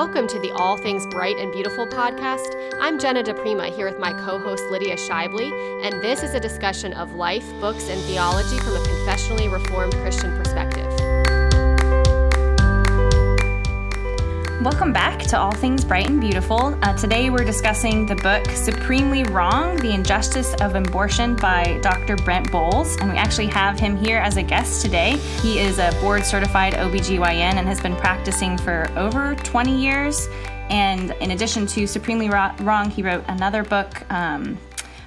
Welcome 0.00 0.28
to 0.28 0.38
the 0.38 0.50
All 0.52 0.78
Things 0.78 1.06
Bright 1.06 1.36
and 1.36 1.52
Beautiful 1.52 1.86
podcast. 1.86 2.54
I'm 2.80 2.98
Jenna 2.98 3.22
DePrima 3.22 3.68
here 3.68 3.84
with 3.84 3.98
my 3.98 4.14
co 4.14 4.38
host 4.38 4.64
Lydia 4.70 4.96
Shively, 4.96 5.52
and 5.84 6.02
this 6.02 6.22
is 6.22 6.32
a 6.32 6.40
discussion 6.40 6.94
of 6.94 7.16
life, 7.16 7.44
books, 7.60 7.90
and 7.90 8.00
theology 8.04 8.56
from 8.60 8.76
a 8.76 8.78
confessionally 8.78 9.52
reformed 9.52 9.94
Christian 9.96 10.34
perspective. 10.38 10.99
Welcome 14.62 14.92
back 14.92 15.20
to 15.20 15.38
All 15.38 15.52
Things 15.52 15.86
Bright 15.86 16.10
and 16.10 16.20
Beautiful. 16.20 16.78
Uh, 16.82 16.94
today 16.94 17.30
we're 17.30 17.46
discussing 17.46 18.04
the 18.04 18.16
book 18.16 18.44
Supremely 18.50 19.24
Wrong 19.24 19.74
The 19.76 19.92
Injustice 19.92 20.52
of 20.60 20.74
Abortion 20.74 21.34
by 21.34 21.80
Dr. 21.80 22.16
Brent 22.16 22.52
Boles. 22.52 22.98
And 22.98 23.10
we 23.10 23.16
actually 23.16 23.46
have 23.46 23.80
him 23.80 23.96
here 23.96 24.18
as 24.18 24.36
a 24.36 24.42
guest 24.42 24.82
today. 24.82 25.16
He 25.40 25.58
is 25.60 25.78
a 25.78 25.92
board 26.02 26.26
certified 26.26 26.74
OBGYN 26.74 27.54
and 27.54 27.66
has 27.66 27.80
been 27.80 27.96
practicing 27.96 28.58
for 28.58 28.86
over 28.96 29.34
20 29.34 29.74
years. 29.74 30.28
And 30.68 31.12
in 31.22 31.30
addition 31.30 31.66
to 31.68 31.86
Supremely 31.86 32.28
Wrong, 32.28 32.90
he 32.90 33.02
wrote 33.02 33.24
another 33.28 33.64
book 33.64 34.04
um, 34.12 34.58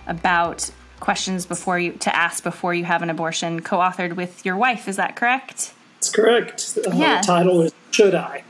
about 0.07 0.67
questions 0.99 1.45
before 1.45 1.77
you 1.77 1.91
to 1.91 2.15
ask 2.15 2.43
before 2.43 2.73
you 2.73 2.85
have 2.85 3.03
an 3.03 3.11
abortion, 3.11 3.59
co-authored 3.59 4.15
with 4.15 4.43
your 4.47 4.57
wife. 4.57 4.87
Is 4.87 4.95
that 4.95 5.15
correct? 5.15 5.75
That's 5.97 6.09
correct. 6.09 6.75
Uh, 6.75 6.89
yeah. 6.95 7.21
The 7.21 7.27
title 7.27 7.61
is 7.61 7.71
Should 7.91 8.15
I? 8.15 8.45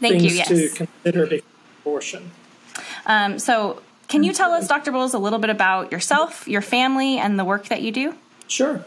Thank 0.00 0.20
things 0.20 0.32
you, 0.32 0.38
yes. 0.38 0.48
to 0.48 0.68
consider 0.68 1.26
before 1.26 1.48
abortion. 1.82 2.30
Um, 3.06 3.38
so, 3.38 3.82
can 4.08 4.22
you 4.22 4.32
tell 4.32 4.52
us, 4.52 4.68
Dr. 4.68 4.92
Boles, 4.92 5.14
a 5.14 5.18
little 5.18 5.38
bit 5.38 5.50
about 5.50 5.92
yourself, 5.92 6.46
your 6.48 6.62
family, 6.62 7.18
and 7.18 7.38
the 7.38 7.44
work 7.44 7.66
that 7.68 7.82
you 7.82 7.92
do? 7.92 8.14
Sure. 8.46 8.84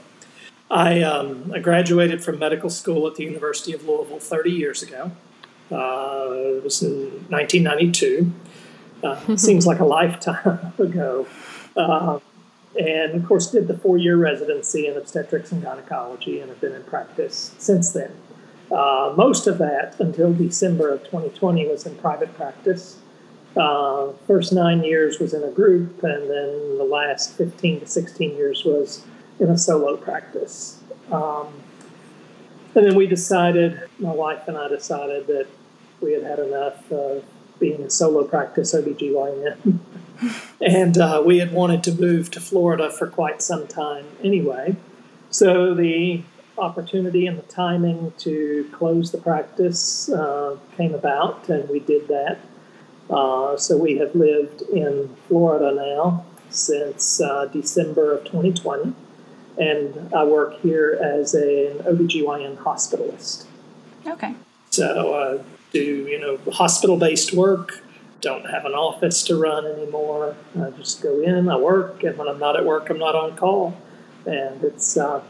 I, 0.70 1.01
um, 1.01 1.51
I 1.53 1.59
graduated 1.59 2.23
from 2.23 2.40
medical 2.40 2.70
school 2.70 3.05
at 3.07 3.15
the 3.15 3.23
University 3.23 3.73
of 3.73 3.85
Louisville 3.85 4.20
30 4.20 4.51
years 4.51 4.81
ago. 4.81 5.12
Uh, 5.70 6.57
it 6.57 6.63
was 6.63 6.81
in 6.81 7.25
1992. 7.29 8.31
Uh, 9.03 9.35
seems 9.35 9.68
like 9.68 9.79
a 9.79 9.85
lifetime 9.85 10.73
ago. 10.79 11.27
Uh, 11.75 12.20
and 12.79 13.15
of 13.15 13.25
course, 13.25 13.51
did 13.51 13.68
the 13.68 13.77
four 13.77 13.98
year 13.98 14.15
residency 14.15 14.87
in 14.87 14.96
obstetrics 14.96 15.51
and 15.51 15.62
gynecology 15.62 16.40
and 16.40 16.49
have 16.49 16.62
been 16.62 16.73
in 16.73 16.84
practice 16.84 17.53
since 17.57 17.91
then. 17.91 18.12
Uh, 18.72 19.14
most 19.18 19.48
of 19.48 19.58
that 19.58 20.00
until 20.00 20.34
December 20.34 20.90
of 20.90 21.04
2020 21.04 21.68
was 21.68 21.86
in 21.86 21.96
private 21.96 22.34
practice. 22.36 22.98
Uh, 23.55 24.14
first 24.27 24.54
nine 24.54 24.82
years 24.84 25.20
was 25.20 25.34
in 25.34 25.44
a 25.44 25.52
group, 25.52 26.02
and 26.04 26.30
then 26.30 26.77
the 26.77 26.88
last 26.90 27.34
15 27.34 27.82
to 27.82 27.86
16 27.86 28.36
years 28.36 28.64
was 28.64 29.05
in 29.40 29.49
a 29.49 29.58
solo 29.58 29.98
practice. 29.98 30.80
Um, 31.12 31.48
and 32.74 32.86
then 32.86 32.96
we 32.96 33.08
decided, 33.08 33.90
my 33.99 34.14
wife 34.14 34.48
and 34.48 34.58
I 34.58 34.70
decided 34.70 35.27
that 35.27 35.48
we 35.99 36.14
had 36.14 36.24
had 36.24 36.40
enough 36.40 36.90
of 36.92 37.26
being 37.60 37.82
a 37.82 37.90
solo 37.90 38.24
practice 38.24 38.74
OBGYN. 38.74 39.80
and 40.62 40.98
uh, 40.98 41.22
we 41.26 41.40
had 41.40 41.52
wanted 41.52 41.84
to 41.84 41.92
move 41.92 42.32
to 42.32 42.40
Florida 42.40 42.90
for 42.90 43.08
quite 43.08 43.42
some 43.42 43.68
time 43.68 44.05
anyway. 44.24 44.77
So 45.30 45.74
the 45.74 46.24
opportunity 46.57 47.27
and 47.27 47.38
the 47.38 47.44
timing 47.44 48.13
to 48.20 48.70
close 48.74 49.12
the 49.12 49.18
practice 49.18 50.10
uh, 50.10 50.58
came 50.77 50.93
about, 50.93 51.49
and 51.49 51.68
we 51.70 51.80
did 51.80 52.08
that. 52.08 52.40
Uh, 53.10 53.58
so 53.58 53.77
we 53.77 53.98
have 53.98 54.16
lived 54.16 54.62
in 54.62 55.10
Florida 55.27 55.74
now 55.74 56.26
since 56.49 57.20
uh, 57.21 57.46
December 57.46 58.13
of 58.13 58.24
2020, 58.26 58.93
and 59.58 60.13
I 60.13 60.24
work 60.24 60.60
here 60.62 60.99
as 61.02 61.34
an 61.34 61.80
OBGYN 61.80 62.58
hospitalist. 62.58 63.46
Okay. 64.06 64.34
So 64.69 65.13
uh, 65.13 65.44
do 65.72 65.80
you 65.80 66.20
know 66.20 66.38
hospital-based 66.52 67.34
work. 67.34 67.81
Don't 68.20 68.46
have 68.46 68.66
an 68.66 68.74
office 68.74 69.24
to 69.24 69.36
run 69.36 69.66
anymore. 69.66 70.36
I 70.59 70.70
just 70.72 71.02
go 71.02 71.22
in, 71.22 71.50
I 71.50 71.58
work, 71.58 72.04
and 72.04 72.18
when 72.18 72.28
I'm 72.28 72.38
not 72.38 72.56
at 72.56 72.66
work, 72.66 72.90
I'm 72.90 73.00
not 73.00 73.16
on 73.16 73.36
call, 73.36 73.75
and 74.25 74.64
it's 74.64 74.96
uh, 74.96 75.24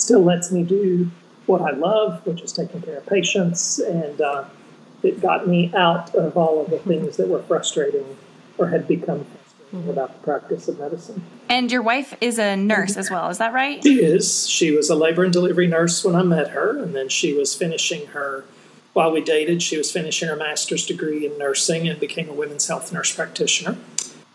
still 0.00 0.22
lets 0.22 0.50
me 0.50 0.62
do 0.62 1.10
what 1.46 1.60
I 1.60 1.70
love, 1.70 2.24
which 2.26 2.40
is 2.42 2.52
taking 2.52 2.80
care 2.82 2.98
of 2.98 3.06
patients, 3.06 3.78
and 3.78 4.20
uh, 4.20 4.44
it 5.02 5.20
got 5.20 5.48
me 5.48 5.72
out 5.74 6.14
of 6.14 6.36
all 6.36 6.60
of 6.60 6.70
the 6.70 6.78
things 6.78 7.16
that 7.16 7.28
were 7.28 7.42
frustrating 7.42 8.16
or 8.58 8.68
had 8.68 8.86
become 8.86 9.24
frustrating 9.24 9.80
mm-hmm. 9.80 9.90
about 9.90 10.12
the 10.12 10.18
practice 10.20 10.68
of 10.68 10.78
medicine. 10.78 11.22
And 11.48 11.70
your 11.70 11.82
wife 11.82 12.16
is 12.20 12.38
a 12.38 12.56
nurse 12.56 12.96
as 12.96 13.10
well, 13.10 13.28
is 13.30 13.38
that 13.38 13.52
right? 13.52 13.82
She 13.82 14.02
is. 14.02 14.48
She 14.48 14.70
was 14.70 14.90
a 14.90 14.94
labor 14.94 15.24
and 15.24 15.32
delivery 15.32 15.66
nurse 15.66 16.04
when 16.04 16.14
I 16.14 16.22
met 16.22 16.50
her, 16.50 16.78
and 16.78 16.94
then 16.94 17.08
she 17.08 17.32
was 17.32 17.54
finishing 17.54 18.06
her. 18.08 18.44
While 18.92 19.12
we 19.12 19.20
dated, 19.20 19.62
she 19.62 19.76
was 19.76 19.92
finishing 19.92 20.28
her 20.28 20.36
master's 20.36 20.84
degree 20.84 21.24
in 21.24 21.38
nursing 21.38 21.88
and 21.88 22.00
became 22.00 22.28
a 22.28 22.32
women's 22.32 22.66
health 22.66 22.92
nurse 22.92 23.14
practitioner. 23.14 23.76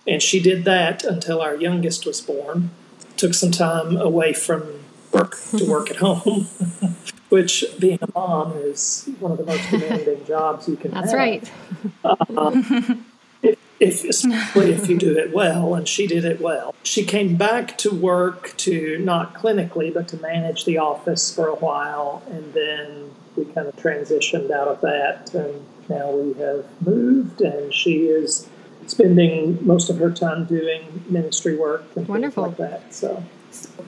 And 0.08 0.22
she 0.22 0.40
did 0.40 0.64
that 0.66 1.04
until 1.04 1.42
our 1.42 1.56
youngest 1.56 2.06
was 2.06 2.22
born. 2.22 2.70
Took 3.18 3.34
some 3.34 3.52
time 3.52 3.98
away 3.98 4.34
from 4.34 4.85
work 5.16 5.38
to 5.58 5.66
work 5.70 5.90
at 5.90 5.98
home, 5.98 6.48
which 7.30 7.66
being 7.80 8.00
a 8.02 8.08
mom 8.14 8.54
is 8.58 9.10
one 9.20 9.32
of 9.32 9.38
the 9.38 9.46
most 9.46 9.70
demanding 9.70 10.26
jobs 10.28 10.68
you 10.68 10.76
can 10.76 10.92
That's 10.92 11.12
have. 11.12 11.20
right. 11.20 11.52
If, 12.04 12.38
um, 12.38 13.06
if, 13.80 14.04
especially 14.06 14.72
if 14.72 14.90
you 14.90 14.98
do 14.98 15.18
it 15.18 15.34
well, 15.34 15.76
and 15.76 15.88
she 15.88 16.08
did 16.08 16.24
it 16.26 16.40
well. 16.40 16.74
She 16.84 17.04
came 17.04 17.36
back 17.36 17.78
to 17.80 17.94
work 17.94 18.56
to 18.58 18.98
not 19.00 19.34
clinically, 19.34 19.94
but 19.94 20.08
to 20.10 20.18
manage 20.18 20.66
the 20.66 20.78
office 20.78 21.34
for 21.34 21.48
a 21.48 21.56
while, 21.56 22.24
and 22.30 22.54
then 22.54 23.12
we 23.36 23.46
kind 23.46 23.68
of 23.68 23.76
transitioned 23.76 24.52
out 24.52 24.68
of 24.68 24.82
that, 24.82 25.34
and 25.34 25.66
now 25.90 26.12
we 26.12 26.34
have 26.42 26.66
moved, 26.82 27.42
and 27.42 27.74
she 27.74 28.06
is 28.06 28.48
spending 28.88 29.66
most 29.66 29.90
of 29.90 29.98
her 29.98 30.12
time 30.12 30.46
doing 30.46 31.04
ministry 31.10 31.56
work 31.56 31.84
and 31.96 32.08
Wonderful. 32.08 32.46
things 32.46 32.60
like 32.60 32.72
that. 32.72 32.94
So 32.94 33.24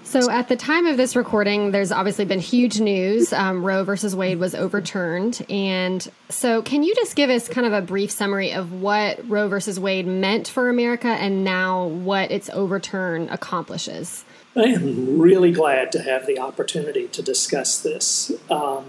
so, 0.03 0.29
at 0.31 0.47
the 0.47 0.55
time 0.55 0.85
of 0.85 0.97
this 0.97 1.15
recording, 1.15 1.71
there's 1.71 1.91
obviously 1.91 2.25
been 2.25 2.39
huge 2.39 2.79
news. 2.79 3.33
Um, 3.33 3.63
Roe 3.63 3.83
versus 3.83 4.15
Wade 4.15 4.39
was 4.39 4.55
overturned. 4.55 5.45
And 5.49 6.09
so, 6.29 6.61
can 6.61 6.83
you 6.83 6.95
just 6.95 7.15
give 7.15 7.29
us 7.29 7.49
kind 7.49 7.67
of 7.67 7.73
a 7.73 7.81
brief 7.81 8.09
summary 8.11 8.53
of 8.53 8.71
what 8.71 9.27
Roe 9.27 9.47
versus 9.47 9.79
Wade 9.79 10.07
meant 10.07 10.47
for 10.47 10.69
America 10.69 11.09
and 11.09 11.43
now 11.43 11.87
what 11.87 12.31
its 12.31 12.49
overturn 12.51 13.27
accomplishes? 13.29 14.23
I 14.55 14.61
am 14.61 15.19
really 15.19 15.51
glad 15.51 15.91
to 15.91 16.01
have 16.01 16.25
the 16.25 16.39
opportunity 16.39 17.07
to 17.09 17.21
discuss 17.21 17.79
this. 17.79 18.31
Um, 18.49 18.85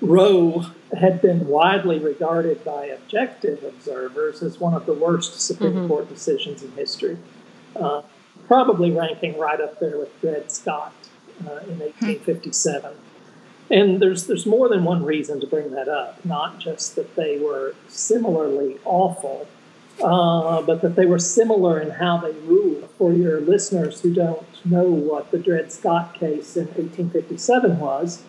Roe 0.00 0.66
had 0.96 1.20
been 1.20 1.48
widely 1.48 1.98
regarded 1.98 2.64
by 2.64 2.86
objective 2.86 3.62
observers 3.64 4.42
as 4.42 4.58
one 4.58 4.74
of 4.74 4.86
the 4.86 4.94
worst 4.94 5.40
Supreme 5.40 5.72
mm-hmm. 5.72 5.88
Court 5.88 6.08
decisions 6.08 6.62
in 6.62 6.72
history. 6.72 7.18
Uh, 7.74 8.02
probably 8.48 8.90
ranking 8.90 9.38
right 9.38 9.60
up 9.60 9.78
there 9.78 9.96
with 9.96 10.20
Dred 10.20 10.50
Scott 10.50 10.92
uh, 11.46 11.60
in 11.68 11.78
1857. 11.78 12.92
And 13.70 14.00
there's 14.00 14.26
there's 14.26 14.46
more 14.46 14.68
than 14.68 14.82
one 14.82 15.04
reason 15.04 15.40
to 15.40 15.46
bring 15.46 15.70
that 15.72 15.88
up. 15.88 16.24
Not 16.24 16.58
just 16.58 16.96
that 16.96 17.14
they 17.14 17.38
were 17.38 17.74
similarly 17.86 18.78
awful, 18.86 19.46
uh, 20.02 20.62
but 20.62 20.80
that 20.80 20.96
they 20.96 21.04
were 21.04 21.18
similar 21.18 21.78
in 21.78 21.90
how 21.90 22.16
they 22.16 22.32
ruled. 22.32 22.88
For 22.96 23.12
your 23.12 23.40
listeners 23.40 24.00
who 24.00 24.14
don't 24.14 24.46
know 24.64 24.84
what 24.84 25.30
the 25.30 25.38
Dred 25.38 25.70
Scott 25.70 26.14
case 26.14 26.56
in 26.56 26.64
1857 26.64 27.78
was, 27.78 28.22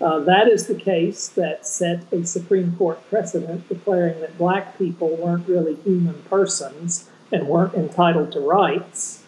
uh, 0.00 0.18
that 0.20 0.46
is 0.46 0.66
the 0.66 0.74
case 0.74 1.26
that 1.28 1.66
set 1.66 2.12
a 2.12 2.24
Supreme 2.26 2.76
Court 2.76 3.00
precedent 3.08 3.68
declaring 3.70 4.20
that 4.20 4.36
black 4.36 4.76
people 4.76 5.16
weren't 5.16 5.48
really 5.48 5.76
human 5.76 6.22
persons 6.24 7.08
and 7.32 7.48
weren't 7.48 7.74
entitled 7.74 8.30
to 8.32 8.40
rights 8.40 9.21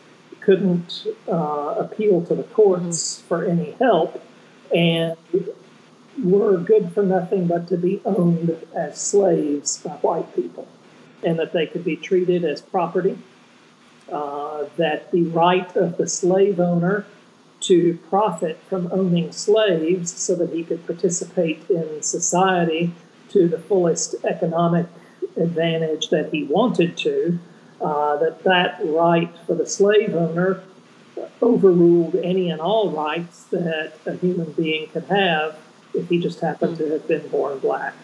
couldn't 0.44 1.06
uh, 1.28 1.74
appeal 1.78 2.24
to 2.26 2.34
the 2.34 2.42
courts 2.44 3.18
mm-hmm. 3.18 3.28
for 3.28 3.44
any 3.44 3.72
help 3.72 4.22
and 4.74 5.16
were 6.22 6.58
good 6.58 6.92
for 6.92 7.02
nothing 7.02 7.46
but 7.46 7.68
to 7.68 7.76
be 7.76 8.00
owned 8.04 8.50
as 8.74 9.00
slaves 9.00 9.78
by 9.78 9.90
white 9.96 10.34
people, 10.34 10.66
and 11.22 11.38
that 11.38 11.52
they 11.52 11.66
could 11.66 11.84
be 11.84 11.96
treated 11.96 12.44
as 12.44 12.60
property, 12.60 13.18
uh, 14.12 14.64
that 14.76 15.10
the 15.10 15.24
right 15.24 15.74
of 15.76 15.96
the 15.96 16.06
slave 16.06 16.60
owner 16.60 17.06
to 17.60 17.98
profit 18.10 18.58
from 18.68 18.88
owning 18.92 19.32
slaves 19.32 20.12
so 20.12 20.34
that 20.34 20.50
he 20.50 20.62
could 20.62 20.84
participate 20.86 21.68
in 21.70 22.02
society 22.02 22.92
to 23.30 23.48
the 23.48 23.58
fullest 23.58 24.14
economic 24.24 24.86
advantage 25.36 26.10
that 26.10 26.32
he 26.32 26.44
wanted 26.44 26.96
to 26.96 27.38
uh, 27.80 28.16
that 28.16 28.42
that 28.44 28.80
right 28.84 29.30
for 29.46 29.54
the 29.54 29.66
slave 29.66 30.14
owner 30.14 30.62
overruled 31.42 32.16
any 32.16 32.50
and 32.50 32.60
all 32.60 32.90
rights 32.90 33.44
that 33.44 33.94
a 34.06 34.14
human 34.16 34.52
being 34.52 34.88
could 34.88 35.04
have 35.04 35.58
if 35.92 36.08
he 36.08 36.18
just 36.18 36.40
happened 36.40 36.76
to 36.76 36.90
have 36.90 37.06
been 37.06 37.26
born 37.28 37.58
black. 37.58 37.94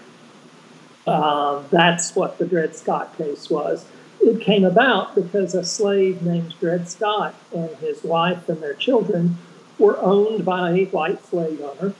Uh, 1.06 1.62
that's 1.70 2.14
what 2.14 2.38
the 2.38 2.46
Dred 2.46 2.76
Scott 2.76 3.16
case 3.16 3.50
was. 3.50 3.86
It 4.20 4.40
came 4.42 4.64
about 4.64 5.14
because 5.14 5.54
a 5.54 5.64
slave 5.64 6.22
named 6.22 6.54
Dred 6.60 6.88
Scott 6.88 7.34
and 7.54 7.74
his 7.76 8.04
wife 8.04 8.48
and 8.48 8.62
their 8.62 8.74
children 8.74 9.38
were 9.78 9.98
owned 10.00 10.44
by 10.44 10.70
a 10.72 10.84
white 10.86 11.24
slave 11.24 11.60
owner, 11.60 11.94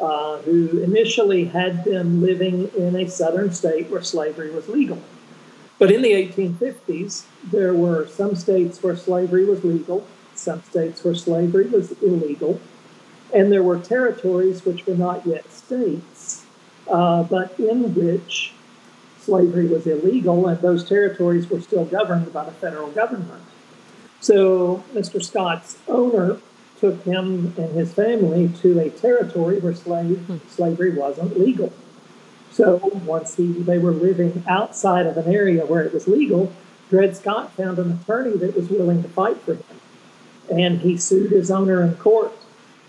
uh, 0.00 0.38
who 0.38 0.82
initially 0.82 1.44
had 1.44 1.84
them 1.84 2.20
living 2.20 2.68
in 2.76 2.96
a 2.96 3.08
southern 3.08 3.52
state 3.52 3.88
where 3.88 4.02
slavery 4.02 4.50
was 4.50 4.68
legal. 4.68 4.98
But 5.80 5.90
in 5.90 6.02
the 6.02 6.12
1850s, 6.12 7.24
there 7.50 7.72
were 7.72 8.06
some 8.06 8.36
states 8.36 8.82
where 8.82 8.94
slavery 8.94 9.46
was 9.46 9.64
legal, 9.64 10.06
some 10.34 10.62
states 10.64 11.02
where 11.02 11.14
slavery 11.14 11.68
was 11.68 11.92
illegal, 12.02 12.60
and 13.32 13.50
there 13.50 13.62
were 13.62 13.78
territories 13.78 14.66
which 14.66 14.86
were 14.86 14.94
not 14.94 15.26
yet 15.26 15.50
states, 15.50 16.44
uh, 16.86 17.22
but 17.22 17.58
in 17.58 17.94
which 17.94 18.52
slavery 19.20 19.66
was 19.68 19.86
illegal, 19.86 20.46
and 20.48 20.60
those 20.60 20.86
territories 20.86 21.48
were 21.48 21.62
still 21.62 21.86
governed 21.86 22.30
by 22.30 22.44
the 22.44 22.52
federal 22.52 22.90
government. 22.90 23.42
So 24.20 24.84
Mr. 24.92 25.24
Scott's 25.24 25.78
owner 25.88 26.36
took 26.78 27.02
him 27.04 27.54
and 27.56 27.70
his 27.72 27.94
family 27.94 28.48
to 28.60 28.78
a 28.80 28.90
territory 28.90 29.58
where 29.60 29.74
slave, 29.74 30.42
slavery 30.50 30.90
wasn't 30.90 31.40
legal. 31.40 31.72
So 32.50 32.76
once 33.04 33.36
he, 33.36 33.52
they 33.52 33.78
were 33.78 33.92
living 33.92 34.42
outside 34.48 35.06
of 35.06 35.16
an 35.16 35.32
area 35.32 35.64
where 35.64 35.82
it 35.82 35.94
was 35.94 36.08
legal, 36.08 36.52
Dred 36.88 37.16
Scott 37.16 37.52
found 37.52 37.78
an 37.78 37.92
attorney 37.92 38.36
that 38.38 38.56
was 38.56 38.68
willing 38.68 39.02
to 39.02 39.08
fight 39.08 39.40
for 39.42 39.54
him. 39.54 39.64
And 40.50 40.80
he 40.80 40.96
sued 40.96 41.30
his 41.30 41.50
owner 41.50 41.82
in 41.82 41.94
court 41.94 42.32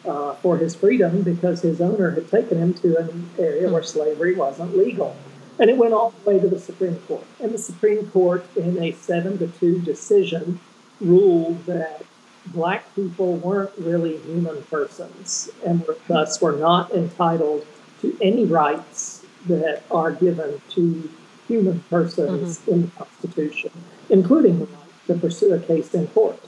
uh, 0.05 0.33
for 0.35 0.57
his 0.57 0.73
freedom 0.73 1.21
because 1.21 1.61
his 1.61 1.79
owner 1.79 2.09
had 2.11 2.29
taken 2.29 2.57
him 2.57 2.73
to 2.75 2.97
an 2.97 3.29
area 3.37 3.71
where 3.71 3.83
slavery 3.83 4.33
wasn't 4.33 4.75
legal. 4.75 5.15
And 5.59 5.69
it 5.69 5.77
went 5.77 5.93
all 5.93 6.09
the 6.09 6.29
way 6.29 6.39
to 6.39 6.47
the 6.47 6.59
Supreme 6.59 6.97
Court. 7.01 7.23
And 7.39 7.51
the 7.51 7.59
Supreme 7.59 8.09
Court, 8.09 8.43
in 8.55 8.81
a 8.81 8.93
seven 8.93 9.37
to 9.37 9.47
two 9.47 9.79
decision, 9.81 10.59
ruled 10.99 11.63
that 11.67 12.03
black 12.47 12.95
people 12.95 13.35
weren't 13.37 13.71
really 13.77 14.17
human 14.17 14.63
persons 14.63 15.49
and 15.63 15.85
thus 16.07 16.41
were 16.41 16.55
not 16.55 16.91
entitled 16.91 17.65
to 18.01 18.17
any 18.19 18.45
rights 18.45 19.20
that 19.47 19.83
are 19.91 20.11
given 20.11 20.61
to 20.69 21.09
human 21.47 21.79
persons 21.89 22.59
mm-hmm. 22.59 22.71
in 22.71 22.81
the 22.83 22.87
Constitution, 22.91 23.71
including 24.09 24.59
the 24.59 24.65
right 24.65 25.07
to 25.07 25.13
pursue 25.15 25.53
a 25.53 25.59
case 25.59 25.93
in 25.93 26.07
court. 26.07 26.39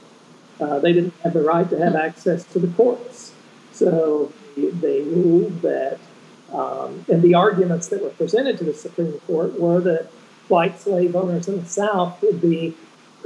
Uh, 0.60 0.78
they 0.78 0.92
didn't 0.92 1.14
have 1.22 1.34
the 1.34 1.42
right 1.42 1.68
to 1.68 1.78
have 1.78 1.94
mm-hmm. 1.94 2.06
access 2.06 2.44
to 2.44 2.58
the 2.58 2.68
courts. 2.68 3.32
So 3.72 4.32
they 4.56 5.02
ruled 5.02 5.62
that, 5.62 5.98
um, 6.52 7.04
and 7.08 7.22
the 7.22 7.34
arguments 7.34 7.88
that 7.88 8.02
were 8.02 8.10
presented 8.10 8.58
to 8.58 8.64
the 8.64 8.74
Supreme 8.74 9.18
Court 9.26 9.58
were 9.58 9.80
that 9.80 10.10
white 10.48 10.78
slave 10.78 11.16
owners 11.16 11.48
in 11.48 11.60
the 11.60 11.68
South 11.68 12.22
would 12.22 12.40
be 12.40 12.76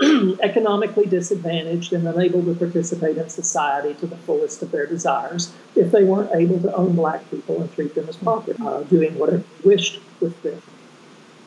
economically 0.43 1.07
disadvantaged 1.07 1.93
and 1.93 2.07
unable 2.07 2.43
to 2.45 2.55
participate 2.55 3.17
in 3.17 3.29
society 3.29 3.95
to 3.95 4.07
the 4.07 4.17
fullest 4.19 4.63
of 4.63 4.71
their 4.71 4.87
desires 4.87 5.53
if 5.75 5.91
they 5.91 6.05
weren't 6.05 6.31
able 6.35 6.61
to 6.61 6.75
own 6.75 6.95
black 6.95 7.29
people 7.31 7.61
and 7.61 7.73
treat 7.75 7.95
them 7.95 8.09
as 8.09 8.17
property, 8.17 8.61
uh, 8.65 8.83
doing 8.85 9.19
whatever 9.19 9.43
they 9.63 9.69
wished 9.69 10.01
with 10.21 10.41
them. 10.43 10.63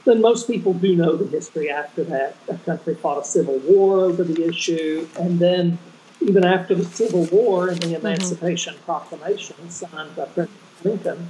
Then 0.03 0.19
most 0.19 0.47
people 0.47 0.73
do 0.73 0.95
know 0.95 1.15
the 1.15 1.27
history 1.27 1.69
after 1.69 2.03
that. 2.05 2.35
A 2.49 2.57
country 2.57 2.95
fought 2.95 3.21
a 3.21 3.25
civil 3.25 3.59
war 3.59 4.01
over 4.01 4.23
the 4.23 4.47
issue, 4.47 5.07
and 5.17 5.39
then 5.39 5.77
even 6.21 6.43
after 6.43 6.75
the 6.75 6.85
Civil 6.85 7.25
War 7.25 7.69
and 7.69 7.81
the 7.81 7.87
mm-hmm. 7.87 8.05
Emancipation 8.05 8.75
mm-hmm. 8.75 8.85
Proclamation 8.85 9.69
signed 9.69 10.15
by 10.15 10.25
President 10.25 10.49
Lincoln, 10.83 11.27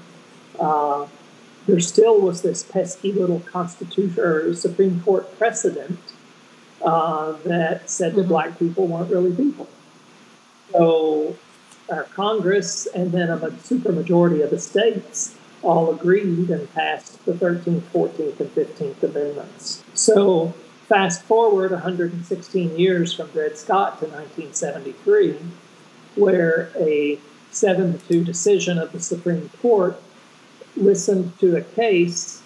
uh, 0.59 1.07
there 1.67 1.79
still 1.79 2.19
was 2.19 2.41
this 2.41 2.63
pesky 2.63 3.11
little 3.11 3.39
Constitution 3.41 4.19
or 4.19 4.53
Supreme 4.53 5.01
Court 5.01 5.37
precedent 5.37 5.99
uh, 6.83 7.33
that 7.45 7.89
said 7.89 8.15
that 8.15 8.21
mm-hmm. 8.21 8.29
black 8.29 8.59
people 8.59 8.87
weren't 8.87 9.11
really 9.11 9.35
people. 9.35 9.67
So 10.71 11.35
our 11.89 12.03
Congress 12.03 12.87
and 12.87 13.11
then 13.11 13.29
a 13.29 13.37
supermajority 13.37 14.43
of 14.43 14.49
the 14.49 14.59
states 14.59 15.35
all 15.61 15.93
agreed 15.93 16.49
and 16.49 16.71
passed 16.73 17.23
the 17.25 17.33
13th, 17.33 17.81
14th, 17.93 18.39
and 18.39 18.49
15th 18.55 19.03
Amendments. 19.03 19.83
So 19.93 20.53
fast 20.87 21.23
forward 21.23 21.71
116 21.71 22.77
years 22.77 23.13
from 23.13 23.29
Dred 23.29 23.57
Scott 23.57 23.99
to 23.99 24.05
1973, 24.05 25.37
where 26.15 26.71
a 26.75 27.19
7 27.51 27.97
to 27.97 28.07
2 28.07 28.23
decision 28.23 28.77
of 28.77 28.91
the 28.91 28.99
Supreme 28.99 29.49
Court 29.61 30.01
listened 30.75 31.37
to 31.39 31.57
a 31.57 31.61
case 31.61 32.40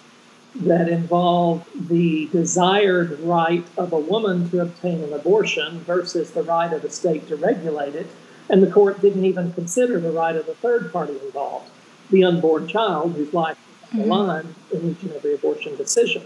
that 0.60 0.88
involve 0.88 1.68
the 1.88 2.28
desired 2.32 3.18
right 3.20 3.64
of 3.76 3.92
a 3.92 3.98
woman 3.98 4.48
to 4.50 4.60
obtain 4.60 5.02
an 5.02 5.12
abortion 5.12 5.80
versus 5.80 6.30
the 6.30 6.42
right 6.42 6.72
of 6.72 6.82
the 6.82 6.90
state 6.90 7.28
to 7.28 7.36
regulate 7.36 7.94
it. 7.94 8.06
And 8.48 8.62
the 8.62 8.70
court 8.70 9.00
didn't 9.00 9.24
even 9.24 9.52
consider 9.52 10.00
the 10.00 10.12
right 10.12 10.36
of 10.36 10.46
the 10.46 10.54
third 10.54 10.92
party 10.92 11.18
involved, 11.24 11.68
the 12.10 12.24
unborn 12.24 12.68
child 12.68 13.14
whose 13.14 13.34
life 13.34 13.58
is 13.58 13.92
on 13.92 13.98
the 13.98 14.02
mm-hmm. 14.04 14.12
line 14.12 14.54
in 14.72 14.90
each 14.90 15.02
and 15.02 15.12
every 15.12 15.34
abortion 15.34 15.76
decision. 15.76 16.22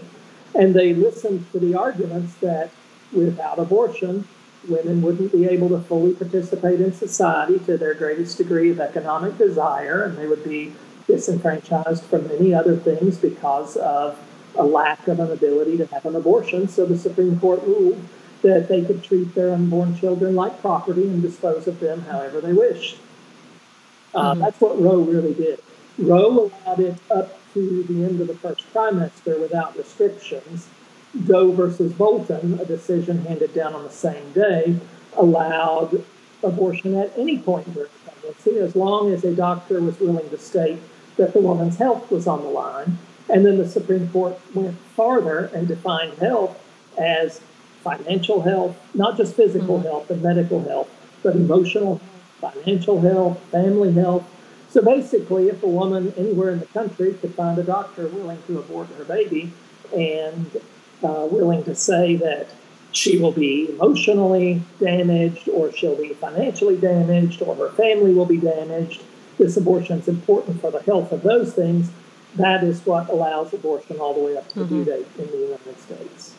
And 0.53 0.73
they 0.73 0.93
listened 0.93 1.51
to 1.51 1.59
the 1.59 1.75
arguments 1.75 2.35
that 2.35 2.71
without 3.11 3.59
abortion, 3.59 4.27
women 4.67 5.01
wouldn't 5.01 5.31
be 5.31 5.47
able 5.47 5.69
to 5.69 5.79
fully 5.79 6.13
participate 6.13 6.79
in 6.79 6.93
society 6.93 7.59
to 7.59 7.77
their 7.77 7.93
greatest 7.93 8.37
degree 8.37 8.69
of 8.69 8.79
economic 8.79 9.37
desire, 9.37 10.03
and 10.03 10.17
they 10.17 10.27
would 10.27 10.43
be 10.43 10.73
disenfranchised 11.07 12.03
from 12.03 12.27
many 12.27 12.53
other 12.53 12.75
things 12.75 13.17
because 13.17 13.77
of 13.77 14.19
a 14.55 14.63
lack 14.63 15.07
of 15.07 15.19
an 15.19 15.31
ability 15.31 15.77
to 15.77 15.85
have 15.87 16.05
an 16.05 16.15
abortion. 16.15 16.67
So 16.67 16.85
the 16.85 16.97
Supreme 16.97 17.39
Court 17.39 17.61
ruled 17.63 18.03
that 18.41 18.67
they 18.67 18.83
could 18.83 19.03
treat 19.03 19.33
their 19.35 19.53
unborn 19.53 19.95
children 19.97 20.35
like 20.35 20.59
property 20.61 21.03
and 21.03 21.21
dispose 21.21 21.67
of 21.67 21.79
them 21.79 22.01
however 22.01 22.41
they 22.41 22.53
wished. 22.53 22.97
Uh, 24.13 24.31
mm-hmm. 24.31 24.41
That's 24.41 24.59
what 24.59 24.81
Roe 24.81 25.01
really 25.01 25.33
did. 25.33 25.59
Roe 25.97 26.51
allowed 26.65 26.79
it 26.79 26.97
up 27.11 27.37
to 27.53 27.83
the 27.83 28.03
end 28.05 28.19
of 28.21 28.27
the 28.27 28.35
first 28.35 28.71
trimester 28.73 29.39
without 29.39 29.77
restrictions. 29.77 30.67
Doe 31.25 31.51
versus 31.51 31.91
Bolton, 31.93 32.59
a 32.59 32.65
decision 32.65 33.25
handed 33.25 33.53
down 33.53 33.73
on 33.73 33.83
the 33.83 33.89
same 33.89 34.31
day, 34.31 34.77
allowed 35.17 36.03
abortion 36.43 36.95
at 36.95 37.11
any 37.17 37.37
point 37.37 37.71
during 37.73 37.89
pregnancy 38.05 38.57
as 38.59 38.75
long 38.75 39.11
as 39.11 39.23
a 39.23 39.35
doctor 39.35 39.81
was 39.81 39.99
willing 39.99 40.27
to 40.29 40.37
state 40.37 40.79
that 41.21 41.33
the 41.33 41.39
woman's 41.39 41.77
health 41.77 42.11
was 42.11 42.27
on 42.27 42.41
the 42.41 42.49
line. 42.49 42.97
And 43.29 43.45
then 43.45 43.57
the 43.57 43.69
Supreme 43.69 44.09
Court 44.09 44.37
went 44.53 44.77
farther 44.95 45.45
and 45.53 45.67
defined 45.67 46.15
health 46.15 46.59
as 46.97 47.39
financial 47.83 48.41
health, 48.41 48.75
not 48.93 49.15
just 49.17 49.35
physical 49.35 49.77
mm-hmm. 49.77 49.87
health 49.87 50.09
and 50.09 50.21
medical 50.21 50.61
health, 50.63 50.89
but 51.23 51.35
emotional 51.35 52.01
financial 52.39 52.99
health, 53.01 53.39
family 53.51 53.93
health. 53.93 54.25
So 54.69 54.81
basically, 54.81 55.47
if 55.49 55.63
a 55.63 55.67
woman 55.67 56.13
anywhere 56.17 56.49
in 56.51 56.59
the 56.59 56.65
country 56.65 57.13
could 57.13 57.35
find 57.35 57.57
a 57.57 57.63
doctor 57.63 58.07
willing 58.07 58.41
to 58.47 58.59
abort 58.59 58.89
her 58.97 59.03
baby 59.05 59.53
and 59.95 60.57
uh, 61.03 61.27
willing 61.29 61.63
to 61.65 61.75
say 61.75 62.15
that 62.17 62.47
she 62.91 63.17
will 63.17 63.31
be 63.31 63.69
emotionally 63.69 64.61
damaged 64.79 65.47
or 65.49 65.71
she'll 65.71 65.95
be 65.95 66.13
financially 66.13 66.77
damaged 66.77 67.41
or 67.41 67.55
her 67.55 67.69
family 67.71 68.13
will 68.13 68.25
be 68.25 68.37
damaged, 68.37 69.01
this 69.41 69.57
abortion 69.57 69.97
is 69.97 70.07
important 70.07 70.61
for 70.61 70.69
the 70.69 70.81
health 70.83 71.11
of 71.11 71.23
those 71.23 71.53
things. 71.53 71.89
That 72.35 72.63
is 72.63 72.85
what 72.85 73.09
allows 73.09 73.51
abortion 73.53 73.99
all 73.99 74.13
the 74.13 74.19
way 74.19 74.37
up 74.37 74.47
to 74.49 74.59
the 74.59 74.65
mm-hmm. 74.65 74.83
due 74.83 74.85
date 74.85 75.07
in 75.17 75.25
the 75.31 75.37
United 75.37 75.79
States. 75.79 76.35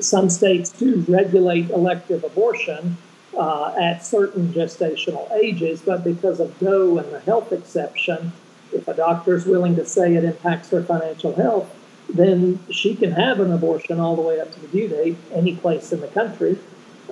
Some 0.00 0.30
states 0.30 0.70
do 0.70 1.04
regulate 1.08 1.70
elective 1.70 2.22
abortion 2.22 2.96
uh, 3.36 3.74
at 3.76 4.04
certain 4.04 4.52
gestational 4.52 5.30
ages, 5.32 5.82
but 5.82 6.04
because 6.04 6.38
of 6.38 6.56
Doe 6.60 6.98
and 6.98 7.12
the 7.12 7.20
health 7.20 7.52
exception, 7.52 8.32
if 8.72 8.86
a 8.86 8.94
doctor 8.94 9.34
is 9.34 9.44
willing 9.44 9.74
to 9.74 9.84
say 9.84 10.14
it 10.14 10.22
impacts 10.22 10.70
her 10.70 10.82
financial 10.82 11.34
health, 11.34 11.74
then 12.08 12.60
she 12.70 12.94
can 12.94 13.10
have 13.10 13.40
an 13.40 13.52
abortion 13.52 13.98
all 13.98 14.14
the 14.14 14.22
way 14.22 14.38
up 14.38 14.52
to 14.52 14.60
the 14.60 14.68
due 14.68 14.88
date, 14.88 15.16
any 15.32 15.56
place 15.56 15.92
in 15.92 16.00
the 16.00 16.08
country 16.08 16.56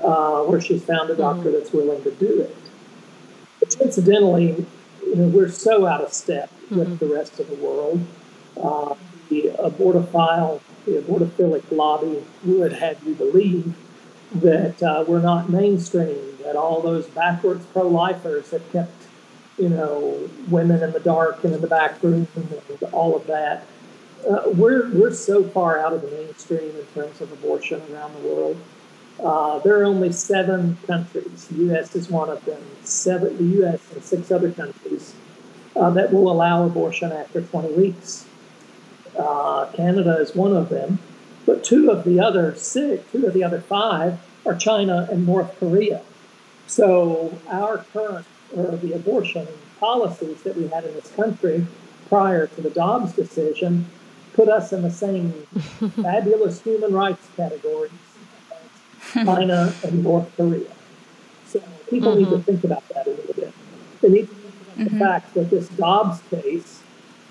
uh, 0.04 0.42
where 0.42 0.60
she's 0.60 0.84
found 0.84 1.10
a 1.10 1.16
doctor 1.16 1.48
mm-hmm. 1.48 1.58
that's 1.58 1.72
willing 1.72 2.02
to 2.04 2.12
do 2.12 2.40
it 2.40 2.56
incidentally, 3.80 4.66
you 5.04 5.16
know, 5.16 5.28
we're 5.28 5.50
so 5.50 5.86
out 5.86 6.00
of 6.00 6.12
step 6.12 6.50
mm-hmm. 6.50 6.78
with 6.78 6.98
the 6.98 7.06
rest 7.06 7.40
of 7.40 7.48
the 7.48 7.56
world. 7.56 8.04
Uh, 8.56 8.94
the 9.28 9.50
abortophile, 9.58 10.60
the 10.84 11.00
abortophilic 11.00 11.64
lobby 11.70 12.22
would 12.44 12.72
have 12.72 13.02
you 13.04 13.14
believe 13.14 13.74
that 14.34 14.82
uh, 14.82 15.04
we're 15.06 15.20
not 15.20 15.50
mainstream, 15.50 16.36
that 16.42 16.56
all 16.56 16.80
those 16.80 17.06
backwards 17.08 17.64
pro-lifers 17.66 18.50
have 18.50 18.72
kept, 18.72 18.92
you 19.58 19.68
know, 19.68 20.28
women 20.48 20.82
in 20.82 20.92
the 20.92 21.00
dark 21.00 21.44
and 21.44 21.54
in 21.54 21.60
the 21.60 21.66
back 21.66 22.02
room 22.02 22.26
and 22.36 22.82
all 22.92 23.14
of 23.14 23.26
that. 23.26 23.66
Uh, 24.28 24.42
we're, 24.54 24.90
we're 24.92 25.12
so 25.12 25.42
far 25.44 25.78
out 25.78 25.92
of 25.92 26.00
the 26.02 26.10
mainstream 26.10 26.70
in 26.76 26.86
terms 26.94 27.20
of 27.20 27.30
abortion 27.32 27.82
around 27.92 28.14
the 28.14 28.28
world. 28.28 28.56
Uh, 29.20 29.58
there 29.60 29.80
are 29.80 29.84
only 29.84 30.12
seven 30.12 30.76
countries. 30.86 31.48
The 31.48 31.56
U.S. 31.64 31.94
is 31.94 32.10
one 32.10 32.28
of 32.28 32.44
them. 32.44 32.62
Seven, 32.82 33.36
the 33.36 33.56
U.S. 33.58 33.80
and 33.92 34.02
six 34.02 34.30
other 34.30 34.50
countries 34.50 35.14
uh, 35.76 35.90
that 35.90 36.12
will 36.12 36.30
allow 36.30 36.66
abortion 36.66 37.12
after 37.12 37.40
20 37.40 37.74
weeks. 37.74 38.26
Uh, 39.18 39.66
Canada 39.74 40.16
is 40.18 40.34
one 40.34 40.56
of 40.56 40.68
them, 40.70 40.98
but 41.46 41.62
two 41.62 41.90
of 41.90 42.04
the 42.04 42.18
other 42.18 42.54
six, 42.54 43.04
two 43.12 43.26
of 43.26 43.34
the 43.34 43.44
other 43.44 43.60
five, 43.60 44.18
are 44.46 44.54
China 44.54 45.06
and 45.10 45.26
North 45.26 45.58
Korea. 45.60 46.02
So 46.66 47.38
our 47.48 47.84
current 47.92 48.26
or 48.56 48.76
the 48.76 48.92
abortion 48.92 49.46
policies 49.78 50.42
that 50.42 50.56
we 50.56 50.68
had 50.68 50.84
in 50.84 50.94
this 50.94 51.10
country 51.12 51.66
prior 52.08 52.46
to 52.46 52.60
the 52.60 52.70
Dobbs 52.70 53.12
decision 53.12 53.86
put 54.34 54.48
us 54.48 54.72
in 54.72 54.82
the 54.82 54.90
same 54.90 55.32
fabulous 56.02 56.62
human 56.62 56.92
rights 56.92 57.26
categories 57.36 57.90
China 59.12 59.74
and 59.84 60.04
North 60.04 60.34
Korea. 60.36 60.70
So 61.46 61.62
people 61.90 62.12
mm-hmm. 62.12 62.18
need 62.18 62.24
to 62.30 62.36
mm-hmm. 62.36 62.42
think 62.42 62.64
about 62.64 62.88
that 62.88 63.06
a 63.06 63.10
little 63.10 63.34
bit. 63.34 63.52
They 64.00 64.08
need 64.08 64.28
to 64.28 64.34
think 64.34 64.54
about 64.54 64.78
mm-hmm. 64.78 64.98
the 64.98 65.04
fact 65.04 65.34
that 65.34 65.50
this 65.50 65.68
Dobbs 65.68 66.22
case, 66.30 66.82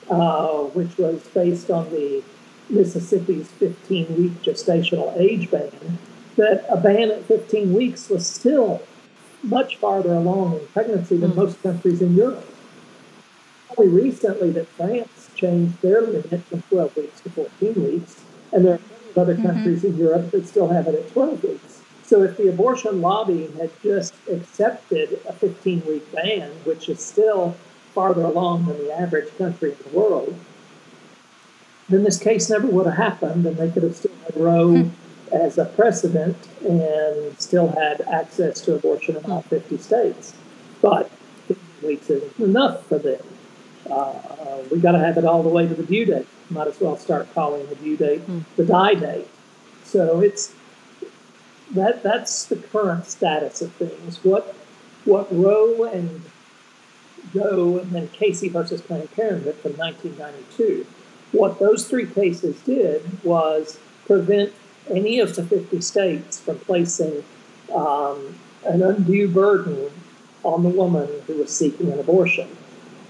uh, 0.10 0.60
which 0.76 0.98
was 0.98 1.22
based 1.34 1.72
on 1.72 1.90
the 1.92 2.24
Mississippi's 2.70 3.50
15 3.52 4.18
week 4.18 4.42
gestational 4.44 5.18
age 5.18 5.50
ban, 5.50 5.98
that 6.38 6.66
a 6.70 6.78
ban 6.78 7.12
at 7.12 7.26
15 7.26 7.74
weeks 7.74 8.10
was 8.10 8.28
still 8.28 8.82
much 9.44 9.78
farther 9.78 10.14
along 10.14 10.54
in 10.60 10.68
pregnancy 10.68 11.18
than 11.18 11.32
mm-hmm. 11.32 11.40
most 11.40 11.62
countries 11.64 12.02
in 12.02 12.16
Europe. 12.16 12.48
Only 13.78 13.92
recently 13.92 14.52
that 14.52 14.68
France 14.68 15.30
changed 15.36 15.82
their 15.82 16.02
limit 16.02 16.44
from 16.44 16.62
12 16.64 16.96
weeks 16.98 17.22
to 17.22 17.30
14 17.30 17.84
weeks, 17.84 18.22
and 18.52 18.66
there 18.66 18.80
other 19.18 19.36
mm-hmm. 19.36 19.48
countries 19.48 19.84
in 19.84 19.98
Europe 19.98 20.32
that 20.32 20.48
still 20.48 20.68
have 20.70 20.88
it 20.88 20.96
at 20.96 21.12
12 21.12 21.44
weeks. 21.44 21.82
So 22.04 22.24
if 22.24 22.36
the 22.36 22.50
abortion 22.50 23.02
lobby 23.02 23.48
had 23.58 23.72
just 23.82 24.14
accepted 24.30 25.22
a 25.28 25.34
15 25.34 25.84
week 25.88 26.12
ban, 26.12 26.52
which 26.66 26.90
is 26.90 27.00
still 27.00 27.56
farther 27.94 28.24
along 28.24 28.66
than 28.66 28.78
the 28.80 28.92
average 28.92 29.36
country 29.38 29.72
in 29.72 29.78
the 29.90 29.98
world, 29.98 30.38
then 31.88 32.04
this 32.04 32.20
case 32.20 32.50
never 32.50 32.68
would 32.68 32.86
have 32.86 32.96
happened, 32.96 33.46
and 33.46 33.58
they 33.58 33.70
could 33.70 33.84
have 33.84 33.96
still 33.96 34.12
had 34.26 34.36
Roe 34.36 34.84
hmm. 34.84 34.90
as 35.34 35.58
a 35.58 35.66
precedent 35.66 36.38
and 36.68 37.40
still 37.40 37.70
had 37.70 38.02
access 38.02 38.62
to 38.62 38.76
abortion 38.76 39.18
in 39.18 39.32
all 39.32 39.44
50 39.44 39.78
states. 39.78 40.34
But 40.82 41.10
15 41.48 41.88
weeks 41.88 42.10
isn't 42.10 42.40
enough 42.40 42.86
for 42.88 42.98
them. 42.98 43.22
Uh, 43.92 44.64
we 44.72 44.80
got 44.80 44.94
to 44.94 45.00
have 45.00 45.18
it 45.18 45.26
all 45.26 45.44
the 45.44 45.50
way 45.50 45.68
to 45.68 45.74
the 45.74 45.84
due 45.84 46.06
date. 46.06 46.28
Might 46.50 46.68
as 46.68 46.80
well 46.80 46.98
start 46.98 47.34
calling 47.34 47.68
the 47.68 47.76
due 47.76 47.98
date 47.98 48.22
hmm. 48.22 48.40
the 48.56 48.66
die 48.66 48.96
date. 48.96 49.28
So 49.84 50.22
it's 50.22 50.54
that 51.72 52.04
that's 52.04 52.46
the 52.46 52.58
current 52.58 53.06
status 53.06 53.62
of 53.62 53.74
things. 53.74 54.24
What 54.24 54.56
what 55.06 55.28
Roe 55.32 55.84
and 55.86 56.22
Doe 57.34 57.80
and 57.80 57.92
then 57.92 58.08
Casey 58.10 58.50
versus 58.50 58.82
Planned 58.82 59.12
Parenthood 59.12 59.56
from 59.56 59.74
1992. 59.74 60.86
What 61.32 61.60
those 61.60 61.88
three 61.88 62.06
cases 62.06 62.60
did 62.62 63.24
was 63.24 63.80
prevent 64.06 64.54
any 64.90 65.20
of 65.20 65.36
the 65.36 65.44
50 65.44 65.80
states 65.82 66.40
from 66.40 66.60
placing 66.60 67.24
um, 67.74 68.36
an 68.66 68.82
undue 68.82 69.28
burden 69.28 69.92
on 70.44 70.64
the 70.64 70.70
woman 70.70 71.08
who 71.28 71.36
was 71.36 71.56
seeking 71.56 71.92
an 71.92 72.00
abortion. 72.00 72.50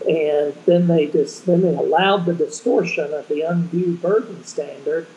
And 0.08 0.53
then 0.65 0.88
they 0.88 1.08
just 1.08 1.46
then 1.46 1.62
they 1.62 1.75
allowed 1.75 2.25
the 2.25 2.34
distortion 2.34 3.13
of 3.13 3.27
the 3.27 3.41
undue 3.41 3.96
burden 3.98 4.43
standard 4.43 5.08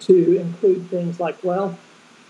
to 0.00 0.38
include 0.38 0.88
things 0.90 1.18
like, 1.18 1.42
well, 1.42 1.78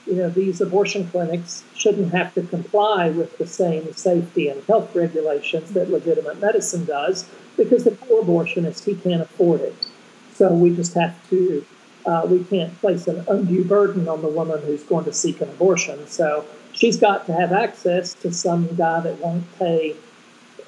you 0.06 0.14
know, 0.14 0.30
these 0.30 0.60
abortion 0.60 1.06
clinics 1.08 1.64
shouldn't 1.74 2.12
have 2.14 2.32
to 2.34 2.42
comply 2.42 3.10
with 3.10 3.36
the 3.36 3.46
same 3.46 3.92
safety 3.92 4.48
and 4.48 4.64
health 4.64 4.94
regulations 4.94 5.72
that 5.72 5.90
legitimate 5.90 6.40
medicine 6.40 6.86
does 6.86 7.28
because 7.56 7.84
the 7.84 7.90
poor 7.90 8.24
abortionist, 8.24 8.84
he 8.84 8.94
can't 8.94 9.20
afford 9.20 9.60
it. 9.60 9.74
So 10.32 10.54
we 10.54 10.74
just 10.74 10.94
have 10.94 11.14
to, 11.28 11.64
uh, 12.06 12.26
we 12.26 12.42
can't 12.44 12.78
place 12.80 13.06
an 13.06 13.24
undue 13.28 13.64
burden 13.64 14.08
on 14.08 14.22
the 14.22 14.28
woman 14.28 14.62
who's 14.62 14.82
going 14.82 15.04
to 15.04 15.12
seek 15.12 15.42
an 15.42 15.50
abortion. 15.50 16.06
So 16.06 16.46
she's 16.72 16.96
got 16.96 17.26
to 17.26 17.34
have 17.34 17.52
access 17.52 18.14
to 18.14 18.32
some 18.32 18.74
guy 18.76 19.00
that 19.00 19.18
won't 19.18 19.44
pay 19.58 19.96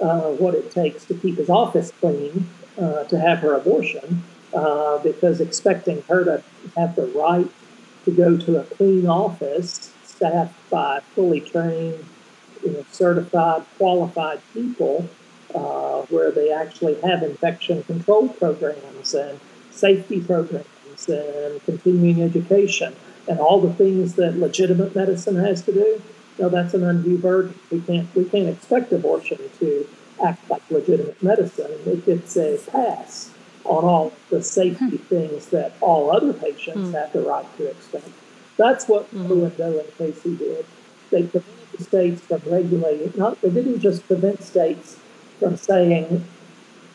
uh, 0.00 0.30
what 0.32 0.54
it 0.54 0.70
takes 0.70 1.04
to 1.04 1.14
keep 1.14 1.36
his 1.36 1.50
office 1.50 1.92
clean 2.00 2.48
uh, 2.78 3.04
to 3.04 3.18
have 3.18 3.38
her 3.38 3.54
abortion 3.54 4.22
uh, 4.54 4.98
because 4.98 5.40
expecting 5.40 6.02
her 6.02 6.24
to 6.24 6.42
have 6.76 6.96
the 6.96 7.06
right 7.08 7.50
to 8.04 8.10
go 8.10 8.36
to 8.36 8.58
a 8.58 8.64
clean 8.64 9.06
office 9.06 9.92
staffed 10.02 10.54
by 10.70 11.00
fully 11.14 11.40
trained, 11.40 12.04
you 12.64 12.72
know, 12.72 12.84
certified, 12.90 13.64
qualified 13.78 14.40
people, 14.52 15.08
uh, 15.54 16.02
where 16.10 16.30
they 16.30 16.52
actually 16.52 17.00
have 17.00 17.22
infection 17.22 17.82
control 17.84 18.28
programs 18.28 19.14
and 19.14 19.38
safety 19.70 20.20
programs 20.20 21.08
and 21.08 21.64
continuing 21.64 22.22
education 22.22 22.94
and 23.28 23.38
all 23.38 23.60
the 23.60 23.72
things 23.74 24.14
that 24.14 24.36
legitimate 24.36 24.94
medicine 24.94 25.36
has 25.36 25.62
to 25.62 25.72
do. 25.72 26.02
No, 26.40 26.48
that's 26.48 26.72
an 26.72 26.82
undue 26.84 27.18
burden. 27.18 27.54
We 27.70 27.80
can't 27.82 28.12
we 28.14 28.24
can't 28.24 28.48
expect 28.48 28.92
abortion 28.92 29.38
to 29.58 29.86
act 30.24 30.48
like 30.50 30.62
legitimate 30.70 31.22
medicine. 31.22 31.70
It 31.86 32.06
gets 32.06 32.34
a 32.36 32.58
pass 32.70 33.30
on 33.64 33.84
all 33.84 34.12
the 34.30 34.42
safety 34.42 34.96
hmm. 34.96 34.96
things 34.96 35.46
that 35.48 35.74
all 35.82 36.10
other 36.10 36.32
patients 36.32 36.88
hmm. 36.88 36.92
have 36.92 37.12
the 37.12 37.20
right 37.20 37.46
to 37.58 37.66
expect. 37.66 38.08
That's 38.56 38.88
what 38.88 39.10
mm-hmm. 39.14 39.32
And 39.32 39.98
Casey 39.98 40.36
did. 40.36 40.66
They 41.10 41.22
prevented 41.22 41.72
the 41.72 41.84
states 41.84 42.20
from 42.22 42.42
regulating, 42.46 43.12
not, 43.16 43.40
they 43.40 43.50
didn't 43.50 43.80
just 43.80 44.06
prevent 44.06 44.42
states 44.42 44.98
from 45.38 45.56
saying, 45.56 46.24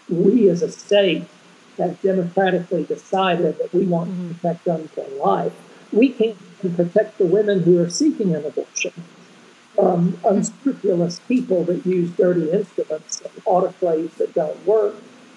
we 0.08 0.48
as 0.50 0.62
a 0.62 0.72
state 0.72 1.26
have 1.80 2.00
democratically 2.02 2.84
decided 2.84 3.58
that 3.58 3.74
we 3.74 3.86
want 3.86 4.12
mm-hmm. 4.12 4.30
to 4.30 4.34
protect 4.36 4.68
unborn 4.68 5.18
life. 5.18 5.54
We 5.92 6.10
can't 6.10 6.38
protect 6.76 7.18
the 7.18 7.26
women 7.26 7.64
who 7.64 7.80
are 7.80 7.90
seeking 7.90 8.36
an 8.36 8.46
abortion 8.46 8.94
hmm. 9.76 10.14
unscrupulous 10.26 11.20
people 11.28 11.64
that 11.66 11.86
use 11.86 12.12
dirty 12.12 12.52
instruments 12.52 13.22
and 13.22 13.44
autoclaves 13.46 14.16
that 14.18 14.34
don't 14.34 14.66
work 14.66 14.96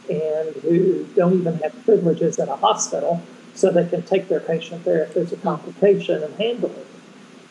and 0.08 0.54
who 0.56 1.04
don't 1.14 1.34
even 1.34 1.58
have 1.58 1.84
privileges 1.84 2.38
at 2.38 2.48
a 2.48 2.56
hospital 2.56 3.22
so 3.54 3.70
they 3.70 3.86
can 3.86 4.02
take 4.02 4.28
their 4.28 4.40
patient 4.40 4.84
there 4.84 5.04
if 5.04 5.14
there's 5.14 5.32
a 5.32 5.36
complication 5.36 6.22
and 6.22 6.34
handle 6.36 6.70
it. 6.70 6.86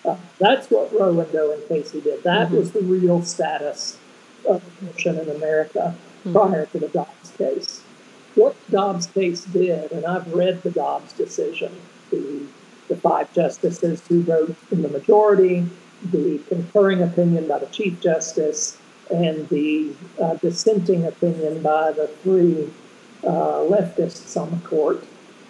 Uh, 0.05 0.15
that's 0.39 0.69
what 0.69 0.91
Roe 0.93 1.19
and 1.19 1.31
Doe 1.31 1.51
and 1.51 1.67
Casey 1.67 1.99
did. 1.99 2.23
That 2.23 2.47
mm-hmm. 2.47 2.57
was 2.57 2.71
the 2.71 2.81
real 2.81 3.21
status 3.23 3.97
of 4.47 4.63
abortion 4.81 5.19
in 5.19 5.29
America 5.29 5.95
mm-hmm. 6.19 6.31
prior 6.31 6.65
to 6.67 6.79
the 6.79 6.87
Dobbs 6.87 7.31
case. 7.37 7.81
What 8.35 8.55
Dobbs 8.69 9.07
case 9.07 9.43
did, 9.45 9.91
and 9.91 10.05
I've 10.05 10.31
read 10.33 10.63
the 10.63 10.71
Dobbs 10.71 11.11
decision, 11.13 11.75
the, 12.11 12.43
the 12.87 12.95
five 12.95 13.33
justices 13.33 14.01
who 14.07 14.21
wrote 14.21 14.55
in 14.71 14.83
the 14.83 14.89
majority, 14.89 15.67
the 16.11 16.39
concurring 16.47 17.01
opinion 17.01 17.47
by 17.47 17.59
the 17.59 17.65
Chief 17.67 17.99
Justice, 17.99 18.77
and 19.09 19.47
the 19.49 19.93
uh, 20.21 20.35
dissenting 20.35 21.05
opinion 21.05 21.61
by 21.61 21.91
the 21.91 22.07
three 22.07 22.69
uh, 23.23 23.59
leftists 23.61 24.39
on 24.39 24.51
the 24.51 24.67
court, 24.67 25.03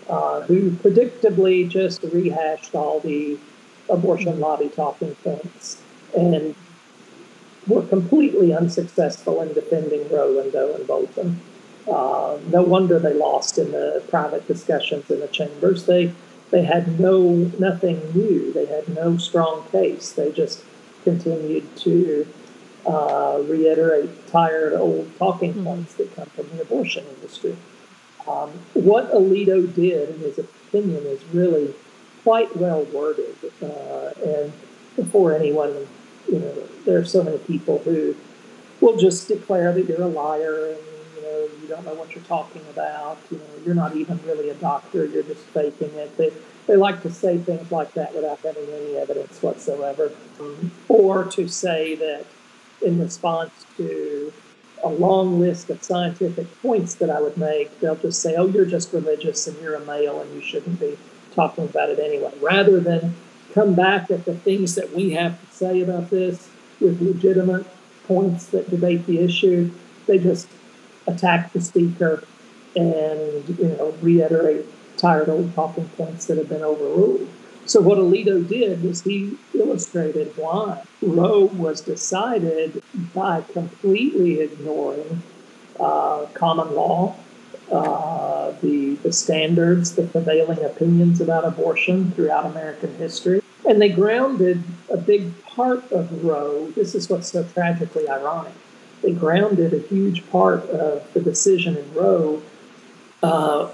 uh, 0.10 0.42
who 0.42 0.72
predictably 0.72 1.68
just 1.68 2.04
rehashed 2.04 2.76
all 2.76 3.00
the 3.00 3.38
abortion 3.90 4.40
lobby 4.40 4.70
talking 4.70 5.16
points 5.16 5.82
and 6.16 6.56
were 7.68 7.84
completely 7.84 8.54
unsuccessful 8.54 9.42
in 9.42 9.54
defending 9.54 10.08
Roe 10.10 10.40
and 10.40 10.52
Doe 10.52 10.74
and 10.74 10.88
Bolton. 10.88 11.42
Uh, 11.90 12.38
no 12.50 12.62
wonder 12.64 13.00
they 13.00 13.14
lost 13.14 13.58
in 13.58 13.72
the 13.72 14.04
private 14.10 14.48
discussions 14.48 15.10
in 15.10 15.20
the 15.20 15.28
chambers. 15.28 15.86
They 15.86 16.14
they 16.52 16.64
had 16.64 17.00
no 17.00 17.22
nothing 17.60 18.12
new. 18.14 18.54
They 18.54 18.66
had 18.66 18.88
no 18.90 19.18
strong 19.18 19.68
case. 19.72 20.12
They 20.12 20.32
just 20.32 20.64
continued 21.04 21.76
to 21.78 22.28
uh, 22.86 23.42
reiterate 23.46 24.28
tired 24.28 24.74
old 24.74 25.12
talking 25.18 25.54
mm-hmm. 25.54 25.64
points 25.66 25.96
that 25.96 26.16
come 26.16 26.28
from 26.28 26.50
the 26.56 26.62
abortion 26.62 27.06
industry. 27.16 27.58
Um, 28.28 28.52
what 28.74 29.12
Alito 29.14 29.74
did, 29.74 30.10
in 30.10 30.20
his 30.20 30.38
opinion, 30.38 31.04
is 31.06 31.24
really 31.34 31.74
quite 32.24 32.56
well 32.58 32.84
worded. 32.86 33.36
Uh, 33.62 34.12
and 34.26 34.52
before 34.96 35.34
anyone, 35.34 35.88
you 36.30 36.40
know, 36.40 36.68
there 36.86 36.98
are 36.98 37.06
so 37.06 37.24
many 37.24 37.38
people 37.40 37.80
who 37.80 38.16
will 38.82 38.98
just 38.98 39.28
declare 39.28 39.74
that 39.74 39.88
you're 39.88 40.02
a 40.02 40.08
liar 40.08 40.68
and 40.68 40.78
know 41.28 41.50
you 41.62 41.68
don't 41.68 41.86
know 41.86 41.94
what 41.94 42.16
you're 42.16 42.24
talking 42.26 42.62
about. 42.70 43.18
You 43.32 43.38
know, 43.38 43.44
you're 43.66 43.76
not 43.76 43.96
even 43.96 44.20
really 44.26 44.50
a 44.50 44.56
doctor. 44.56 45.06
You're 45.06 45.24
just 45.24 45.44
faking 45.48 45.94
it. 45.94 46.16
They, 46.18 46.32
they 46.68 46.76
like 46.76 47.02
to 47.04 47.12
say 47.12 47.38
things 47.38 47.72
like 47.72 47.94
that 47.94 48.14
without 48.14 48.40
having 48.40 48.68
any 48.70 48.98
evidence 48.98 49.42
whatsoever, 49.42 50.12
or 50.90 51.24
to 51.26 51.48
say 51.48 51.96
that 51.96 52.26
in 52.82 53.00
response 53.00 53.52
to 53.78 54.34
a 54.84 54.90
long 54.90 55.40
list 55.40 55.70
of 55.70 55.84
scientific 55.84 56.46
points 56.62 56.96
that 56.96 57.10
I 57.10 57.20
would 57.22 57.38
make, 57.38 57.80
they'll 57.80 57.96
just 57.96 58.22
say, 58.22 58.36
oh, 58.36 58.48
you're 58.48 58.66
just 58.66 58.94
religious 58.94 59.48
and 59.48 59.60
you're 59.62 59.76
a 59.76 59.86
male 59.86 60.22
and 60.22 60.34
you 60.36 60.42
shouldn't 60.42 60.80
be 60.80 60.98
talking 61.34 61.66
about 61.66 61.90
it 61.90 62.00
anyway, 62.00 62.32
rather 62.42 62.80
than 62.80 63.16
come 63.54 63.74
back 63.74 64.12
at 64.12 64.26
the 64.26 64.36
things 64.36 64.76
that 64.76 64.94
we 64.94 65.12
have 65.12 65.40
to 65.40 65.56
say 65.56 65.82
about 65.82 66.10
this 66.10 66.50
with 66.80 67.02
legitimate 67.02 67.66
points 68.08 68.48
that 68.48 68.70
debate 68.70 69.06
the 69.08 69.20
issue. 69.20 69.72
They 70.06 70.20
just 70.20 70.48
attack 71.08 71.54
the 71.54 71.62
speaker 71.62 72.24
and 72.76 73.48
you 73.58 73.76
know 73.78 73.96
reiterate 74.02 74.66
tired 74.98 75.30
old 75.30 75.54
talking 75.56 75.88
points 75.90 76.26
that 76.26 76.38
have 76.38 76.50
been 76.50 76.64
overruled. 76.64 77.28
So 77.66 77.82
what 77.82 77.98
Alito 77.98 78.48
did 78.48 78.84
was 78.84 79.04
he 79.04 79.38
illustrated 79.54 80.32
why 80.38 80.84
Roe 81.02 81.46
was 81.46 81.82
decided 81.82 82.82
by 83.14 83.42
completely 83.42 84.40
ignoring 84.40 85.22
uh, 85.80 86.28
common 86.34 86.74
law, 86.74 87.16
uh, 87.72 88.52
the 88.62 88.96
the 88.96 89.12
standards, 89.12 89.96
the 89.96 90.04
prevailing 90.04 90.64
opinions 90.64 91.20
about 91.20 91.44
abortion 91.44 92.12
throughout 92.12 92.46
American 92.46 92.96
history, 92.96 93.42
and 93.68 93.82
they 93.82 93.90
grounded 93.90 94.64
a 94.90 94.98
big 94.98 95.44
part 95.46 95.92
of 95.92 96.24
Roe. 96.24 96.72
This 96.72 96.96
is 96.96 97.10
what's 97.10 97.30
so 97.32 97.44
tragically 97.44 98.08
ironic. 98.08 98.54
They 99.02 99.14
grounded 99.14 99.74
a 99.74 99.80
huge 99.80 100.30
part 100.30 100.64
of 100.70 101.12
the 101.14 101.22
decision 101.22 101.78
in 101.78 101.94
Roe 101.94 102.42
uh, 103.24 103.70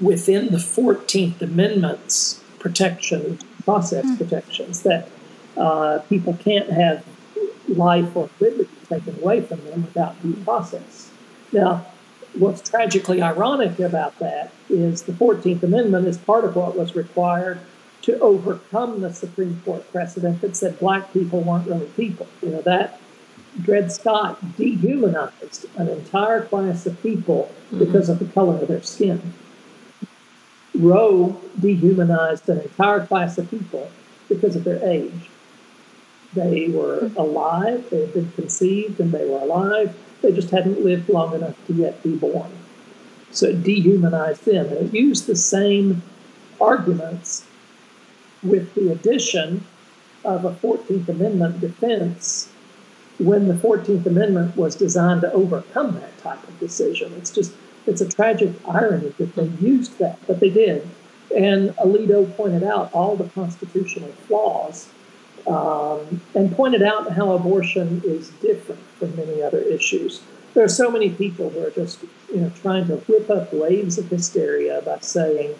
within 0.00 0.46
the 0.46 0.58
14th 0.58 1.40
Amendment's 1.40 2.42
protection, 2.58 3.38
process 3.64 4.04
mm. 4.04 4.18
protections, 4.18 4.82
that 4.82 5.08
uh, 5.56 6.00
people 6.08 6.34
can't 6.34 6.70
have 6.70 7.04
life 7.68 8.14
or 8.16 8.28
liberty 8.40 8.70
taken 8.88 9.18
away 9.20 9.40
from 9.40 9.64
them 9.64 9.82
without 9.82 10.20
due 10.22 10.34
process. 10.44 11.10
Now, 11.52 11.86
what's 12.34 12.68
tragically 12.68 13.22
ironic 13.22 13.78
about 13.78 14.18
that 14.18 14.52
is 14.68 15.02
the 15.02 15.12
14th 15.12 15.62
Amendment 15.62 16.06
is 16.06 16.18
part 16.18 16.44
of 16.44 16.56
what 16.56 16.76
was 16.76 16.96
required 16.96 17.60
to 18.02 18.18
overcome 18.18 19.00
the 19.00 19.12
Supreme 19.12 19.62
Court 19.64 19.90
precedent 19.90 20.40
that 20.42 20.56
said 20.56 20.78
black 20.78 21.12
people 21.12 21.40
weren't 21.40 21.66
really 21.66 21.86
people. 21.96 22.26
You 22.42 22.50
know, 22.50 22.60
that 22.62 23.00
Dred 23.60 23.92
Scott 23.92 24.56
dehumanized 24.56 25.66
an 25.76 25.88
entire 25.88 26.44
class 26.44 26.86
of 26.86 27.00
people 27.02 27.52
mm-hmm. 27.66 27.78
because 27.78 28.08
of 28.08 28.18
the 28.18 28.24
color 28.26 28.60
of 28.60 28.68
their 28.68 28.82
skin. 28.82 29.34
Roe 30.74 31.40
dehumanized 31.60 32.48
an 32.48 32.60
entire 32.60 33.06
class 33.06 33.38
of 33.38 33.48
people 33.50 33.90
because 34.28 34.56
of 34.56 34.64
their 34.64 34.84
age. 34.84 35.30
They 36.34 36.68
were 36.68 37.02
mm-hmm. 37.02 37.16
alive, 37.16 37.88
they 37.90 38.00
had 38.00 38.14
been 38.14 38.32
conceived, 38.32 38.98
and 38.98 39.12
they 39.12 39.24
were 39.28 39.40
alive. 39.40 39.96
They 40.20 40.32
just 40.32 40.50
hadn't 40.50 40.82
lived 40.82 41.08
long 41.08 41.34
enough 41.34 41.54
to 41.66 41.74
yet 41.74 42.02
be 42.02 42.16
born. 42.16 42.50
So 43.30 43.48
it 43.48 43.62
dehumanized 43.62 44.44
them. 44.44 44.66
And 44.66 44.88
it 44.88 44.94
used 44.94 45.26
the 45.26 45.36
same 45.36 46.02
arguments 46.60 47.46
with 48.42 48.74
the 48.74 48.90
addition 48.90 49.64
of 50.24 50.44
a 50.44 50.52
14th 50.54 51.08
Amendment 51.08 51.60
defense 51.60 52.50
when 53.18 53.48
the 53.48 53.54
14th 53.54 54.06
Amendment 54.06 54.56
was 54.56 54.74
designed 54.74 55.20
to 55.22 55.32
overcome 55.32 55.94
that 56.00 56.16
type 56.18 56.42
of 56.46 56.58
decision. 56.58 57.12
It's 57.14 57.30
just 57.30 57.52
it's 57.86 58.00
a 58.00 58.08
tragic 58.08 58.52
irony 58.66 59.12
that 59.18 59.34
they 59.34 59.46
used 59.64 59.98
that, 59.98 60.18
but 60.26 60.40
they 60.40 60.50
did. 60.50 60.88
And 61.36 61.70
Alito 61.76 62.34
pointed 62.36 62.62
out 62.62 62.92
all 62.92 63.16
the 63.16 63.28
constitutional 63.30 64.10
flaws 64.26 64.88
um, 65.46 66.20
and 66.34 66.50
pointed 66.52 66.82
out 66.82 67.12
how 67.12 67.32
abortion 67.32 68.00
is 68.04 68.30
different 68.40 68.80
from 68.98 69.14
many 69.16 69.42
other 69.42 69.60
issues. 69.60 70.22
There 70.54 70.64
are 70.64 70.68
so 70.68 70.90
many 70.90 71.10
people 71.10 71.50
who 71.50 71.64
are 71.64 71.70
just 71.70 72.02
you 72.32 72.40
know 72.40 72.50
trying 72.62 72.86
to 72.88 72.96
whip 72.96 73.28
up 73.28 73.52
waves 73.52 73.98
of 73.98 74.08
hysteria 74.08 74.80
by 74.82 74.98
saying, 75.00 75.54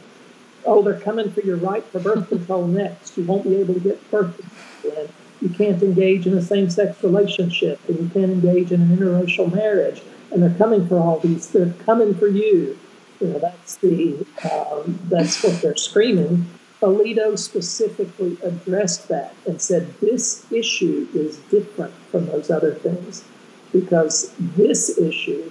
"Oh, 0.65 0.83
they're 0.83 1.01
coming 1.01 1.31
for 1.31 1.41
your 1.41 1.57
right 1.57 1.85
for 1.85 1.99
birth 1.99 2.29
control 2.29 2.67
next. 2.67 3.19
You 3.19 3.25
won't 3.25 3.45
be 3.45 3.57
able 3.57 3.75
to 3.75 3.81
get 3.81 4.11
birth 4.11 4.37
control, 4.37 5.05
and 5.05 5.09
you 5.45 5.51
can't 5.51 5.81
engage 5.83 6.27
in 6.27 6.37
a 6.37 6.43
same-sex 6.43 7.05
relationship, 7.05 7.79
and 7.89 7.99
you 8.01 8.09
can't 8.09 8.33
engage 8.33 8.73
in 8.73 8.81
an 8.81 8.97
interracial 8.97 9.53
marriage." 9.55 10.03
and 10.35 10.43
they're 10.43 10.59
coming 10.59 10.87
for 10.87 10.99
all 10.99 11.21
these. 11.21 11.49
They're 11.49 11.73
coming 11.87 12.13
for 12.15 12.27
you. 12.27 12.79
You 13.21 13.29
know, 13.29 13.39
that's 13.39 13.77
the 13.77 14.27
um, 14.53 14.99
that's 15.05 15.43
what 15.43 15.63
they're 15.63 15.77
screaming. 15.77 16.47
Alito 16.83 17.39
specifically 17.39 18.37
addressed 18.43 19.09
that 19.09 19.35
and 19.47 19.63
said 19.63 19.95
this 20.01 20.51
issue 20.53 21.09
is 21.15 21.39
different 21.51 21.95
from 22.11 22.27
those 22.27 22.51
other 22.51 22.75
things 22.75 23.25
because 23.73 24.35
this 24.39 24.99
issue 24.99 25.51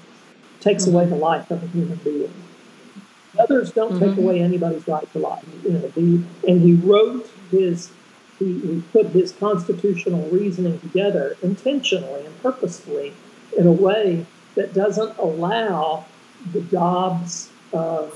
takes 0.59 0.85
mm-hmm. 0.85 0.95
away 0.95 1.05
the 1.07 1.15
life 1.15 1.49
of 1.49 1.63
a 1.63 1.67
human 1.67 1.97
being. 2.03 2.33
Others 3.39 3.71
don't 3.71 3.93
mm-hmm. 3.93 4.09
take 4.09 4.17
away 4.17 4.41
anybody's 4.41 4.87
right 4.87 5.11
to 5.13 5.19
life. 5.19 5.43
You 5.63 5.71
know, 5.71 5.91
he, 5.95 6.23
and 6.47 6.61
he 6.61 6.73
wrote 6.73 7.27
his 7.49 7.89
he, 8.43 8.59
he 8.59 8.83
put 8.91 9.07
his 9.07 9.31
constitutional 9.31 10.27
reasoning 10.29 10.79
together 10.79 11.37
intentionally 11.41 12.25
and 12.25 12.41
purposefully 12.41 13.13
in 13.57 13.67
a 13.67 13.71
way 13.71 14.25
that 14.55 14.73
doesn't 14.73 15.17
allow 15.17 16.05
the 16.51 16.61
Dobbs 16.61 17.49
uh, 17.73 18.07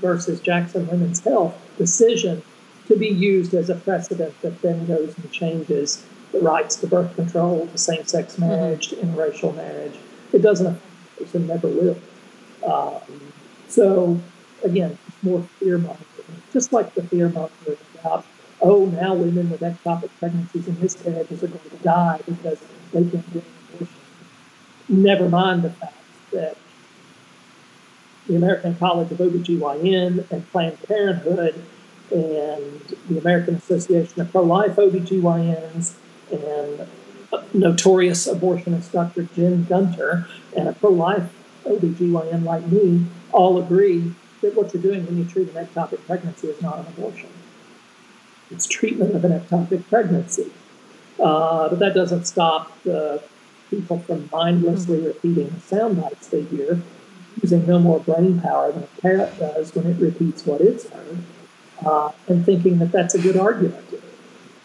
versus 0.00 0.40
Jackson 0.40 0.86
Women's 0.86 1.20
Health 1.20 1.54
decision 1.76 2.42
to 2.88 2.96
be 2.96 3.08
used 3.08 3.54
as 3.54 3.70
a 3.70 3.74
precedent 3.74 4.40
that 4.42 4.60
then 4.62 4.86
goes 4.86 5.16
and 5.16 5.30
changes 5.30 6.04
the 6.32 6.40
rights 6.40 6.76
to 6.76 6.86
birth 6.86 7.14
control, 7.16 7.66
to 7.66 7.78
same 7.78 8.04
sex 8.04 8.34
mm-hmm. 8.34 8.48
marriage, 8.48 8.88
to 8.88 8.96
interracial 8.96 9.54
marriage. 9.54 9.94
It 10.32 10.42
doesn't 10.42 10.66
affect 10.66 11.34
and 11.34 11.48
never 11.48 11.68
will. 11.68 11.98
Um, 12.66 13.32
so, 13.68 14.20
again, 14.64 14.98
more 15.22 15.42
fear 15.58 15.78
mongering, 15.78 16.42
just 16.52 16.72
like 16.72 16.94
the 16.94 17.02
fear 17.02 17.28
mongering 17.28 17.78
about, 17.98 18.24
oh, 18.62 18.86
now 18.86 19.14
women 19.14 19.50
with 19.50 19.60
ectopic 19.60 20.10
pregnancies 20.18 20.66
and 20.66 20.80
miscarriages 20.80 21.42
are 21.42 21.48
going 21.48 21.70
to 21.70 21.76
die 21.78 22.20
because 22.26 22.58
they 22.92 23.02
can't 23.02 23.32
get 23.32 23.42
an 23.42 23.52
abortion. 23.74 23.96
never 24.88 25.28
mind 25.28 25.62
the 25.62 25.70
fact 25.70 25.96
that 26.32 26.56
the 28.26 28.36
American 28.36 28.76
College 28.76 29.10
of 29.10 29.18
OBGYN 29.18 30.30
and 30.30 30.50
Planned 30.52 30.82
Parenthood 30.84 31.54
and 32.10 32.80
the 33.08 33.18
American 33.18 33.56
Association 33.56 34.20
of 34.20 34.30
Pro 34.30 34.42
Life 34.42 34.76
OBGYNs 34.76 35.94
and 36.30 36.88
notorious 37.52 38.26
abortionist 38.26 38.92
Dr. 38.92 39.24
Jen 39.34 39.64
Gunter 39.64 40.26
and 40.56 40.68
a 40.68 40.72
pro 40.72 40.90
life 40.90 41.32
OBGYN 41.64 42.44
like 42.44 42.66
me 42.66 43.06
all 43.32 43.62
agree 43.62 44.12
that 44.40 44.54
what 44.56 44.72
you're 44.72 44.82
doing 44.82 45.04
when 45.06 45.18
you 45.18 45.24
treat 45.24 45.48
an 45.54 45.66
ectopic 45.66 46.04
pregnancy 46.06 46.48
is 46.48 46.60
not 46.62 46.78
an 46.78 46.86
abortion. 46.86 47.28
It's 48.50 48.66
treatment 48.66 49.14
of 49.14 49.24
an 49.24 49.38
ectopic 49.38 49.88
pregnancy. 49.88 50.50
Uh, 51.18 51.68
but 51.68 51.78
that 51.78 51.94
doesn't 51.94 52.24
stop 52.24 52.82
the 52.82 53.22
people 53.68 54.00
from 54.00 54.28
mindlessly 54.32 54.98
mm-hmm. 54.98 55.06
repeating 55.06 55.48
the 55.50 55.60
sound 55.60 56.00
bites 56.00 56.28
they 56.28 56.42
hear, 56.42 56.80
using 57.42 57.66
no 57.66 57.78
more 57.78 58.00
brain 58.00 58.40
power 58.40 58.72
than 58.72 58.82
a 58.82 59.00
parrot 59.00 59.38
does 59.38 59.74
when 59.74 59.86
it 59.86 60.00
repeats 60.00 60.44
what 60.46 60.60
it's 60.60 60.88
heard, 60.88 61.18
uh, 61.84 62.10
and 62.28 62.44
thinking 62.44 62.78
that 62.78 62.90
that's 62.90 63.14
a 63.14 63.18
good 63.18 63.36
argument. 63.36 63.84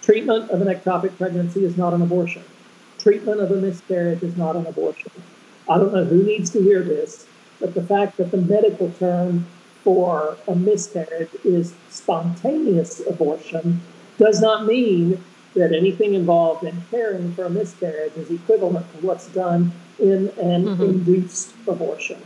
Treatment 0.02 0.50
of 0.50 0.62
an 0.62 0.68
ectopic 0.68 1.18
pregnancy 1.18 1.66
is 1.66 1.78
not 1.78 1.94
an 1.94 2.02
abortion. 2.02 2.44
Treatment 2.98 3.40
of 3.40 3.52
a 3.52 3.56
miscarriage 3.56 4.24
is 4.24 4.38
not 4.38 4.56
an 4.56 4.66
abortion. 4.66 5.12
I 5.70 5.78
don't 5.78 5.94
know 5.94 6.06
who 6.06 6.24
needs 6.24 6.50
to 6.52 6.62
hear 6.62 6.84
this, 6.84 7.28
but 7.60 7.74
the 7.74 7.84
fact 7.84 8.18
that 8.18 8.32
the 8.32 8.38
medical 8.38 8.92
term 8.92 9.48
for 9.86 10.36
a 10.48 10.56
miscarriage 10.56 11.30
is 11.46 11.76
spontaneous 11.90 13.00
abortion 13.08 13.82
does 14.18 14.42
not 14.42 14.66
mean 14.66 15.24
that 15.54 15.72
anything 15.72 16.16
involved 16.16 16.64
in 16.64 16.84
caring 16.90 17.34
for 17.34 17.46
a 17.46 17.50
miscarriage 17.50 18.12
is 18.18 18.32
equivalent 18.32 18.92
to 18.92 19.06
what's 19.06 19.28
done 19.28 19.72
in 20.00 20.30
an 20.40 20.66
mm-hmm. 20.66 20.84
induced 20.84 21.54
abortion. 21.68 22.22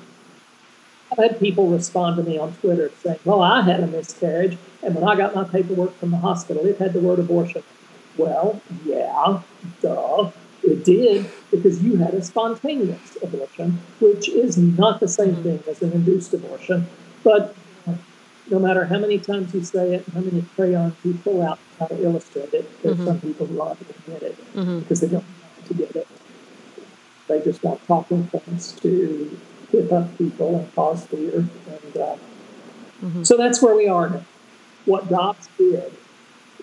I've 1.11 1.17
had 1.17 1.39
people 1.39 1.67
respond 1.67 2.15
to 2.15 2.23
me 2.23 2.37
on 2.37 2.53
Twitter 2.53 2.91
saying, 3.03 3.19
Well, 3.25 3.41
I 3.41 3.61
had 3.61 3.81
a 3.81 3.87
miscarriage, 3.87 4.57
and 4.81 4.95
when 4.95 5.03
I 5.03 5.15
got 5.15 5.35
my 5.35 5.43
paperwork 5.43 5.95
from 5.97 6.11
the 6.11 6.17
hospital, 6.17 6.65
it 6.65 6.77
had 6.77 6.93
the 6.93 7.01
word 7.01 7.19
abortion. 7.19 7.63
Well, 8.17 8.61
yeah, 8.85 9.41
duh. 9.81 10.31
It 10.61 10.83
did 10.85 11.29
because 11.51 11.81
you 11.83 11.97
had 11.97 12.13
a 12.13 12.23
spontaneous 12.23 13.17
abortion, 13.23 13.79
which 13.99 14.29
is 14.29 14.57
not 14.57 14.99
the 14.99 15.07
same 15.07 15.35
mm-hmm. 15.35 15.43
thing 15.43 15.63
as 15.67 15.81
an 15.81 15.91
induced 15.91 16.33
abortion. 16.33 16.87
But 17.23 17.55
no 18.49 18.60
matter 18.60 18.86
how 18.86 18.97
many 18.97 19.19
times 19.19 19.53
you 19.53 19.63
say 19.63 19.95
it, 19.95 20.05
how 20.13 20.21
many 20.21 20.43
crayons 20.55 20.95
you 21.03 21.13
pull 21.23 21.41
out 21.41 21.60
to 21.60 21.77
try 21.77 21.88
to 21.88 22.03
illustrate 22.03 22.53
it, 22.53 22.82
there's 22.82 22.95
mm-hmm. 22.95 23.05
some 23.05 23.21
people 23.21 23.45
who 23.45 23.62
aren't 23.62 23.79
going 23.79 23.93
to 23.93 24.12
get 24.12 24.23
it 24.23 24.53
mm-hmm. 24.53 24.79
because 24.79 25.01
they 25.01 25.08
don't 25.08 25.23
want 25.23 25.67
to 25.67 25.73
get 25.73 25.95
it. 25.95 26.08
They 27.27 27.41
just 27.41 27.63
want 27.63 27.86
talking 27.86 28.27
points 28.27 28.71
to 28.73 29.39
whip 29.71 29.91
up 29.91 30.17
people 30.17 30.60
and 30.60 30.75
cause 30.75 31.05
fear. 31.05 31.38
And 31.38 31.97
uh, 31.97 32.17
mm-hmm. 33.01 33.23
so 33.23 33.38
that's 33.38 33.62
where 33.62 33.75
we 33.75 33.88
are 33.88 34.10
now. 34.10 34.25
What 34.86 35.10
Dobbs 35.10 35.47
did 35.58 35.93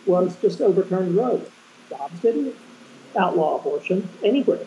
was 0.07 0.37
just 0.41 0.61
overturn 0.61 1.15
the 1.15 1.23
Roe. 1.23 1.43
Dobbs 1.91 2.19
didn't 2.21 2.57
outlaw 3.17 3.57
abortion 3.57 4.09
anywhere. 4.25 4.67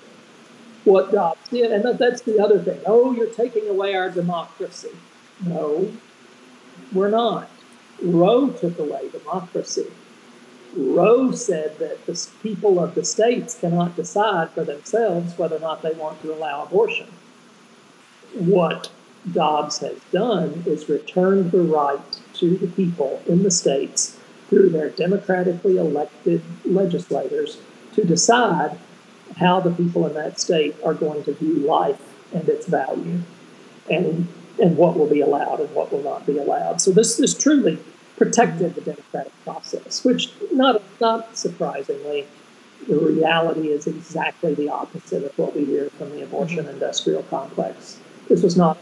What 0.85 1.11
Dobbs 1.11 1.49
did, 1.49 1.71
and 1.71 1.99
that's 1.99 2.21
the 2.21 2.41
other 2.41 2.59
thing. 2.59 2.79
Oh, 2.85 3.11
you're 3.11 3.33
taking 3.33 3.67
away 3.67 3.95
our 3.95 4.09
democracy. 4.09 4.91
No, 5.45 5.91
we're 6.91 7.09
not. 7.09 7.49
Roe 8.01 8.49
took 8.49 8.79
away 8.79 9.09
democracy. 9.09 9.87
Roe 10.75 11.31
said 11.31 11.77
that 11.79 12.05
the 12.05 12.27
people 12.43 12.79
of 12.79 12.95
the 12.95 13.03
states 13.03 13.59
cannot 13.59 13.95
decide 13.95 14.51
for 14.51 14.63
themselves 14.63 15.37
whether 15.37 15.55
or 15.55 15.59
not 15.59 15.81
they 15.81 15.91
want 15.91 16.21
to 16.21 16.33
allow 16.33 16.63
abortion. 16.63 17.07
What 18.33 18.91
Dobbs 19.31 19.79
has 19.79 19.99
done 20.11 20.63
is 20.65 20.89
returned 20.89 21.51
the 21.51 21.61
right 21.61 21.99
to 22.35 22.57
the 22.57 22.67
people 22.67 23.21
in 23.27 23.43
the 23.43 23.51
states 23.51 24.17
through 24.49 24.69
their 24.69 24.89
democratically 24.89 25.77
elected 25.77 26.41
legislators 26.65 27.57
to 27.93 28.03
decide 28.03 28.77
how 29.37 29.59
the 29.59 29.71
people 29.71 30.05
in 30.07 30.13
that 30.13 30.39
state 30.39 30.75
are 30.83 30.93
going 30.93 31.23
to 31.23 31.33
view 31.33 31.55
life 31.55 32.01
and 32.33 32.47
its 32.47 32.67
value 32.67 33.19
and 33.89 34.27
and 34.61 34.77
what 34.77 34.97
will 34.97 35.09
be 35.09 35.21
allowed 35.21 35.59
and 35.59 35.73
what 35.73 35.91
will 35.91 36.03
not 36.03 36.25
be 36.25 36.37
allowed. 36.37 36.81
So 36.81 36.91
this 36.91 37.17
this 37.17 37.37
truly 37.37 37.79
protected 38.17 38.75
the 38.75 38.81
democratic 38.81 39.33
process, 39.43 40.03
which 40.03 40.31
not 40.51 40.81
not 40.99 41.37
surprisingly, 41.37 42.27
the 42.87 42.97
reality 42.97 43.69
is 43.69 43.87
exactly 43.87 44.53
the 44.53 44.69
opposite 44.69 45.23
of 45.23 45.37
what 45.37 45.55
we 45.55 45.65
hear 45.65 45.89
from 45.91 46.11
the 46.11 46.23
abortion 46.23 46.65
mm-hmm. 46.65 46.73
industrial 46.73 47.23
complex. 47.23 47.99
This 48.27 48.43
was 48.43 48.57
not 48.57 48.77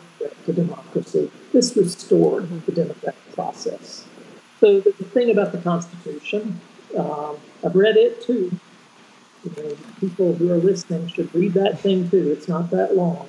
to 0.45 0.53
democracy. 0.53 1.31
This 1.53 1.75
restored 1.77 2.43
mm-hmm. 2.43 2.59
the 2.65 2.71
democratic 2.71 3.33
process. 3.33 4.05
So 4.59 4.79
the 4.79 4.91
thing 4.91 5.29
about 5.29 5.51
the 5.51 5.59
Constitution, 5.59 6.59
um, 6.97 7.37
I've 7.63 7.75
read 7.75 7.95
it 7.95 8.21
too. 8.21 8.59
You 9.43 9.63
know, 9.63 9.77
people 9.99 10.33
who 10.33 10.51
are 10.51 10.57
listening 10.57 11.07
should 11.07 11.33
read 11.33 11.53
that 11.53 11.79
thing 11.79 12.09
too. 12.09 12.31
It's 12.31 12.47
not 12.47 12.71
that 12.71 12.95
long. 12.95 13.27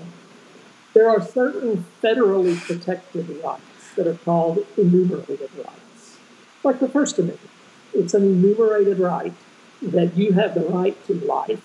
There 0.99 1.09
are 1.09 1.23
certain 1.23 1.87
federally 2.03 2.61
protected 2.61 3.29
rights 3.45 3.95
that 3.95 4.09
are 4.09 4.17
called 4.17 4.67
enumerated 4.77 5.49
rights, 5.57 6.19
like 6.65 6.81
the 6.81 6.89
First 6.89 7.21
Amendment. 7.21 7.51
It's 7.95 8.15
an 8.15 8.25
enumerated 8.25 8.99
right 8.99 9.33
that 9.81 10.17
you 10.17 10.33
have 10.33 10.55
the 10.55 10.63
right 10.63 10.97
to 11.07 11.15
life, 11.15 11.63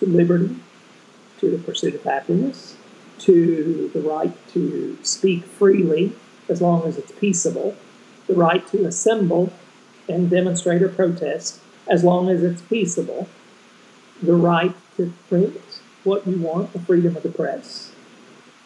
to 0.00 0.06
liberty, 0.06 0.56
to 1.38 1.48
the 1.48 1.62
pursuit 1.62 1.94
of 1.94 2.02
happiness, 2.02 2.76
to 3.20 3.88
the 3.94 4.00
right 4.00 4.32
to 4.48 4.98
speak 5.04 5.44
freely 5.44 6.12
as 6.48 6.60
long 6.60 6.88
as 6.88 6.98
it's 6.98 7.12
peaceable, 7.12 7.76
the 8.26 8.34
right 8.34 8.66
to 8.66 8.84
assemble 8.84 9.52
and 10.08 10.28
demonstrate 10.28 10.82
or 10.82 10.88
protest 10.88 11.60
as 11.86 12.02
long 12.02 12.28
as 12.28 12.42
it's 12.42 12.62
peaceable, 12.62 13.28
the 14.20 14.34
right 14.34 14.74
to 14.96 15.12
print 15.28 15.60
what 16.02 16.26
you 16.26 16.38
want, 16.38 16.72
the 16.72 16.80
freedom 16.80 17.16
of 17.16 17.22
the 17.22 17.28
press. 17.30 17.93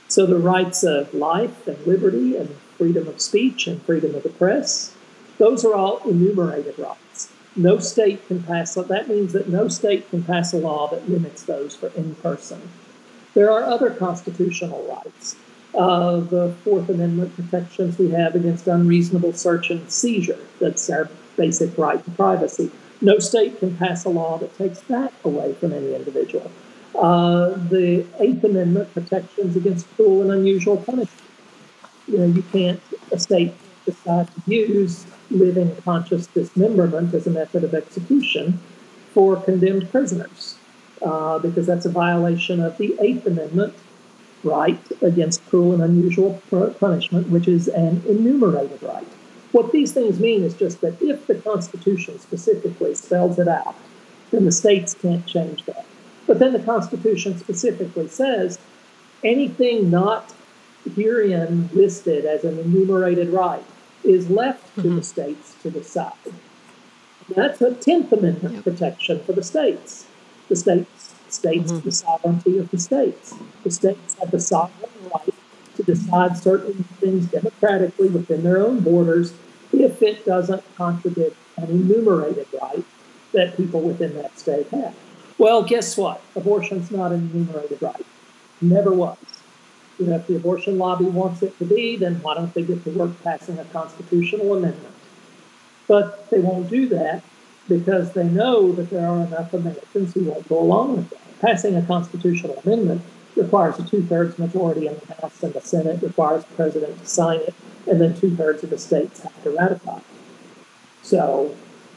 So 0.08 0.24
the 0.24 0.38
rights 0.38 0.82
of 0.82 1.12
life 1.12 1.66
and 1.68 1.86
liberty 1.86 2.36
and 2.36 2.56
freedom 2.78 3.06
of 3.08 3.20
speech 3.20 3.66
and 3.66 3.82
freedom 3.82 4.14
of 4.14 4.22
the 4.22 4.30
press, 4.30 4.94
those 5.36 5.64
are 5.64 5.74
all 5.74 5.98
enumerated 6.08 6.78
rights. 6.78 7.30
No 7.54 7.78
state 7.78 8.26
can 8.26 8.42
pass 8.42 8.74
that 8.74 9.08
means 9.08 9.32
that 9.32 9.48
no 9.48 9.68
state 9.68 10.08
can 10.10 10.22
pass 10.22 10.52
a 10.52 10.58
law 10.58 10.88
that 10.88 11.08
limits 11.08 11.42
those 11.42 11.74
for 11.74 11.90
any 11.96 12.14
person. 12.14 12.70
There 13.34 13.50
are 13.50 13.64
other 13.64 13.90
constitutional 13.90 14.82
rights. 14.88 15.36
Uh, 15.74 16.20
the 16.20 16.54
Fourth 16.64 16.88
Amendment 16.88 17.36
protections 17.36 17.98
we 17.98 18.10
have 18.10 18.34
against 18.34 18.66
unreasonable 18.66 19.32
search 19.34 19.70
and 19.70 19.90
seizure. 19.90 20.38
That's 20.60 20.88
our 20.88 21.10
basic 21.36 21.76
right 21.76 22.02
to 22.02 22.10
privacy. 22.12 22.70
No 23.00 23.18
state 23.18 23.58
can 23.58 23.76
pass 23.76 24.04
a 24.04 24.08
law 24.08 24.38
that 24.38 24.56
takes 24.56 24.80
that 24.82 25.12
away 25.24 25.52
from 25.54 25.72
any 25.72 25.94
individual. 25.94 26.50
Uh, 26.94 27.50
the 27.68 28.06
Eighth 28.18 28.42
Amendment 28.44 28.92
protections 28.92 29.56
against 29.56 29.88
cruel 29.94 30.22
and 30.22 30.32
unusual 30.32 30.76
punishment. 30.78 31.30
You 32.06 32.18
know, 32.18 32.26
you 32.26 32.42
can't, 32.42 32.80
a 33.12 33.18
state 33.18 33.54
decide 33.84 34.28
to 34.34 34.40
use 34.46 35.06
living 35.30 35.74
conscious 35.82 36.26
dismemberment 36.28 37.14
as 37.14 37.26
a 37.26 37.30
method 37.30 37.64
of 37.64 37.74
execution 37.74 38.58
for 39.12 39.36
condemned 39.36 39.90
prisoners 39.90 40.56
uh, 41.02 41.38
because 41.38 41.66
that's 41.66 41.86
a 41.86 41.90
violation 41.90 42.60
of 42.60 42.76
the 42.78 42.96
Eighth 43.00 43.26
Amendment 43.26 43.74
right 44.44 44.80
against 45.02 45.44
cruel 45.48 45.74
and 45.74 45.82
unusual 45.82 46.40
punishment, 46.78 47.28
which 47.28 47.48
is 47.48 47.68
an 47.68 48.02
enumerated 48.08 48.82
right. 48.82 49.06
What 49.52 49.72
these 49.72 49.92
things 49.92 50.20
mean 50.20 50.42
is 50.44 50.54
just 50.54 50.80
that 50.82 51.00
if 51.00 51.26
the 51.26 51.34
Constitution 51.34 52.18
specifically 52.18 52.94
spells 52.94 53.38
it 53.38 53.48
out, 53.48 53.74
then 54.30 54.44
the 54.44 54.52
states 54.52 54.94
can't 54.94 55.26
change 55.26 55.64
that. 55.64 55.86
But 56.28 56.38
then 56.38 56.52
the 56.52 56.60
Constitution 56.60 57.38
specifically 57.38 58.06
says 58.06 58.58
anything 59.24 59.90
not 59.90 60.32
herein 60.94 61.70
listed 61.72 62.26
as 62.26 62.44
an 62.44 62.58
enumerated 62.58 63.30
right 63.30 63.64
is 64.04 64.30
left 64.30 64.74
to 64.76 64.82
mm-hmm. 64.82 64.96
the 64.96 65.02
states 65.02 65.56
to 65.62 65.70
decide. 65.70 66.12
That's 67.34 67.60
a 67.62 67.70
10th 67.70 68.12
Amendment 68.12 68.56
yep. 68.56 68.64
protection 68.64 69.20
for 69.24 69.32
the 69.32 69.42
states. 69.42 70.06
The 70.48 70.56
states, 70.56 71.14
states 71.28 71.72
mm-hmm. 71.72 71.84
the 71.84 71.92
sovereignty 71.92 72.58
of 72.58 72.70
the 72.70 72.78
states. 72.78 73.34
The 73.64 73.70
states 73.70 74.14
have 74.20 74.30
the 74.30 74.40
sovereign 74.40 74.90
right 75.14 75.34
to 75.76 75.82
decide 75.82 76.36
certain 76.36 76.84
things 77.00 77.26
democratically 77.26 78.08
within 78.08 78.42
their 78.42 78.58
own 78.58 78.80
borders 78.80 79.32
if 79.72 80.02
it 80.02 80.26
doesn't 80.26 80.62
contradict 80.76 81.36
an 81.56 81.70
enumerated 81.70 82.48
right 82.60 82.84
that 83.32 83.56
people 83.56 83.80
within 83.80 84.14
that 84.16 84.38
state 84.38 84.68
have. 84.68 84.94
Well, 85.38 85.62
guess 85.62 85.96
what? 85.96 86.20
Abortion's 86.34 86.90
not 86.90 87.12
an 87.12 87.30
enumerated 87.32 87.80
right. 87.80 88.04
Never 88.60 88.92
was. 88.92 89.16
You 89.98 90.06
know, 90.06 90.16
if 90.16 90.26
the 90.26 90.36
abortion 90.36 90.78
lobby 90.78 91.04
wants 91.04 91.42
it 91.42 91.56
to 91.58 91.64
be, 91.64 91.96
then 91.96 92.16
why 92.22 92.34
don't 92.34 92.52
they 92.54 92.62
get 92.62 92.82
to 92.84 92.90
work 92.90 93.12
passing 93.22 93.58
a 93.58 93.64
constitutional 93.66 94.56
amendment? 94.56 94.94
But 95.86 96.28
they 96.30 96.40
won't 96.40 96.68
do 96.68 96.88
that 96.88 97.22
because 97.68 98.12
they 98.12 98.24
know 98.24 98.72
that 98.72 98.90
there 98.90 99.06
are 99.06 99.24
enough 99.24 99.52
Americans 99.54 100.14
who 100.14 100.24
won't 100.24 100.48
go 100.48 100.58
along 100.60 100.96
with 100.96 101.10
that. 101.10 101.40
Passing 101.40 101.76
a 101.76 101.82
constitutional 101.82 102.58
amendment 102.64 103.02
requires 103.36 103.78
a 103.78 103.84
two 103.84 104.02
thirds 104.02 104.38
majority 104.38 104.86
in 104.86 104.94
the 104.94 105.14
House 105.14 105.42
and 105.42 105.52
the 105.52 105.60
Senate, 105.60 106.02
requires 106.02 106.44
the 106.44 106.54
president 106.54 106.98
to 106.98 107.06
sign 107.06 107.40
it, 107.40 107.54
and 107.86 108.00
then 108.00 108.18
two 108.18 108.34
thirds 108.34 108.64
of 108.64 108.70
the 108.70 108.78
states 108.78 109.22
have 109.22 109.42
to 109.44 109.50
ratify 109.50 109.98
it. 109.98 110.04
So, 111.02 111.54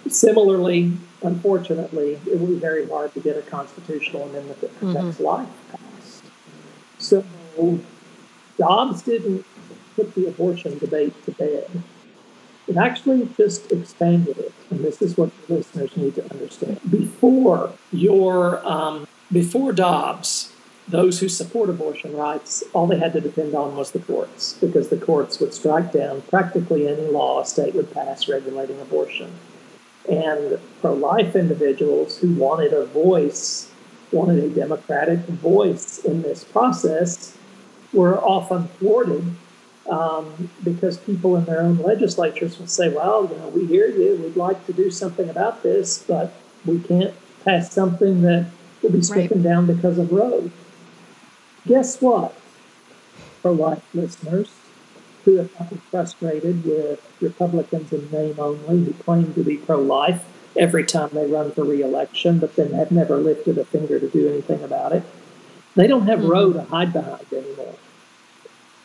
similarly, 0.09 0.93
unfortunately, 1.21 2.19
it 2.25 2.39
will 2.39 2.47
be 2.47 2.59
very 2.59 2.87
hard 2.87 3.13
to 3.13 3.19
get 3.19 3.37
a 3.37 3.41
constitutional 3.41 4.23
amendment 4.23 4.61
that 4.61 4.77
protects 4.79 5.17
mm-hmm. 5.17 5.23
life 5.23 5.47
passed. 5.71 6.23
So, 6.97 7.23
Dobbs 8.57 9.01
didn't 9.03 9.45
put 9.95 10.13
the 10.15 10.27
abortion 10.27 10.77
debate 10.77 11.13
to 11.25 11.31
bed. 11.31 11.69
It 12.67 12.77
actually 12.77 13.27
just 13.35 13.71
expanded 13.71 14.37
it, 14.37 14.53
and 14.69 14.83
this 14.83 15.01
is 15.01 15.17
what 15.17 15.31
the 15.47 15.55
listeners 15.55 15.95
need 15.97 16.15
to 16.15 16.31
understand. 16.31 16.79
Before 16.89 17.73
your, 17.91 18.65
um, 18.65 19.07
before 19.31 19.73
Dobbs, 19.73 20.53
those 20.87 21.19
who 21.19 21.29
support 21.29 21.69
abortion 21.69 22.15
rights, 22.15 22.63
all 22.73 22.87
they 22.87 22.99
had 22.99 23.13
to 23.13 23.21
depend 23.21 23.55
on 23.55 23.75
was 23.75 23.91
the 23.91 23.99
courts, 23.99 24.53
because 24.61 24.89
the 24.89 24.97
courts 24.97 25.39
would 25.39 25.53
strike 25.53 25.91
down 25.91 26.21
practically 26.23 26.87
any 26.87 27.07
law 27.07 27.41
a 27.41 27.45
state 27.45 27.73
would 27.73 27.91
pass 27.93 28.27
regulating 28.27 28.79
abortion. 28.79 29.31
And 30.09 30.59
pro 30.81 30.93
life 30.93 31.35
individuals 31.35 32.17
who 32.17 32.33
wanted 32.33 32.73
a 32.73 32.85
voice, 32.85 33.71
wanted 34.11 34.43
a 34.43 34.49
democratic 34.49 35.19
voice 35.19 35.99
in 35.99 36.21
this 36.21 36.43
process, 36.43 37.37
were 37.93 38.17
often 38.19 38.67
thwarted 38.79 39.23
um, 39.89 40.49
because 40.63 40.97
people 40.97 41.35
in 41.35 41.45
their 41.45 41.61
own 41.61 41.77
legislatures 41.77 42.57
will 42.57 42.67
say, 42.67 42.89
well, 42.89 43.27
you 43.31 43.37
know, 43.37 43.49
we 43.49 43.65
hear 43.65 43.87
you, 43.87 44.19
we'd 44.23 44.35
like 44.35 44.65
to 44.65 44.73
do 44.73 44.89
something 44.89 45.29
about 45.29 45.63
this, 45.63 46.03
but 46.07 46.33
we 46.65 46.79
can't 46.79 47.13
pass 47.43 47.71
something 47.71 48.21
that 48.21 48.49
will 48.81 48.91
be 48.91 49.01
stricken 49.01 49.43
right. 49.43 49.49
down 49.49 49.65
because 49.65 49.97
of 49.97 50.11
Roe. 50.11 50.49
Guess 51.67 52.01
what, 52.01 52.35
pro 53.41 53.51
life 53.51 53.83
listeners 53.93 54.49
who 55.25 55.37
have 55.37 55.57
gotten 55.57 55.77
frustrated 55.77 56.65
with 56.65 57.01
Republicans 57.21 57.91
in 57.93 58.09
name 58.11 58.35
only 58.39 58.85
who 58.85 58.93
claim 58.93 59.33
to 59.33 59.43
be 59.43 59.57
pro 59.57 59.79
life 59.79 60.25
every 60.57 60.85
time 60.85 61.09
they 61.13 61.25
run 61.25 61.51
for 61.51 61.63
re 61.63 61.81
election, 61.81 62.39
but 62.39 62.55
then 62.55 62.73
have 62.73 62.91
never 62.91 63.17
lifted 63.17 63.57
a 63.57 63.65
finger 63.65 63.99
to 63.99 64.09
do 64.09 64.27
anything 64.27 64.63
about 64.63 64.93
it. 64.93 65.03
They 65.75 65.87
don't 65.87 66.07
have 66.07 66.19
mm-hmm. 66.19 66.29
Roe 66.29 66.53
to 66.53 66.63
hide 66.63 66.93
behind 66.93 67.25
anymore. 67.31 67.75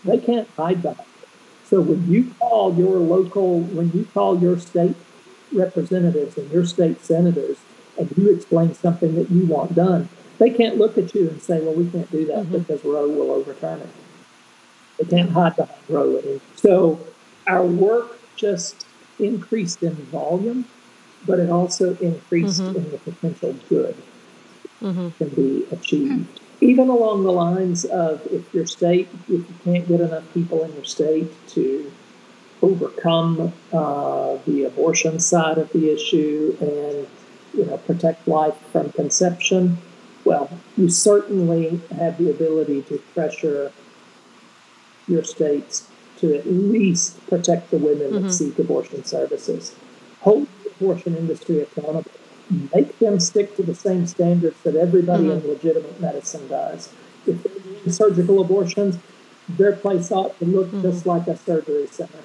They 0.04 0.18
can't 0.18 0.48
hide 0.56 0.82
behind 0.82 1.00
it. 1.00 1.28
So 1.64 1.80
when 1.80 2.08
you 2.10 2.32
call 2.38 2.74
your 2.74 2.98
local, 2.98 3.60
when 3.60 3.90
you 3.90 4.06
call 4.14 4.38
your 4.38 4.58
state 4.58 4.94
representatives 5.52 6.36
and 6.38 6.50
your 6.52 6.64
state 6.64 7.04
senators 7.04 7.58
and 7.98 8.12
you 8.16 8.32
explain 8.32 8.74
something 8.74 9.16
that 9.16 9.30
you 9.30 9.46
want 9.46 9.74
done, 9.74 10.08
they 10.38 10.50
can't 10.50 10.76
look 10.76 10.96
at 10.96 11.14
you 11.14 11.28
and 11.28 11.42
say, 11.42 11.60
well, 11.60 11.74
we 11.74 11.88
can't 11.90 12.10
do 12.12 12.24
that 12.26 12.44
mm-hmm. 12.44 12.58
because 12.58 12.84
Roe 12.84 13.08
will 13.08 13.32
overturn 13.32 13.80
it. 13.80 13.88
They 14.98 15.04
can't 15.04 15.30
hide 15.30 15.56
behind 15.56 15.80
Roe. 15.88 16.40
So 16.56 17.00
our 17.46 17.64
work 17.64 18.18
just 18.36 18.86
increased 19.18 19.82
in 19.82 19.94
volume, 19.94 20.66
but 21.26 21.38
it 21.38 21.50
also 21.50 21.96
increased 21.96 22.60
mm-hmm. 22.60 22.76
in 22.76 22.90
the 22.90 22.98
potential 22.98 23.54
good 23.68 23.96
mm-hmm. 24.82 25.08
can 25.10 25.28
be 25.30 25.66
achieved 25.70 26.40
even 26.60 26.88
along 26.88 27.24
the 27.24 27.32
lines 27.32 27.84
of 27.84 28.26
if 28.32 28.52
your 28.54 28.66
state, 28.66 29.08
if 29.22 29.28
you 29.28 29.46
can't 29.64 29.86
get 29.86 30.00
enough 30.00 30.24
people 30.32 30.64
in 30.64 30.72
your 30.74 30.84
state 30.84 31.30
to 31.48 31.92
overcome 32.62 33.52
uh, 33.72 34.38
the 34.46 34.64
abortion 34.64 35.20
side 35.20 35.58
of 35.58 35.70
the 35.72 35.92
issue 35.92 36.56
and 36.60 37.06
you 37.52 37.66
know 37.66 37.76
protect 37.78 38.26
life 38.26 38.56
from 38.72 38.90
conception, 38.92 39.78
well, 40.24 40.48
you 40.76 40.88
certainly 40.88 41.80
have 41.96 42.16
the 42.18 42.30
ability 42.30 42.82
to 42.82 42.98
pressure 43.14 43.70
your 45.06 45.24
states 45.24 45.88
to 46.18 46.34
at 46.34 46.46
least 46.46 47.24
protect 47.28 47.70
the 47.70 47.78
women 47.78 48.10
mm-hmm. 48.10 48.26
that 48.26 48.32
seek 48.32 48.58
abortion 48.58 49.04
services. 49.04 49.74
hold 50.20 50.48
the 50.64 50.70
abortion 50.70 51.16
industry 51.16 51.60
accountable, 51.60 52.10
make 52.74 52.98
them 52.98 53.20
stick 53.20 53.54
to 53.56 53.62
the 53.62 53.74
same 53.74 54.06
standards 54.06 54.60
that 54.62 54.74
everybody 54.74 55.24
mm-hmm. 55.24 55.46
in 55.46 55.48
legitimate 55.48 56.00
medicine 56.00 56.48
does. 56.48 56.92
If 57.26 57.42
they're 57.42 57.62
doing 57.62 57.92
surgical 57.92 58.40
abortions, 58.40 58.98
their 59.48 59.72
place 59.72 60.10
ought 60.10 60.38
to 60.38 60.44
look 60.44 60.68
mm-hmm. 60.68 60.82
just 60.82 61.06
like 61.06 61.26
a 61.28 61.36
surgery 61.36 61.86
center, 61.86 62.24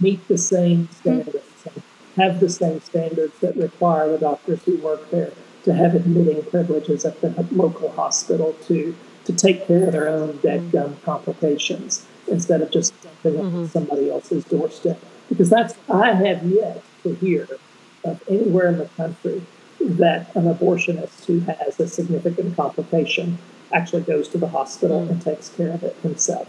meet 0.00 0.26
the 0.28 0.38
same 0.38 0.88
mm-hmm. 0.88 0.94
standards, 0.94 1.68
have 2.16 2.40
the 2.40 2.48
same 2.48 2.80
standards 2.80 3.38
that 3.40 3.56
require 3.56 4.10
the 4.12 4.18
doctors 4.18 4.62
who 4.64 4.76
work 4.78 5.10
there 5.10 5.32
to 5.64 5.72
have 5.72 5.94
admitting 5.94 6.42
privileges 6.44 7.04
at 7.04 7.20
the 7.20 7.46
local 7.52 7.90
hospital 7.92 8.54
to 8.66 8.94
to 9.24 9.32
take 9.32 9.66
care 9.66 9.86
of 9.86 9.92
their 9.92 10.08
own 10.08 10.38
dead 10.38 10.72
gum 10.72 10.96
complications 11.04 12.06
instead 12.28 12.60
of 12.62 12.70
just 12.70 12.94
dumping 13.02 13.34
mm-hmm. 13.34 13.56
on 13.58 13.68
somebody 13.68 14.10
else's 14.10 14.44
doorstep. 14.44 14.98
Because 15.28 15.50
that's 15.50 15.74
I 15.88 16.12
have 16.12 16.44
yet 16.44 16.82
to 17.02 17.14
hear 17.14 17.48
of 18.04 18.22
anywhere 18.28 18.68
in 18.68 18.78
the 18.78 18.86
country 18.96 19.42
that 19.80 20.34
an 20.36 20.52
abortionist 20.52 21.24
who 21.26 21.40
has 21.40 21.78
a 21.80 21.88
significant 21.88 22.56
complication 22.56 23.38
actually 23.72 24.02
goes 24.02 24.28
to 24.28 24.38
the 24.38 24.48
hospital 24.48 25.00
mm-hmm. 25.00 25.12
and 25.12 25.22
takes 25.22 25.48
care 25.48 25.72
of 25.72 25.82
it 25.82 25.96
himself. 26.02 26.48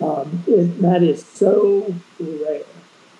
Um, 0.00 0.42
it, 0.46 0.80
that 0.80 1.02
is 1.02 1.24
so 1.24 1.94
rare. 2.18 2.62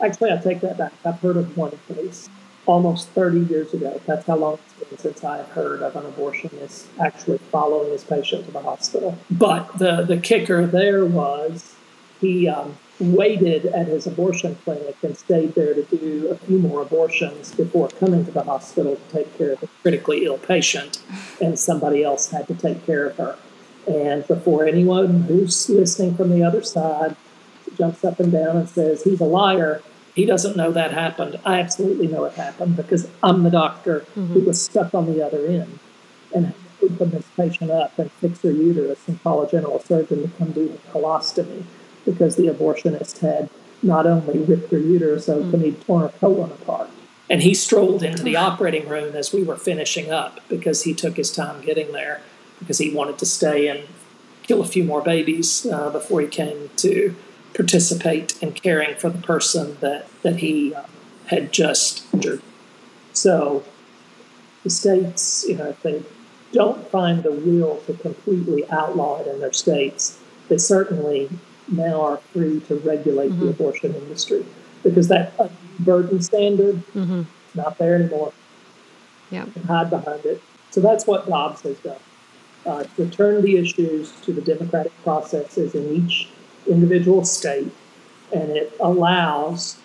Actually, 0.03 0.33
I 0.33 0.39
take 0.39 0.61
that 0.61 0.79
back. 0.79 0.93
I've 1.05 1.21
heard 1.21 1.37
of 1.37 1.57
one 1.57 1.79
case 1.89 2.29
almost 2.71 3.09
30 3.11 3.41
years 3.41 3.75
ago. 3.75 4.01
That's 4.07 4.27
how 4.27 4.37
long 4.37 4.55
it's 4.55 4.89
been 4.89 4.99
since 4.99 5.25
I've 5.25 5.49
heard 5.49 5.83
of 5.83 5.97
an 5.97 6.11
abortionist 6.13 6.87
actually 7.01 7.39
following 7.39 7.91
his 7.91 8.05
patient 8.05 8.47
to 8.47 8.53
the 8.53 8.63
hospital. 8.63 9.19
But 9.31 9.79
the, 9.79 10.03
the 10.03 10.17
kicker 10.17 10.67
there 10.67 11.05
was 11.05 11.75
he 12.21 12.49
um, 12.49 12.77
waited 13.01 13.67
at 13.67 13.89
his 13.89 14.07
abortion 14.07 14.55
clinic 14.65 14.95
and 15.03 15.17
stayed 15.17 15.55
there 15.55 15.75
to 15.75 15.83
do 15.85 16.29
a 16.29 16.37
few 16.37 16.59
more 16.59 16.83
abortions 16.83 17.55
before 17.55 17.89
coming 17.89 18.25
to 18.27 18.31
the 18.31 18.43
hospital 18.43 18.97
to 18.97 19.13
take 19.13 19.37
care 19.39 19.53
of 19.53 19.63
a 19.63 19.69
critically 19.83 20.25
ill 20.27 20.39
patient, 20.39 21.03
and 21.41 21.59
somebody 21.59 22.05
else 22.05 22.31
had 22.31 22.47
to 22.47 22.55
take 22.55 22.85
care 22.85 23.07
of 23.07 23.17
her. 23.17 23.39
And 23.89 24.27
before 24.29 24.67
anyone 24.67 25.23
who's 25.23 25.69
listening 25.71 26.15
from 26.15 26.29
the 26.31 26.43
other 26.43 26.63
side 26.63 27.17
jumps 27.79 28.05
up 28.05 28.21
and 28.21 28.31
down 28.31 28.59
and 28.59 28.69
says 28.69 29.03
he's 29.03 29.21
a 29.21 29.25
liar, 29.25 29.83
he 30.15 30.25
doesn't 30.25 30.57
know 30.57 30.73
that 30.73 30.93
happened. 30.93 31.39
I 31.45 31.61
absolutely 31.61 32.07
know 32.07 32.25
it 32.25 32.35
happened 32.35 32.77
because 32.77 33.09
I'm 33.23 33.43
the 33.43 33.51
doctor 33.51 34.01
mm-hmm. 34.01 34.27
who 34.33 34.41
was 34.41 34.61
stuck 34.61 34.95
on 34.95 35.07
the 35.07 35.25
other 35.25 35.47
end 35.47 35.79
and 36.35 36.55
opened 36.83 37.13
this 37.13 37.27
patient 37.37 37.71
up 37.71 37.99
and 37.99 38.11
fixed 38.13 38.43
her 38.43 38.51
uterus 38.51 39.07
and 39.07 39.23
call 39.23 39.43
a 39.43 39.51
general 39.51 39.79
surgeon 39.81 40.23
to 40.23 40.29
come 40.37 40.53
do 40.53 40.73
a 40.73 40.93
colostomy 40.93 41.65
because 42.05 42.37
the 42.37 42.47
abortionist 42.47 43.19
had 43.19 43.51
not 43.83 44.07
only 44.07 44.39
ripped 44.39 44.71
her 44.71 44.79
uterus 44.79 45.29
open, 45.29 45.53
mm-hmm. 45.53 45.65
he'd 45.65 45.81
torn 45.87 46.03
her 46.03 46.19
colon 46.19 46.51
apart. 46.51 46.91
And 47.29 47.43
he 47.43 47.55
strolled 47.55 48.03
into 48.03 48.25
the 48.25 48.37
operating 48.37 48.89
room 48.89 49.15
as 49.15 49.33
we 49.33 49.45
were 49.45 49.57
finishing 49.57 50.11
up 50.11 50.41
because 50.49 50.83
he 50.83 50.93
took 50.93 51.17
his 51.17 51.31
time 51.31 51.63
getting 51.63 51.93
there 51.93 52.23
because 52.59 52.79
he 52.79 52.93
wanted 52.93 53.19
to 53.19 53.27
stay 53.27 53.69
and 53.69 53.87
kill 54.43 54.61
a 54.61 54.67
few 54.67 54.83
more 54.83 55.01
babies 55.01 55.65
uh, 55.67 55.91
before 55.91 56.21
he 56.21 56.27
came 56.27 56.71
to 56.77 57.15
participate 57.55 58.41
in 58.43 58.53
caring 58.53 58.97
for 58.97 59.11
the 59.11 59.19
person 59.19 59.77
that, 59.81 60.07
that 60.23 60.37
he 60.37 60.75
uh, 60.75 60.83
had 61.27 61.53
just 61.53 62.13
injured. 62.13 62.43
So 63.13 63.65
the 64.65 64.71
states, 64.71 65.45
you 65.49 65.57
know, 65.57 65.69
if 65.69 65.83
they 65.83 66.03
don't 66.53 66.89
find 66.91 67.23
the 67.23 67.33
will 67.33 67.79
to 67.87 67.95
completely 67.95 68.69
outlaw 68.71 69.21
it 69.21 69.27
in 69.27 69.41
their 69.41 69.53
states, 69.53 70.19
they 70.49 70.59
certainly 70.59 71.31
now 71.69 72.01
are 72.01 72.17
free 72.33 72.61
to 72.61 72.77
regulate 72.77 73.31
mm-hmm. 73.31 73.47
the 73.47 73.51
abortion 73.51 73.95
industry 73.95 74.45
because 74.83 75.09
that 75.09 75.33
burden 75.79 76.21
standard 76.21 76.77
mm-hmm. 76.95 77.23
not 77.55 77.79
there 77.79 77.95
anymore. 77.95 78.33
Yeah, 79.31 79.45
can 79.45 79.63
hide 79.63 79.91
behind 79.91 80.25
it. 80.25 80.43
So 80.71 80.81
that's 80.81 81.07
what 81.07 81.29
Dobbs 81.29 81.63
has 81.63 81.79
done. 81.79 81.97
Uh, 82.67 82.85
return 82.99 83.43
the 83.43 83.57
issues 83.57 84.13
to 84.23 84.33
the 84.33 84.41
democratic 84.41 84.93
processes 85.03 85.75
in 85.75 85.89
each 85.95 86.29
individual 86.71 87.25
state, 87.25 87.71
and 88.33 88.51
it 88.51 88.73
allows 88.81 89.79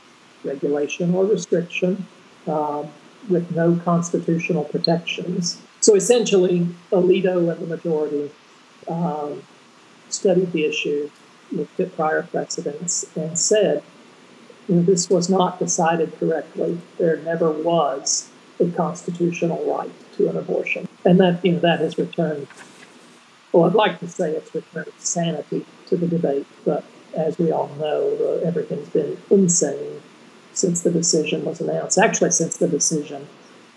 regulation 0.43 1.13
or 1.13 1.25
restriction 1.25 2.05
um, 2.47 2.87
with 3.29 3.53
no 3.55 3.75
constitutional 3.83 4.63
protections. 4.63 5.61
So 5.81 5.95
essentially, 5.95 6.67
Alito 6.91 7.51
and 7.51 7.61
the 7.61 7.67
majority 7.67 8.31
um, 8.87 9.43
studied 10.09 10.51
the 10.51 10.65
issue, 10.65 11.09
looked 11.51 11.79
at 11.79 11.95
prior 11.95 12.23
precedents, 12.23 13.05
and 13.15 13.37
said, 13.37 13.83
you 14.67 14.75
know, 14.75 14.81
this 14.83 15.09
was 15.09 15.29
not 15.29 15.59
decided 15.59 16.17
correctly. 16.19 16.79
There 16.97 17.17
never 17.17 17.51
was 17.51 18.29
a 18.59 18.69
constitutional 18.71 19.63
right 19.71 19.91
to 20.17 20.29
an 20.29 20.37
abortion, 20.37 20.87
and 21.03 21.19
that 21.19 21.43
you 21.43 21.53
know 21.53 21.59
that 21.59 21.79
has 21.79 21.97
returned. 21.97 22.47
Well, 23.51 23.65
I'd 23.65 23.73
like 23.73 23.99
to 23.99 24.07
say 24.07 24.31
it's 24.31 24.53
returned 24.53 24.91
sanity 24.97 25.65
to 25.87 25.97
the 25.97 26.07
debate, 26.07 26.45
but 26.63 26.83
as 27.15 27.37
we 27.37 27.51
all 27.51 27.69
know, 27.79 28.17
uh, 28.19 28.45
everything's 28.45 28.89
been 28.89 29.17
insane 29.29 30.01
since 30.53 30.81
the 30.81 30.91
decision 30.91 31.45
was 31.45 31.61
announced. 31.61 31.97
Actually, 31.97 32.31
since 32.31 32.57
the 32.57 32.67
decision, 32.67 33.27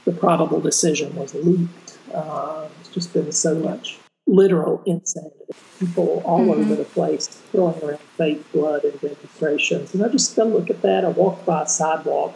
the 0.04 0.12
probable 0.12 0.60
decision 0.60 1.14
was 1.14 1.34
leaked. 1.34 1.98
Uh, 2.14 2.68
it's 2.80 2.88
just 2.88 3.12
been 3.12 3.30
so 3.32 3.54
much 3.54 3.98
literal 4.26 4.82
insanity. 4.86 5.34
People 5.78 6.22
all 6.24 6.40
mm-hmm. 6.40 6.60
over 6.60 6.74
the 6.76 6.84
place 6.84 7.26
throwing 7.26 7.82
around 7.82 8.00
fake 8.16 8.52
blood 8.52 8.84
and 8.84 9.00
demonstrations. 9.00 9.94
And 9.94 10.04
I 10.04 10.08
just 10.08 10.36
go 10.36 10.44
look 10.44 10.70
at 10.70 10.82
that. 10.82 11.04
I 11.04 11.08
walked 11.08 11.46
by 11.46 11.62
a 11.62 11.68
sidewalk 11.68 12.34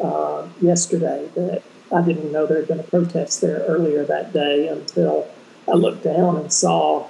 uh, 0.00 0.46
yesterday 0.60 1.28
that 1.34 1.62
I 1.92 2.02
didn't 2.02 2.32
know 2.32 2.46
there 2.46 2.58
had 2.58 2.68
been 2.68 2.80
a 2.80 2.84
protest 2.84 3.40
there 3.40 3.60
earlier 3.66 4.04
that 4.04 4.32
day 4.32 4.68
until 4.68 5.28
I 5.68 5.72
looked 5.72 6.04
down 6.04 6.36
and 6.36 6.52
saw 6.52 7.06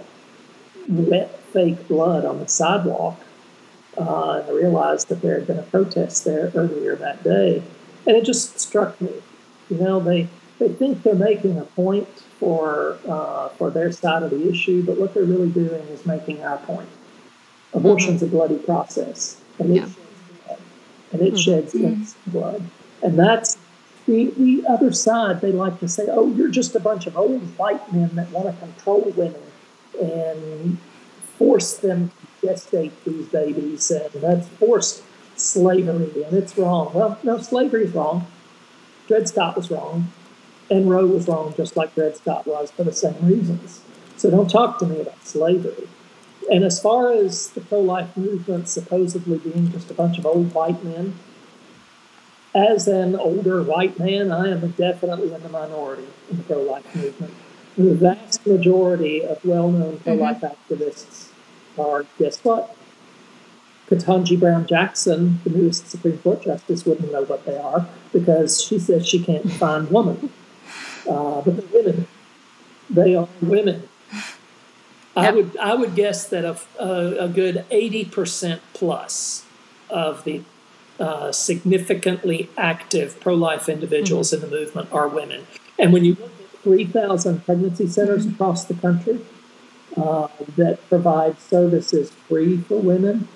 wet 0.89 1.39
fake 1.53 1.89
blood 1.89 2.25
on 2.25 2.39
the 2.39 2.49
sidewalk. 2.49 3.19
Uh, 3.99 4.41
and 4.41 4.51
I 4.51 4.53
realized 4.53 5.09
that 5.09 5.21
there 5.21 5.35
had 5.35 5.47
been 5.47 5.59
a 5.59 5.63
protest 5.63 6.25
there 6.25 6.51
earlier 6.55 6.97
that 6.97 7.23
day. 7.23 7.63
And 8.07 8.17
it 8.17 8.25
just 8.25 8.59
struck 8.59 9.01
me, 9.01 9.13
you 9.69 9.77
know, 9.79 10.01
they, 10.01 10.29
they 10.59 10.69
think 10.69 11.03
they're 11.03 11.15
making 11.15 11.59
a 11.59 11.65
point 11.65 12.09
for, 12.39 12.99
uh, 13.07 13.49
for 13.51 13.71
their 13.71 13.93
side 13.93 14.23
of 14.23 14.31
the 14.31 14.49
issue, 14.49 14.83
but 14.85 14.99
what 14.99 15.13
they're 15.13 15.25
really 15.25 15.51
doing 15.51 15.83
is 15.89 16.07
making 16.07 16.43
our 16.43 16.59
point. 16.59 16.89
Abortion's 17.73 18.23
mm-hmm. 18.23 18.35
a 18.35 18.39
bloody 18.39 18.59
process, 18.59 19.41
and 19.59 19.77
it 19.77 19.83
sheds 19.83 19.97
blood, 20.47 20.59
and 21.13 21.23
it 21.23 21.27
mm-hmm. 21.27 21.37
sheds 21.37 21.75
innocent 21.75 22.33
blood. 22.33 22.63
And 23.03 23.19
that's 23.19 23.59
the, 24.07 24.33
the 24.37 24.65
other 24.69 24.93
side. 24.93 25.41
They 25.41 25.53
like 25.53 25.79
to 25.81 25.89
say, 25.89 26.07
oh, 26.11 26.33
you're 26.35 26.49
just 26.49 26.75
a 26.75 26.81
bunch 26.81 27.07
of 27.07 27.17
old 27.17 27.43
white 27.59 27.93
men 27.93 28.15
that 28.17 28.31
want 28.31 28.53
to 28.53 28.61
control 28.61 29.13
women 29.17 29.43
and 30.01 30.79
force 31.40 31.72
them 31.79 32.11
to 32.42 32.48
gestate 32.48 32.92
these 33.07 33.26
babies, 33.29 33.90
and 33.90 34.11
that's 34.22 34.46
forced 34.46 35.03
slavery, 35.37 36.22
and 36.22 36.37
it's 36.37 36.59
wrong. 36.59 36.90
Well, 36.92 37.18
no, 37.22 37.38
slavery 37.38 37.85
is 37.85 37.94
wrong. 37.94 38.26
Dred 39.09 39.26
Scott 39.26 39.57
was 39.57 39.70
wrong, 39.70 40.12
and 40.70 40.90
Roe 40.90 41.07
was 41.07 41.26
wrong, 41.29 41.55
just 41.57 41.79
like 41.79 41.94
Dred 41.94 42.14
Scott 42.14 42.46
was, 42.46 42.70
for 42.70 42.85
the 42.85 42.92
same 42.92 43.16
reasons. 43.22 43.81
So 44.18 44.31
don't 44.31 44.50
talk 44.50 44.79
to 44.81 44.87
me 44.87 45.00
about 45.00 45.24
slavery. 45.24 45.88
And 46.53 46.62
as 46.62 46.79
far 46.79 47.11
as 47.11 47.48
the 47.48 47.62
pro 47.62 47.81
life 47.81 48.14
movement 48.18 48.68
supposedly 48.68 49.38
being 49.38 49.72
just 49.72 49.90
a 49.90 49.94
bunch 49.94 50.18
of 50.18 50.26
old 50.26 50.53
white 50.53 50.85
men, 50.85 51.14
as 52.55 52.87
an 52.87 53.16
older 53.16 53.62
white 53.62 53.98
man, 53.98 54.31
I 54.31 54.50
am 54.50 54.72
definitely 54.72 55.33
in 55.33 55.42
the 55.42 55.48
minority 55.48 56.07
in 56.31 56.37
the 56.37 56.42
pro 56.42 56.61
life 56.61 56.94
movement. 56.94 57.33
The 57.79 57.94
vast 57.94 58.46
majority 58.46 59.24
of 59.24 59.42
well 59.42 59.70
known 59.70 60.00
pro 60.00 60.14
life 60.14 60.42
mm-hmm. 60.42 60.74
activists 60.74 61.30
are 61.78 62.06
guess 62.18 62.42
what? 62.44 62.76
Ketanji 63.88 64.38
Brown 64.38 64.66
Jackson, 64.66 65.40
the 65.42 65.50
newest 65.50 65.90
Supreme 65.90 66.18
Court 66.18 66.42
justice, 66.42 66.87
wouldn't 66.87 67.11
know 67.11 67.22
what 67.22 67.44
they 67.44 67.59
are 67.59 67.88
because 68.12 68.62
she 68.62 68.78
says 68.78 69.06
she 69.06 69.22
can't 69.22 69.42
define 69.42 69.88
woman. 69.90 70.30
Uh, 71.09 71.40
but 71.40 71.56
they're 71.56 71.83
women. 71.83 72.06
They 72.88 73.14
are 73.16 73.28
women. 73.40 73.88
Yep. 74.12 74.24
I 75.16 75.30
would 75.33 75.56
I 75.56 75.74
would 75.74 75.94
guess 75.96 76.28
that 76.28 76.44
a, 76.44 76.56
a, 76.78 77.24
a 77.24 77.28
good 77.28 77.64
eighty 77.70 78.04
percent 78.04 78.62
plus 78.74 79.44
of 79.88 80.22
the 80.22 80.42
uh, 81.00 81.33
significantly 81.33 82.48
active 82.56 83.18
pro 83.18 83.35
life 83.35 83.68
individuals 83.68 84.30
mm-hmm. 84.30 84.44
in 84.44 84.50
the 84.50 84.56
movement 84.56 84.92
are 84.92 85.09
women. 85.09 85.46
And 85.78 85.92
when 85.92 86.04
you 86.04 86.14
look 86.14 86.30
at 86.40 86.61
three 86.62 86.85
thousand 86.85 87.44
pregnancy 87.44 87.88
centers 87.88 88.24
mm-hmm. 88.24 88.35
across 88.35 88.66
the 88.66 88.74
country, 88.74 89.20
uh, 89.96 90.29
that 90.57 90.79
provide 90.88 91.40
services 91.40 92.11
free 92.11 92.59
for 92.59 92.81
women, 92.81 93.29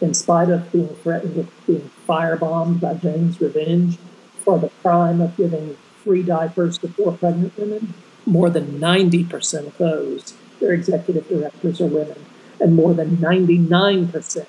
in 0.00 0.14
spite 0.14 0.48
of 0.48 0.70
being 0.70 0.94
threatened 0.96 1.36
with 1.36 1.66
being 1.66 1.90
firebombed 2.06 2.80
by 2.80 2.94
Jane's 2.94 3.40
Revenge 3.40 3.98
for 4.44 4.58
the 4.58 4.70
crime 4.82 5.20
of 5.20 5.36
giving 5.36 5.76
free 6.04 6.22
diapers 6.22 6.78
to 6.78 6.88
poor 6.88 7.12
pregnant 7.12 7.56
women. 7.58 7.94
More 8.24 8.50
than 8.50 8.78
90% 8.78 9.66
of 9.66 9.78
those, 9.78 10.34
their 10.60 10.72
executive 10.72 11.28
directors 11.28 11.80
are 11.80 11.86
women, 11.86 12.24
and 12.60 12.74
more 12.74 12.94
than 12.94 13.16
99% 13.16 14.48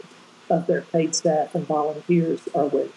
of 0.49 0.67
their 0.67 0.81
paid 0.81 1.15
staff 1.15 1.53
and 1.55 1.65
volunteers 1.65 2.47
are 2.55 2.65
women. 2.65 2.93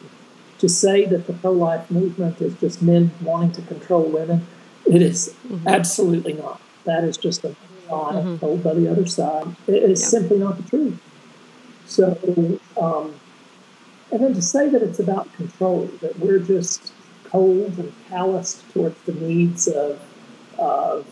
To 0.59 0.69
say 0.69 1.05
that 1.07 1.27
the 1.27 1.33
pro 1.33 1.53
life 1.53 1.91
movement 1.91 2.41
is 2.41 2.55
just 2.55 2.83
men 2.83 3.11
wanting 3.21 3.53
to 3.53 3.63
control 3.63 4.05
women, 4.05 4.47
it 4.87 5.03
is 5.03 5.35
mm-hmm. 5.47 5.67
absolutely 5.67 6.35
not. 6.35 6.61
That 6.85 7.05
is 7.05 7.17
just 7.17 7.45
a 7.45 7.57
lie 7.93 8.15
mm-hmm. 8.15 8.37
told 8.39 8.63
by 8.65 8.75
the 8.75 8.91
other 8.91 9.07
side. 9.07 9.47
It 9.67 9.83
is 9.83 10.01
yeah. 10.01 10.09
simply 10.09 10.39
not 10.39 10.57
the 10.57 10.69
truth. 10.69 11.01
So, 11.87 12.59
um, 12.81 13.15
and 14.11 14.23
then 14.23 14.35
to 14.35 14.43
say 14.43 14.69
that 14.69 14.83
it's 14.83 14.99
about 14.99 15.33
control, 15.35 15.91
that 16.01 16.19
we're 16.19 16.39
just 16.39 16.93
cold 17.25 17.79
and 17.79 17.93
calloused 18.09 18.69
towards 18.73 19.01
the 19.03 19.13
needs 19.15 19.69
of, 19.69 20.01
of 20.59 21.07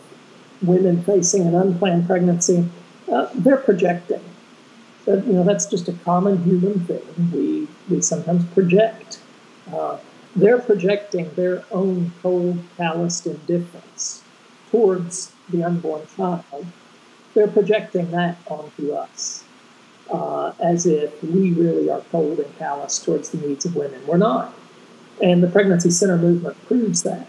women 0.61 1.03
facing 1.03 1.47
an 1.47 1.55
unplanned 1.55 2.07
pregnancy, 2.07 2.69
uh, 3.11 3.27
they're 3.35 3.57
projecting. 3.57 4.21
But, 5.05 5.25
you 5.25 5.33
know, 5.33 5.43
that's 5.43 5.65
just 5.65 5.87
a 5.87 5.93
common 5.93 6.43
human 6.43 6.79
thing. 6.81 7.31
We, 7.33 7.67
we 7.89 8.01
sometimes 8.01 8.45
project. 8.53 9.19
Uh, 9.73 9.97
they're 10.35 10.59
projecting 10.59 11.33
their 11.33 11.63
own 11.71 12.13
cold, 12.21 12.63
calloused 12.77 13.25
indifference 13.25 14.20
towards 14.71 15.33
the 15.49 15.63
unborn 15.63 16.01
child. 16.15 16.65
They're 17.33 17.47
projecting 17.47 18.11
that 18.11 18.37
onto 18.47 18.93
us 18.93 19.43
uh, 20.11 20.53
as 20.59 20.85
if 20.85 21.23
we 21.23 21.51
really 21.51 21.89
are 21.89 22.01
cold 22.11 22.39
and 22.39 22.57
callous 22.57 22.99
towards 22.99 23.29
the 23.29 23.45
needs 23.45 23.65
of 23.65 23.75
women. 23.75 24.05
We're 24.07 24.17
not. 24.17 24.53
And 25.21 25.43
the 25.43 25.47
pregnancy 25.47 25.91
center 25.91 26.17
movement 26.17 26.63
proves 26.65 27.03
that. 27.03 27.27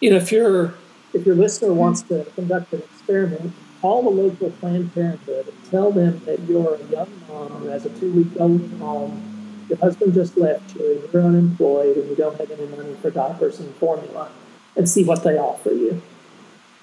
You 0.00 0.10
know, 0.10 0.16
if 0.16 0.32
your 0.32 0.74
if 1.12 1.26
your 1.26 1.34
listener 1.34 1.72
wants 1.72 2.02
to 2.02 2.24
conduct 2.34 2.72
an 2.72 2.82
experiment, 2.82 3.52
call 3.80 4.02
the 4.02 4.10
local 4.10 4.50
Planned 4.50 4.94
Parenthood 4.94 5.48
and 5.48 5.70
tell 5.70 5.92
them 5.92 6.22
that 6.24 6.40
you're 6.40 6.74
a 6.74 6.84
young 6.84 7.22
mom 7.28 7.48
who 7.50 7.66
has 7.66 7.84
a 7.84 7.90
two 7.90 8.12
week 8.12 8.28
old 8.40 8.68
home, 8.78 9.66
your 9.68 9.78
husband 9.78 10.14
just 10.14 10.36
left 10.36 10.74
you, 10.74 10.92
and 10.92 11.12
you're 11.12 11.22
unemployed, 11.22 11.96
and 11.98 12.08
you 12.08 12.16
don't 12.16 12.38
have 12.40 12.50
any 12.50 12.66
money 12.66 12.94
for 13.02 13.10
diapers 13.10 13.60
and 13.60 13.74
formula, 13.76 14.30
and 14.76 14.88
see 14.88 15.04
what 15.04 15.22
they 15.22 15.36
offer 15.36 15.70
you. 15.70 16.00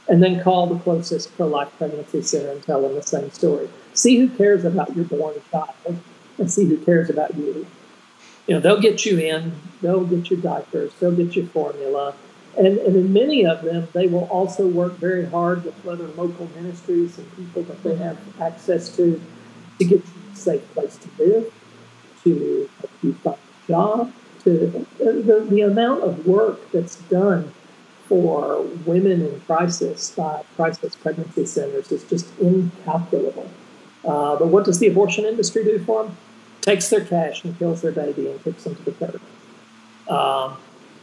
And 0.09 0.23
then 0.23 0.41
call 0.41 0.65
the 0.67 0.79
closest 0.79 1.35
pro 1.37 1.47
life 1.47 1.71
pregnancy 1.77 2.21
center 2.23 2.49
and 2.49 2.63
tell 2.63 2.81
them 2.81 2.95
the 2.95 3.03
same 3.03 3.29
story. 3.31 3.69
See 3.93 4.17
who 4.17 4.29
cares 4.29 4.65
about 4.65 4.95
your 4.95 5.05
born 5.05 5.35
child 5.51 6.01
and 6.37 6.51
see 6.51 6.65
who 6.65 6.77
cares 6.77 7.09
about 7.09 7.35
you. 7.35 7.67
You 8.47 8.55
know, 8.55 8.59
they'll 8.59 8.81
get 8.81 9.05
you 9.05 9.19
in, 9.19 9.53
they'll 9.81 10.05
get 10.05 10.31
you 10.31 10.37
diapers, 10.37 10.91
they'll 10.99 11.15
get 11.15 11.35
you 11.35 11.45
formula, 11.47 12.15
and, 12.57 12.77
and 12.79 12.95
in 12.95 13.13
many 13.13 13.45
of 13.45 13.61
them, 13.61 13.87
they 13.93 14.07
will 14.07 14.25
also 14.25 14.67
work 14.67 14.93
very 14.93 15.25
hard 15.25 15.63
with 15.63 15.87
other 15.87 16.07
local 16.07 16.49
ministries 16.55 17.17
and 17.17 17.35
people 17.35 17.63
that 17.63 17.81
they 17.83 17.95
have 17.95 18.17
access 18.41 18.93
to 18.95 19.21
to 19.77 19.85
get 19.85 19.99
you 19.99 20.33
a 20.33 20.35
safe 20.35 20.73
place 20.73 20.97
to 20.97 21.09
live, 21.23 21.53
to 22.23 22.69
help 22.79 22.91
you 23.01 23.13
find 23.13 23.37
a 23.37 23.67
job, 23.71 24.13
to 24.43 24.85
the, 24.97 25.47
the 25.49 25.61
amount 25.61 26.03
of 26.03 26.25
work 26.25 26.69
that's 26.71 26.97
done 27.03 27.53
for 28.09 28.63
women 28.87 29.21
in 29.21 29.39
crisis 29.41 30.09
by 30.09 30.41
crisis 30.55 30.95
pregnancy 30.95 31.45
centers 31.45 31.91
is 31.91 32.03
just 32.05 32.27
incalculable. 32.39 33.49
Uh, 34.03 34.35
but 34.35 34.47
what 34.47 34.65
does 34.65 34.79
the 34.79 34.87
abortion 34.87 35.25
industry 35.25 35.63
do 35.63 35.77
for 35.85 36.03
them? 36.03 36.17
Takes 36.61 36.89
their 36.89 37.05
cash 37.05 37.43
and 37.43 37.57
kills 37.59 37.83
their 37.83 37.91
baby 37.91 38.27
and 38.29 38.43
kicks 38.43 38.63
them 38.63 38.75
to 38.75 38.83
the 38.83 38.91
curb. 38.91 39.21
Um, 40.09 40.57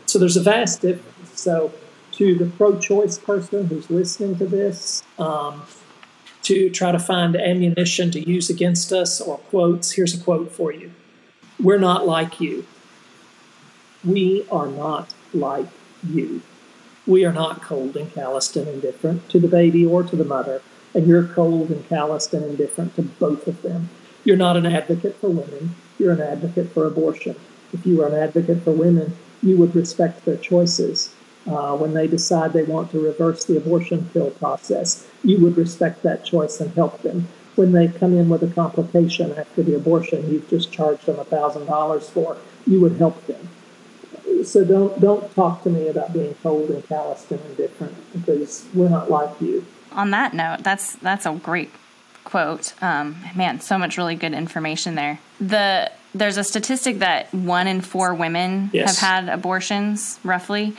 so 0.06 0.18
there's 0.18 0.36
a 0.36 0.42
vast 0.42 0.82
difference. 0.82 1.40
So, 1.40 1.72
to 2.12 2.34
the 2.34 2.46
pro 2.46 2.78
choice 2.78 3.18
person 3.18 3.66
who's 3.66 3.90
listening 3.90 4.36
to 4.38 4.46
this, 4.46 5.02
um, 5.18 5.62
to 6.42 6.70
try 6.70 6.90
to 6.90 6.98
find 6.98 7.36
ammunition 7.36 8.10
to 8.12 8.28
use 8.28 8.48
against 8.50 8.92
us 8.92 9.20
or 9.20 9.38
quotes, 9.38 9.92
here's 9.92 10.18
a 10.18 10.22
quote 10.22 10.50
for 10.50 10.72
you 10.72 10.92
We're 11.62 11.78
not 11.78 12.06
like 12.06 12.40
you. 12.40 12.66
We 14.04 14.46
are 14.50 14.66
not 14.66 15.12
like 15.32 15.66
you. 16.08 16.42
We 17.06 17.24
are 17.24 17.32
not 17.32 17.62
cold 17.62 17.96
and 17.96 18.12
calloused 18.12 18.56
and 18.56 18.66
indifferent 18.66 19.28
to 19.28 19.38
the 19.38 19.46
baby 19.46 19.86
or 19.86 20.02
to 20.02 20.16
the 20.16 20.24
mother, 20.24 20.60
and 20.92 21.06
you're 21.06 21.28
cold 21.28 21.70
and 21.70 21.88
calloused 21.88 22.34
and 22.34 22.44
indifferent 22.44 22.96
to 22.96 23.02
both 23.02 23.46
of 23.46 23.62
them. 23.62 23.90
You're 24.24 24.36
not 24.36 24.56
an 24.56 24.66
advocate 24.66 25.14
for 25.20 25.28
women, 25.28 25.76
you're 26.00 26.14
an 26.14 26.20
advocate 26.20 26.72
for 26.72 26.84
abortion. 26.84 27.36
If 27.72 27.86
you 27.86 27.98
were 27.98 28.08
an 28.08 28.14
advocate 28.14 28.62
for 28.62 28.72
women, 28.72 29.16
you 29.40 29.56
would 29.56 29.76
respect 29.76 30.24
their 30.24 30.36
choices. 30.36 31.14
Uh, 31.46 31.76
when 31.76 31.94
they 31.94 32.08
decide 32.08 32.52
they 32.52 32.64
want 32.64 32.90
to 32.90 32.98
reverse 32.98 33.44
the 33.44 33.56
abortion 33.56 34.10
pill 34.12 34.30
process, 34.32 35.06
you 35.22 35.38
would 35.38 35.56
respect 35.56 36.02
that 36.02 36.24
choice 36.24 36.60
and 36.60 36.74
help 36.74 37.02
them. 37.02 37.28
When 37.54 37.70
they 37.70 37.86
come 37.86 38.18
in 38.18 38.28
with 38.28 38.42
a 38.42 38.52
complication 38.52 39.32
after 39.32 39.62
the 39.62 39.76
abortion 39.76 40.28
you've 40.28 40.50
just 40.50 40.72
charged 40.72 41.06
them 41.06 41.16
$1,000 41.16 42.02
for, 42.10 42.36
you 42.66 42.80
would 42.80 42.96
help 42.96 43.24
them. 43.28 43.48
So 44.46 44.64
don't 44.64 44.98
don't 45.00 45.32
talk 45.34 45.62
to 45.64 45.70
me 45.70 45.88
about 45.88 46.12
being 46.12 46.34
cold 46.42 46.70
and 46.70 46.86
calloused 46.86 47.30
and 47.30 47.40
indifferent 47.46 47.94
because 48.12 48.66
we're 48.74 48.88
not 48.88 49.10
like 49.10 49.40
you. 49.40 49.66
On 49.92 50.10
that 50.10 50.34
note, 50.34 50.62
that's 50.62 50.96
that's 50.96 51.26
a 51.26 51.32
great 51.32 51.70
quote. 52.24 52.74
Um, 52.82 53.16
man, 53.34 53.60
so 53.60 53.78
much 53.78 53.96
really 53.96 54.14
good 54.14 54.32
information 54.32 54.94
there. 54.94 55.18
The 55.40 55.90
there's 56.14 56.36
a 56.36 56.44
statistic 56.44 57.00
that 57.00 57.32
one 57.34 57.66
in 57.66 57.80
four 57.80 58.14
women 58.14 58.70
yes. 58.72 58.98
have 58.98 59.26
had 59.26 59.28
abortions, 59.32 60.18
roughly, 60.24 60.74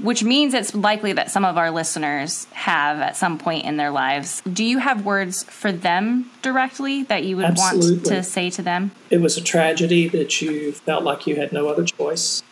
which 0.00 0.22
means 0.22 0.54
it's 0.54 0.74
likely 0.74 1.12
that 1.12 1.30
some 1.30 1.44
of 1.44 1.58
our 1.58 1.70
listeners 1.70 2.46
have 2.52 3.00
at 3.00 3.16
some 3.16 3.38
point 3.38 3.64
in 3.64 3.76
their 3.76 3.90
lives. 3.90 4.42
Do 4.50 4.64
you 4.64 4.78
have 4.78 5.04
words 5.04 5.42
for 5.44 5.70
them 5.72 6.30
directly 6.40 7.02
that 7.04 7.24
you 7.24 7.36
would 7.36 7.46
Absolutely. 7.46 7.96
want 7.96 8.06
to 8.06 8.22
say 8.22 8.50
to 8.50 8.62
them? 8.62 8.90
It 9.10 9.20
was 9.20 9.36
a 9.36 9.42
tragedy 9.42 10.08
that 10.08 10.40
you 10.40 10.72
felt 10.72 11.04
like 11.04 11.26
you 11.26 11.36
had 11.36 11.52
no 11.52 11.68
other 11.68 11.84
choice, 11.84 12.42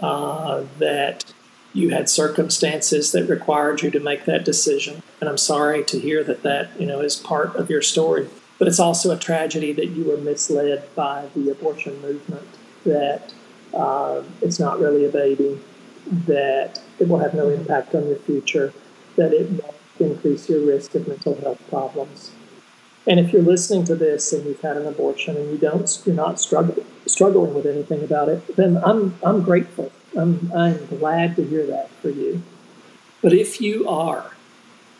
uh, 0.00 0.64
that 0.78 1.24
you 1.72 1.90
had 1.90 2.08
circumstances 2.08 3.12
that 3.12 3.28
required 3.28 3.82
you 3.82 3.90
to 3.90 4.00
make 4.00 4.24
that 4.24 4.44
decision. 4.44 5.02
And 5.20 5.28
I'm 5.28 5.38
sorry 5.38 5.84
to 5.84 5.98
hear 5.98 6.24
that 6.24 6.42
that, 6.42 6.80
you 6.80 6.86
know, 6.86 7.00
is 7.00 7.16
part 7.16 7.54
of 7.56 7.70
your 7.70 7.82
story. 7.82 8.28
But 8.58 8.68
it's 8.68 8.80
also 8.80 9.10
a 9.10 9.18
tragedy 9.18 9.72
that 9.72 9.88
you 9.88 10.04
were 10.04 10.16
misled 10.16 10.88
by 10.94 11.28
the 11.36 11.50
abortion 11.50 12.00
movement, 12.00 12.48
that 12.84 13.32
uh, 13.72 14.22
it's 14.40 14.58
not 14.58 14.80
really 14.80 15.04
a 15.04 15.10
baby, 15.10 15.60
that 16.26 16.80
it 16.98 17.08
will 17.08 17.18
have 17.18 17.34
no 17.34 17.48
impact 17.50 17.94
on 17.94 18.08
your 18.08 18.16
future, 18.16 18.72
that 19.16 19.32
it 19.32 19.50
will 19.50 19.74
increase 20.00 20.48
your 20.48 20.60
risk 20.66 20.94
of 20.94 21.06
mental 21.06 21.36
health 21.40 21.62
problems. 21.68 22.32
And 23.08 23.18
if 23.18 23.32
you're 23.32 23.42
listening 23.42 23.84
to 23.86 23.96
this 23.96 24.34
and 24.34 24.44
you've 24.44 24.60
had 24.60 24.76
an 24.76 24.86
abortion 24.86 25.34
and 25.34 25.50
you 25.50 25.56
don't, 25.56 26.02
you're 26.04 26.14
not 26.14 26.38
struggling 26.38 26.84
struggling 27.06 27.54
with 27.54 27.64
anything 27.64 28.04
about 28.04 28.28
it, 28.28 28.56
then 28.56 28.76
I'm 28.84 29.14
I'm 29.24 29.42
grateful. 29.42 29.90
I'm 30.16 30.52
I'm 30.54 30.84
glad 30.86 31.34
to 31.36 31.44
hear 31.44 31.66
that 31.66 31.90
for 32.02 32.10
you. 32.10 32.42
But 33.22 33.32
if 33.32 33.62
you 33.62 33.88
are, 33.88 34.32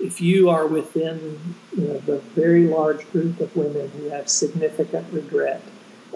if 0.00 0.22
you 0.22 0.48
are 0.48 0.66
within 0.66 1.54
you 1.76 1.88
know, 1.88 1.98
the 1.98 2.18
very 2.34 2.66
large 2.66 3.10
group 3.12 3.40
of 3.40 3.54
women 3.54 3.90
who 3.90 4.08
have 4.08 4.30
significant 4.30 5.12
regret 5.12 5.62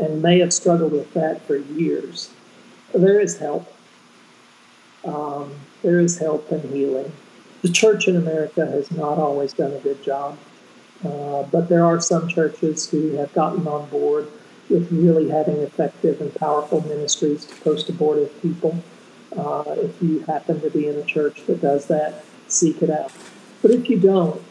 and 0.01 0.23
may 0.23 0.39
have 0.39 0.53
struggled 0.53 0.93
with 0.93 1.13
that 1.13 1.43
for 1.43 1.57
years, 1.57 2.31
there 2.95 3.21
is 3.21 3.39
help. 3.39 3.71
Um, 5.05 5.53
there 5.83 6.01
is 6.01 6.19
help 6.19 6.51
and 6.51 6.63
healing. 6.73 7.13
The 7.61 7.69
church 7.69 8.09
in 8.09 8.17
America 8.17 8.65
has 8.67 8.91
not 8.91 9.19
always 9.19 9.53
done 9.53 9.73
a 9.73 9.79
good 9.79 10.03
job, 10.03 10.39
uh, 11.05 11.43
but 11.45 11.69
there 11.69 11.85
are 11.85 12.01
some 12.01 12.29
churches 12.29 12.89
who 12.89 13.13
have 13.17 13.33
gotten 13.33 13.67
on 13.67 13.89
board 13.89 14.29
with 14.69 14.91
really 14.93 15.29
having 15.29 15.57
effective 15.59 16.21
and 16.21 16.35
powerful 16.35 16.81
ministries 16.87 17.45
to 17.45 17.55
post 17.57 17.89
abortive 17.89 18.41
people. 18.41 18.83
Uh, 19.37 19.65
if 19.79 20.01
you 20.03 20.21
happen 20.21 20.61
to 20.61 20.71
be 20.71 20.87
in 20.87 20.97
a 20.97 21.05
church 21.05 21.45
that 21.47 21.61
does 21.61 21.87
that, 21.87 22.25
seek 22.49 22.83
it 22.83 22.91
out. 22.91 23.13
But 23.61 23.73
if 23.73 23.89
you 23.89 23.99
don't, 23.99 24.43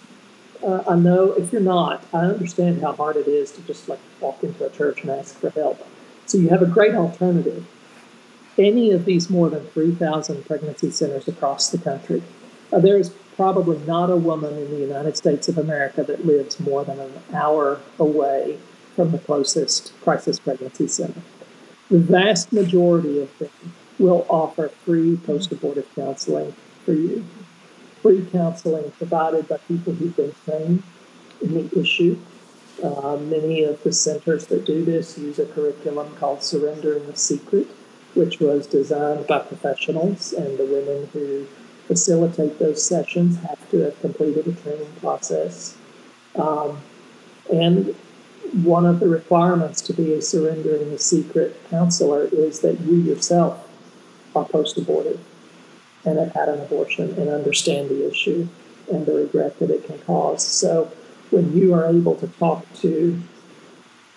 uh, 0.63 0.83
I 0.87 0.95
know 0.95 1.31
if 1.33 1.51
you're 1.51 1.61
not, 1.61 2.03
I 2.13 2.25
understand 2.25 2.81
how 2.81 2.93
hard 2.93 3.15
it 3.15 3.27
is 3.27 3.51
to 3.53 3.61
just 3.61 3.89
like 3.89 3.99
walk 4.19 4.43
into 4.43 4.65
a 4.65 4.69
church 4.69 5.01
and 5.01 5.11
ask 5.11 5.39
for 5.39 5.49
help. 5.51 5.85
So 6.25 6.37
you 6.37 6.49
have 6.49 6.61
a 6.61 6.67
great 6.67 6.95
alternative. 6.95 7.65
Any 8.57 8.91
of 8.91 9.05
these 9.05 9.29
more 9.29 9.49
than 9.49 9.65
3,000 9.67 10.45
pregnancy 10.45 10.91
centers 10.91 11.27
across 11.27 11.69
the 11.69 11.77
country, 11.77 12.21
uh, 12.71 12.79
there 12.79 12.97
is 12.97 13.13
probably 13.41 13.79
not 13.87 14.11
a 14.11 14.15
woman 14.15 14.55
in 14.55 14.69
the 14.69 14.77
United 14.77 15.17
States 15.17 15.49
of 15.49 15.57
America 15.57 16.03
that 16.03 16.23
lives 16.23 16.59
more 16.59 16.85
than 16.85 16.99
an 16.99 17.11
hour 17.33 17.81
away 17.97 18.59
from 18.95 19.09
the 19.11 19.17
closest 19.17 19.99
crisis 20.01 20.37
pregnancy 20.37 20.87
center. 20.87 21.23
The 21.89 21.97
vast 21.97 22.53
majority 22.53 23.19
of 23.19 23.35
them 23.39 23.49
will 23.97 24.27
offer 24.29 24.69
free 24.69 25.17
post 25.17 25.51
abortive 25.51 25.87
counseling 25.95 26.53
for 26.85 26.93
you 26.93 27.25
free 28.03 28.27
counseling 28.31 28.91
provided 28.91 29.47
by 29.47 29.57
people 29.57 29.93
who've 29.93 30.15
been 30.15 30.35
trained 30.45 30.83
in 31.41 31.53
the 31.55 31.79
issue. 31.79 32.19
Uh, 32.83 33.17
many 33.17 33.63
of 33.63 33.81
the 33.81 33.91
centers 33.91 34.45
that 34.47 34.65
do 34.65 34.85
this 34.85 35.17
use 35.17 35.39
a 35.39 35.47
curriculum 35.47 36.15
called 36.17 36.43
Surrendering 36.43 37.07
the 37.07 37.15
Secret, 37.15 37.65
which 38.13 38.39
was 38.39 38.67
designed 38.67 39.25
by 39.25 39.39
professionals, 39.39 40.31
and 40.31 40.59
the 40.59 40.65
women 40.65 41.09
who 41.13 41.47
facilitate 41.91 42.57
those 42.57 42.81
sessions 42.81 43.37
have 43.41 43.69
to 43.69 43.79
have 43.79 43.99
completed 43.99 44.47
a 44.47 44.53
training 44.53 44.87
process. 45.01 45.75
Um, 46.35 46.79
and 47.51 47.93
one 48.63 48.85
of 48.85 49.01
the 49.01 49.09
requirements 49.09 49.81
to 49.81 49.93
be 49.93 50.13
a 50.13 50.21
surrendering 50.21 50.89
the 50.89 50.97
secret 50.97 51.59
counselor 51.69 52.29
is 52.31 52.61
that 52.61 52.79
you 52.79 52.95
yourself 52.95 53.67
are 54.33 54.45
post 54.45 54.77
aborted 54.77 55.19
and 56.05 56.17
have 56.17 56.31
had 56.31 56.47
an 56.47 56.61
abortion 56.61 57.09
and 57.19 57.29
understand 57.29 57.89
the 57.89 58.09
issue 58.09 58.47
and 58.89 59.05
the 59.05 59.13
regret 59.13 59.59
that 59.59 59.69
it 59.69 59.85
can 59.85 59.99
cause. 59.99 60.47
So 60.47 60.93
when 61.29 61.51
you 61.57 61.73
are 61.73 61.87
able 61.87 62.15
to 62.15 62.27
talk 62.27 62.65
to 62.75 63.21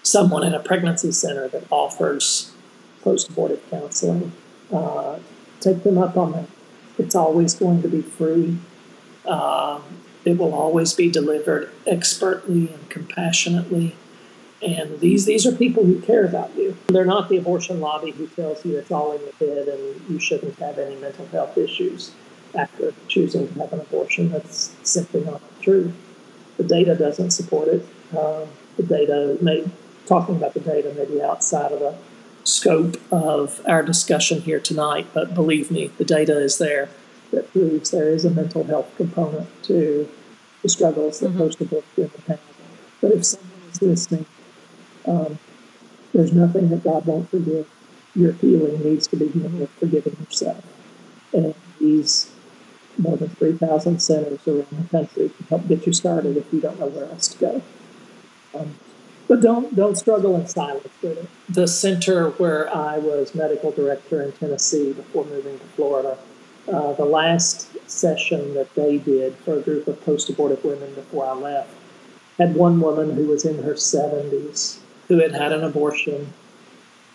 someone 0.04 0.44
in 0.44 0.54
a 0.54 0.60
pregnancy 0.60 1.10
center 1.10 1.48
that 1.48 1.64
offers 1.72 2.52
post 3.02 3.30
abortive 3.30 3.68
counseling, 3.68 4.30
uh, 4.72 5.18
take 5.58 5.82
them 5.82 5.98
up 5.98 6.16
on 6.16 6.30
that. 6.32 6.53
It's 6.98 7.14
always 7.14 7.54
going 7.54 7.82
to 7.82 7.88
be 7.88 8.02
free. 8.02 8.58
Um, 9.26 9.82
it 10.24 10.38
will 10.38 10.54
always 10.54 10.94
be 10.94 11.10
delivered 11.10 11.70
expertly 11.86 12.72
and 12.72 12.88
compassionately. 12.88 13.96
And 14.62 15.00
these 15.00 15.26
these 15.26 15.46
are 15.46 15.52
people 15.52 15.84
who 15.84 16.00
care 16.00 16.24
about 16.24 16.56
you. 16.56 16.76
They're 16.86 17.04
not 17.04 17.28
the 17.28 17.36
abortion 17.36 17.80
lobby 17.80 18.12
who 18.12 18.26
tells 18.28 18.64
you 18.64 18.78
it's 18.78 18.90
all 18.90 19.12
in 19.12 19.20
your 19.20 19.54
head 19.54 19.68
and 19.68 20.08
you 20.08 20.18
shouldn't 20.18 20.58
have 20.58 20.78
any 20.78 20.96
mental 20.96 21.26
health 21.26 21.58
issues 21.58 22.12
after 22.54 22.94
choosing 23.08 23.48
to 23.48 23.60
have 23.60 23.72
an 23.72 23.80
abortion. 23.80 24.30
That's 24.30 24.74
simply 24.82 25.22
not 25.24 25.42
true. 25.60 25.92
The 26.56 26.64
data 26.64 26.94
doesn't 26.94 27.32
support 27.32 27.68
it. 27.68 27.86
Um, 28.16 28.48
the 28.76 28.84
data 28.84 29.36
may 29.42 29.64
talking 30.06 30.36
about 30.36 30.54
the 30.54 30.60
data 30.60 30.92
may 30.94 31.04
be 31.04 31.22
outside 31.22 31.72
of 31.72 31.80
the 31.80 31.94
scope 32.44 32.96
of 33.10 33.60
our 33.66 33.82
discussion 33.82 34.42
here 34.42 34.60
tonight, 34.60 35.06
but 35.12 35.34
believe 35.34 35.70
me, 35.70 35.88
the 35.98 36.04
data 36.04 36.38
is 36.38 36.58
there 36.58 36.88
that 37.32 37.50
proves 37.52 37.90
there 37.90 38.08
is 38.08 38.24
a 38.24 38.30
mental 38.30 38.64
health 38.64 38.94
component 38.96 39.48
to 39.64 40.08
the 40.62 40.68
struggles 40.68 41.20
that 41.20 41.30
mm-hmm. 41.30 41.38
post-abortive 41.38 41.96
women 41.96 42.22
have. 42.28 42.40
But 43.00 43.12
if 43.12 43.24
someone 43.24 43.50
is 43.70 43.82
listening, 43.82 44.26
um, 45.06 45.38
there's 46.12 46.32
nothing 46.32 46.68
that 46.68 46.84
God 46.84 47.06
won't 47.06 47.30
forgive. 47.30 47.68
Your 48.14 48.32
healing 48.34 48.82
needs 48.82 49.06
to 49.08 49.16
begin 49.16 49.58
with 49.58 49.70
forgiving 49.70 50.16
yourself. 50.20 50.64
And 51.32 51.54
these 51.80 52.30
more 52.96 53.16
than 53.16 53.28
3,000 53.30 54.00
centers 54.00 54.46
around 54.46 54.66
the 54.70 54.88
country 54.90 55.30
can 55.30 55.46
help 55.46 55.66
get 55.66 55.86
you 55.86 55.92
started 55.92 56.36
if 56.36 56.52
you 56.52 56.60
don't 56.60 56.78
know 56.78 56.86
where 56.86 57.06
else 57.06 57.28
to 57.28 57.38
go. 57.38 57.62
Um, 58.54 58.76
but 59.28 59.40
don't 59.40 59.74
don't 59.74 59.96
struggle 59.96 60.36
in 60.36 60.46
silence. 60.46 60.88
The 61.48 61.66
center 61.66 62.30
where 62.30 62.74
I 62.74 62.98
was 62.98 63.34
medical 63.34 63.70
director 63.70 64.22
in 64.22 64.32
Tennessee 64.32 64.92
before 64.92 65.24
moving 65.24 65.58
to 65.58 65.64
Florida 65.76 66.18
uh, 66.72 66.94
the 66.94 67.04
last 67.04 67.68
session 67.88 68.54
that 68.54 68.74
they 68.74 68.98
did 68.98 69.36
for 69.36 69.58
a 69.58 69.60
group 69.60 69.86
of 69.86 70.02
post 70.04 70.30
abortive 70.30 70.64
women 70.64 70.94
before 70.94 71.26
I 71.26 71.34
left 71.34 71.70
had 72.38 72.54
one 72.54 72.80
woman 72.80 73.14
who 73.14 73.26
was 73.26 73.44
in 73.44 73.62
her 73.62 73.74
70s 73.74 74.78
who 75.08 75.18
had 75.18 75.32
had 75.32 75.52
an 75.52 75.62
abortion 75.62 76.32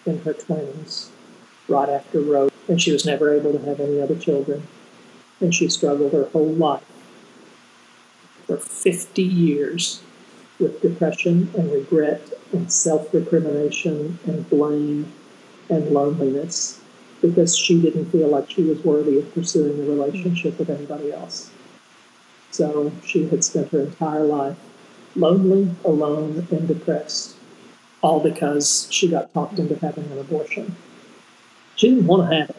in 0.05 0.22
her 0.22 0.34
20s 0.34 1.10
right 1.68 1.89
after 1.89 2.22
Roe, 2.22 2.49
and 2.68 2.82
she 2.82 2.91
was 2.91 3.05
never 3.05 3.34
able 3.34 3.51
to 3.51 3.60
have 3.66 3.80
any 3.80 3.99
other 3.99 4.16
children. 4.16 4.68
And 5.39 5.53
she 5.53 5.68
struggled 5.68 6.14
her 6.14 6.26
whole 6.26 6.53
life 6.53 6.84
for 8.45 8.57
50 8.57 9.22
years 9.22 10.01
with 10.60 10.82
depression 10.82 11.49
and 11.57 11.72
regret 11.72 12.22
and 12.51 12.72
self 12.72 13.14
recrimination 13.14 14.20
and 14.26 14.49
blame 14.49 15.12
and 15.70 15.89
loneliness 15.91 16.82
because 17.22 17.57
she 17.57 17.82
didn't 17.82 18.05
feel 18.05 18.30
like 18.30 18.49
she 18.49 18.64
was 18.64 18.84
worthy 18.84 19.20
of 19.20 19.34
pursuing 19.34 19.80
a 19.80 19.84
relationship 19.84 20.57
with 20.57 20.70
anybody 20.70 21.12
else. 21.12 21.51
So 22.51 22.91
she 23.05 23.28
had 23.28 23.43
spent 23.43 23.72
her 23.72 23.82
entire 23.82 24.24
life 24.24 24.57
lonely, 25.16 25.70
alone, 25.86 26.47
and 26.51 26.68
depressed, 26.68 27.36
all 28.01 28.20
because 28.20 28.88
she 28.89 29.10
got 29.10 29.34
talked 29.34 29.60
into 29.60 29.76
having 29.76 30.05
an 30.05 30.20
abortion. 30.20 30.76
She 31.76 31.89
didn't 31.89 32.07
want 32.07 32.30
to 32.30 32.36
have 32.36 32.49
it. 32.49 32.55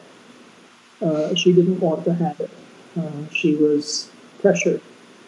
Uh, 1.03 1.35
she 1.35 1.53
didn't 1.53 1.81
want 1.81 2.05
to 2.05 2.15
have 2.15 2.41
it. 2.41 2.51
Uh, 2.99 3.33
she 3.33 3.57
was 3.57 4.11
pressured 4.41 4.83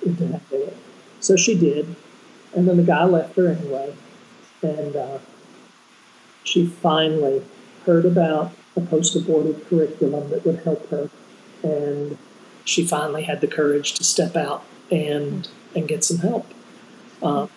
into 0.04 0.26
having 0.26 0.68
it. 0.68 0.76
So 1.20 1.36
she 1.36 1.58
did. 1.58 1.94
And 2.54 2.68
then 2.68 2.76
the 2.76 2.82
guy 2.82 3.04
left 3.04 3.36
her 3.36 3.48
anyway. 3.48 3.94
And 4.62 4.94
uh, 4.96 5.18
she 6.44 6.66
finally 6.66 7.42
heard 7.86 8.04
about 8.04 8.52
a 8.76 8.80
post 8.80 9.16
abortive 9.16 9.66
curriculum 9.68 10.30
that 10.30 10.44
would 10.44 10.60
help 10.60 10.88
her. 10.90 11.10
And 11.62 12.18
she 12.64 12.86
finally 12.86 13.24
had 13.24 13.40
the 13.40 13.46
courage 13.46 13.94
to 13.94 14.04
step 14.04 14.36
out 14.36 14.64
and, 14.90 15.48
and 15.74 15.88
get 15.88 16.04
some 16.04 16.18
help. 16.18 16.46
Um, 17.22 17.50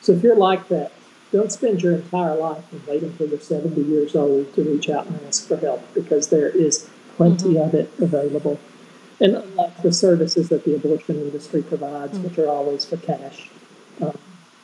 so 0.00 0.12
if 0.12 0.22
you're 0.22 0.36
like 0.36 0.68
that, 0.68 0.92
don't 1.30 1.52
spend 1.52 1.82
your 1.82 1.94
entire 1.94 2.34
life 2.34 2.64
and 2.72 2.86
wait 2.86 3.02
until 3.02 3.28
you're 3.28 3.40
70 3.40 3.82
years 3.82 4.16
old 4.16 4.54
to 4.54 4.62
reach 4.62 4.88
out 4.88 5.06
and 5.06 5.20
ask 5.26 5.46
for 5.46 5.56
help 5.56 5.82
because 5.92 6.28
there 6.28 6.48
is 6.48 6.88
plenty 7.16 7.54
mm-hmm. 7.54 7.68
of 7.68 7.74
it 7.74 7.90
available. 8.00 8.58
And 9.20 9.34
unlike 9.34 9.82
the 9.82 9.92
services 9.92 10.48
that 10.48 10.64
the 10.64 10.76
abortion 10.76 11.16
industry 11.16 11.62
provides, 11.62 12.14
mm-hmm. 12.14 12.28
which 12.28 12.38
are 12.38 12.48
always 12.48 12.84
for 12.84 12.96
cash, 12.96 13.50
um, 14.00 14.16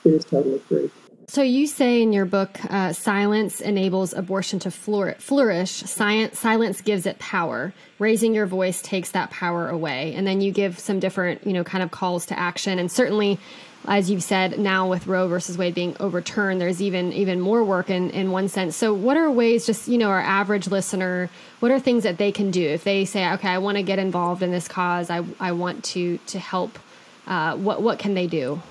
it 0.05 0.11
is 0.11 0.25
totally 0.25 0.59
free. 0.61 0.91
So 1.27 1.43
you 1.43 1.67
say 1.67 2.03
in 2.03 2.13
your 2.13 2.27
book, 2.27 2.59
uh, 2.69 2.93
silence 2.93 3.61
enables 3.61 4.13
abortion 4.13 4.59
to 4.61 4.71
flourish. 4.71 5.71
Science, 5.71 6.39
silence 6.39 6.83
gives 6.83 7.07
it 7.07 7.19
power. 7.19 7.73
Raising 7.99 8.35
your 8.35 8.47
voice 8.47 8.83
takes 8.83 9.13
that 9.13 9.31
power 9.31 9.69
away. 9.69 10.15
And 10.15 10.27
then 10.27 10.41
you 10.43 10.53
give 10.53 10.79
some 10.79 11.01
different, 11.01 11.47
you 11.47 11.55
know, 11.55 11.65
kind 11.65 11.83
of 11.83 11.91
calls 11.91 12.27
to 12.27 12.39
action. 12.39 12.79
And 12.79 12.93
certainly, 12.93 13.39
as 13.87 14.11
you've 14.11 14.23
said, 14.23 14.59
now 14.59 14.89
with 14.89 15.07
Roe 15.07 15.27
versus 15.29 15.57
Wade 15.57 15.75
being 15.75 15.97
overturned, 15.99 16.61
there's 16.61 16.83
even 16.83 17.13
even 17.13 17.41
more 17.41 17.65
work 17.65 17.91
in 17.91 18.11
in 18.11 18.31
one 18.31 18.49
sense. 18.49 18.77
So, 18.77 18.95
what 18.95 19.17
are 19.17 19.31
ways, 19.31 19.67
just 19.67 19.89
you 19.89 19.99
know, 19.99 20.09
our 20.09 20.21
average 20.21 20.69
listener, 20.69 21.31
what 21.61 21.71
are 21.71 21.81
things 21.81 22.03
that 22.05 22.19
they 22.19 22.33
can 22.33 22.51
do 22.51 22.67
if 22.67 22.85
they 22.85 23.05
say, 23.05 23.31
okay, 23.33 23.49
I 23.49 23.59
want 23.59 23.77
to 23.77 23.83
get 23.83 23.99
involved 23.99 24.43
in 24.43 24.51
this 24.51 24.69
cause, 24.69 25.11
I 25.11 25.23
I 25.41 25.53
want 25.53 25.85
to 25.85 26.19
to 26.19 26.39
help. 26.39 26.79
Uh, 27.27 27.57
what 27.57 27.83
what 27.83 27.99
can 27.99 28.15
they 28.15 28.27
do? 28.27 28.63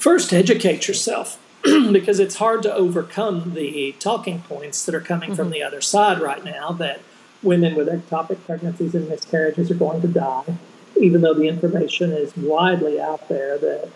First, 0.00 0.32
educate 0.32 0.88
yourself 0.88 1.38
because 1.62 2.20
it's 2.20 2.36
hard 2.36 2.62
to 2.62 2.74
overcome 2.74 3.52
the 3.52 3.94
talking 3.98 4.40
points 4.40 4.86
that 4.86 4.94
are 4.94 5.00
coming 5.00 5.28
mm-hmm. 5.28 5.36
from 5.36 5.50
the 5.50 5.62
other 5.62 5.82
side 5.82 6.22
right 6.22 6.42
now 6.42 6.72
that 6.72 7.02
women 7.42 7.74
with 7.74 7.86
ectopic 7.86 8.42
pregnancies 8.46 8.94
and 8.94 9.10
miscarriages 9.10 9.70
are 9.70 9.74
going 9.74 10.00
to 10.00 10.08
die, 10.08 10.56
even 10.98 11.20
though 11.20 11.34
the 11.34 11.46
information 11.46 12.12
is 12.12 12.34
widely 12.34 12.98
out 12.98 13.28
there 13.28 13.58
that 13.58 13.90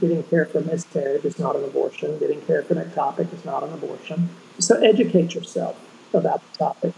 getting 0.00 0.22
care 0.22 0.46
for 0.46 0.62
miscarriage 0.62 1.26
is 1.26 1.38
not 1.38 1.54
an 1.54 1.64
abortion, 1.64 2.18
getting 2.18 2.40
care 2.40 2.62
for 2.62 2.72
an 2.72 2.90
ectopic 2.90 3.30
is 3.34 3.44
not 3.44 3.62
an 3.62 3.74
abortion. 3.74 4.30
So 4.58 4.76
educate 4.76 5.34
yourself 5.34 5.78
about 6.14 6.40
the 6.50 6.56
topic. 6.56 6.94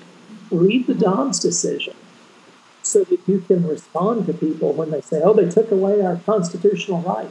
Read 0.52 0.86
the 0.86 0.94
Dobbs 0.94 1.40
decision 1.40 1.94
so 2.84 3.02
that 3.02 3.18
you 3.26 3.40
can 3.40 3.66
respond 3.66 4.26
to 4.26 4.32
people 4.32 4.74
when 4.74 4.92
they 4.92 5.00
say, 5.00 5.20
oh, 5.24 5.34
they 5.34 5.48
took 5.48 5.72
away 5.72 6.02
our 6.02 6.18
constitutional 6.18 7.02
right. 7.02 7.28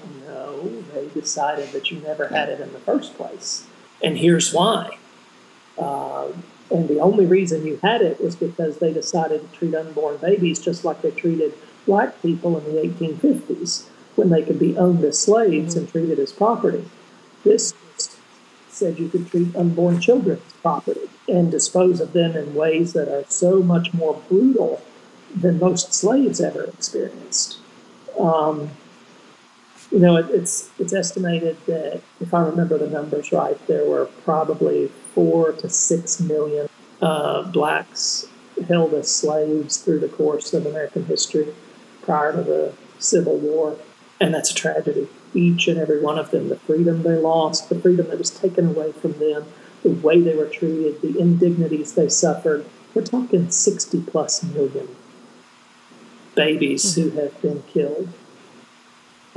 They 0.93 1.07
decided 1.07 1.71
that 1.71 1.91
you 1.91 1.99
never 1.99 2.27
had 2.27 2.49
it 2.49 2.59
in 2.59 2.73
the 2.73 2.79
first 2.79 3.15
place. 3.15 3.65
And 4.03 4.17
here's 4.17 4.53
why. 4.53 4.97
Uh, 5.77 6.29
and 6.69 6.87
the 6.87 6.99
only 6.99 7.25
reason 7.25 7.65
you 7.65 7.79
had 7.81 8.01
it 8.01 8.21
was 8.21 8.35
because 8.35 8.79
they 8.79 8.91
decided 8.91 9.41
to 9.41 9.57
treat 9.57 9.75
unborn 9.75 10.17
babies 10.17 10.59
just 10.59 10.83
like 10.83 11.01
they 11.01 11.11
treated 11.11 11.53
black 11.85 12.21
people 12.21 12.57
in 12.57 12.65
the 12.65 12.81
1850s 12.81 13.87
when 14.15 14.29
they 14.29 14.43
could 14.43 14.59
be 14.59 14.77
owned 14.77 15.03
as 15.03 15.19
slaves 15.19 15.75
and 15.75 15.89
treated 15.89 16.19
as 16.19 16.33
property. 16.33 16.89
This 17.43 17.73
said 18.67 18.99
you 18.99 19.09
could 19.09 19.29
treat 19.29 19.55
unborn 19.55 19.99
children 19.99 20.41
as 20.45 20.53
property 20.53 21.09
and 21.27 21.51
dispose 21.51 21.99
of 21.99 22.13
them 22.13 22.35
in 22.35 22.53
ways 22.53 22.93
that 22.93 23.07
are 23.07 23.25
so 23.29 23.61
much 23.61 23.93
more 23.93 24.21
brutal 24.27 24.81
than 25.35 25.59
most 25.59 25.93
slaves 25.93 26.41
ever 26.41 26.65
experienced. 26.65 27.57
Um, 28.19 28.71
you 29.91 29.99
know, 29.99 30.17
it, 30.17 30.29
it's 30.29 30.69
it's 30.79 30.93
estimated 30.93 31.57
that 31.65 32.01
if 32.19 32.33
I 32.33 32.41
remember 32.41 32.77
the 32.77 32.89
numbers 32.89 33.31
right, 33.31 33.57
there 33.67 33.85
were 33.85 34.05
probably 34.23 34.87
four 35.13 35.53
to 35.53 35.69
six 35.69 36.19
million 36.19 36.67
uh, 37.01 37.43
blacks 37.43 38.27
held 38.67 38.93
as 38.93 39.13
slaves 39.13 39.77
through 39.77 39.99
the 39.99 40.09
course 40.09 40.53
of 40.53 40.65
American 40.65 41.05
history 41.05 41.53
prior 42.01 42.31
to 42.31 42.41
the 42.41 42.73
Civil 42.99 43.37
War, 43.37 43.77
and 44.19 44.33
that's 44.33 44.51
a 44.51 44.55
tragedy. 44.55 45.07
Each 45.33 45.67
and 45.67 45.77
every 45.77 46.01
one 46.01 46.17
of 46.17 46.31
them, 46.31 46.49
the 46.49 46.57
freedom 46.57 47.03
they 47.03 47.15
lost, 47.15 47.69
the 47.69 47.79
freedom 47.79 48.07
that 48.07 48.17
was 48.17 48.31
taken 48.31 48.67
away 48.67 48.91
from 48.91 49.13
them, 49.13 49.45
the 49.83 49.91
way 49.91 50.19
they 50.19 50.35
were 50.35 50.47
treated, 50.47 51.01
the 51.01 51.19
indignities 51.19 51.93
they 51.93 52.09
suffered. 52.09 52.65
We're 52.93 53.03
talking 53.03 53.51
60 53.51 54.01
plus 54.03 54.43
million 54.43 54.87
babies 56.33 56.95
mm-hmm. 56.95 57.09
who 57.09 57.21
have 57.21 57.41
been 57.41 57.63
killed. 57.63 58.09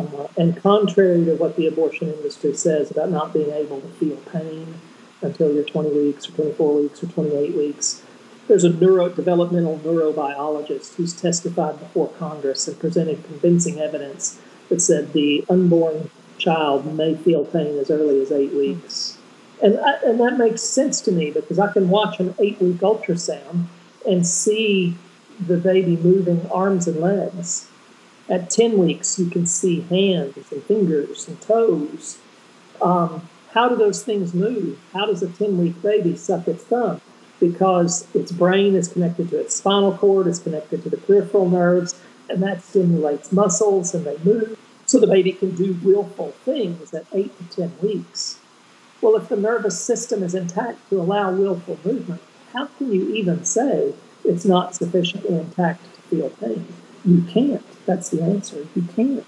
Uh, 0.01 0.29
and 0.37 0.57
contrary 0.63 1.25
to 1.25 1.35
what 1.35 1.57
the 1.57 1.67
abortion 1.67 2.13
industry 2.13 2.55
says 2.55 2.91
about 2.91 3.11
not 3.11 3.35
being 3.35 3.51
able 3.51 3.81
to 3.81 3.89
feel 3.89 4.17
pain 4.33 4.75
until 5.21 5.53
you're 5.53 5.65
20 5.65 5.91
weeks 5.91 6.29
or 6.29 6.33
24 6.33 6.75
weeks 6.75 7.03
or 7.03 7.07
28 7.07 7.55
weeks, 7.55 8.03
there's 8.49 8.65
a 8.65 8.71
neurodevelopmental 8.71 9.79
neurobiologist 9.81 10.95
who's 10.95 11.13
testified 11.13 11.79
before 11.79 12.09
Congress 12.09 12.67
and 12.67 12.79
presented 12.79 13.23
convincing 13.25 13.79
evidence 13.79 14.41
that 14.69 14.81
said 14.81 15.13
the 15.13 15.45
unborn 15.51 16.11
child 16.39 16.97
may 16.97 17.15
feel 17.15 17.45
pain 17.45 17.79
as 17.79 17.91
early 17.91 18.21
as 18.23 18.33
eight 18.33 18.53
weeks. 18.53 19.19
And, 19.63 19.79
I, 19.79 19.99
and 20.05 20.19
that 20.21 20.39
makes 20.39 20.63
sense 20.63 21.01
to 21.03 21.13
me 21.13 21.31
because 21.31 21.59
I 21.59 21.71
can 21.71 21.91
watch 21.91 22.19
an 22.19 22.35
eight 22.39 22.61
week 22.61 22.79
ultrasound 22.79 23.67
and 24.09 24.27
see 24.27 24.97
the 25.39 25.59
baby 25.59 25.97
moving 25.97 26.51
arms 26.51 26.89
and 26.89 27.01
legs. 27.01 27.70
At 28.31 28.49
10 28.49 28.79
weeks, 28.79 29.19
you 29.19 29.27
can 29.27 29.45
see 29.45 29.81
hands 29.81 30.37
and 30.53 30.63
fingers 30.63 31.27
and 31.27 31.41
toes. 31.41 32.19
Um, 32.81 33.29
how 33.53 33.69
do 33.69 33.75
those 33.75 34.05
things 34.05 34.33
move? 34.33 34.79
How 34.93 35.07
does 35.07 35.21
a 35.25 35.29
10 35.29 35.59
week 35.59 35.83
baby 35.83 36.15
suck 36.15 36.47
its 36.47 36.63
thumb? 36.63 37.01
Because 37.41 38.07
its 38.15 38.31
brain 38.31 38.77
is 38.77 38.87
connected 38.87 39.31
to 39.31 39.41
its 39.41 39.57
spinal 39.57 39.99
cord, 39.99 40.29
it's 40.29 40.39
connected 40.39 40.85
to 40.85 40.91
the 40.91 40.97
peripheral 40.97 41.51
nerves, 41.51 42.01
and 42.29 42.41
that 42.45 42.63
stimulates 42.63 43.33
muscles 43.33 43.93
and 43.97 44.05
they 44.05 44.17
move. 44.19 44.57
So 44.87 45.01
the 45.01 45.09
baby 45.09 45.33
can 45.33 45.57
do 45.57 45.77
willful 45.83 46.31
things 46.45 46.95
at 46.95 47.07
8 47.13 47.37
to 47.37 47.57
10 47.57 47.73
weeks. 47.83 48.39
Well, 49.01 49.17
if 49.17 49.29
the 49.29 49.37
nervous 49.37 49.81
system 49.81 50.23
is 50.23 50.37
intact 50.37 50.89
to 50.91 51.01
allow 51.01 51.33
willful 51.33 51.81
movement, 51.85 52.23
how 52.53 52.67
can 52.67 52.93
you 52.93 53.13
even 53.13 53.45
say 53.45 53.93
it's 54.25 54.45
not 54.45 54.77
sufficiently 54.77 55.37
intact 55.37 55.83
to 55.97 56.01
feel 56.03 56.31
pain? 56.31 56.67
You 57.05 57.23
can't. 57.23 57.65
That's 57.87 58.11
the 58.11 58.23
answer. 58.23 58.67
You 58.75 58.83
can't. 58.95 59.27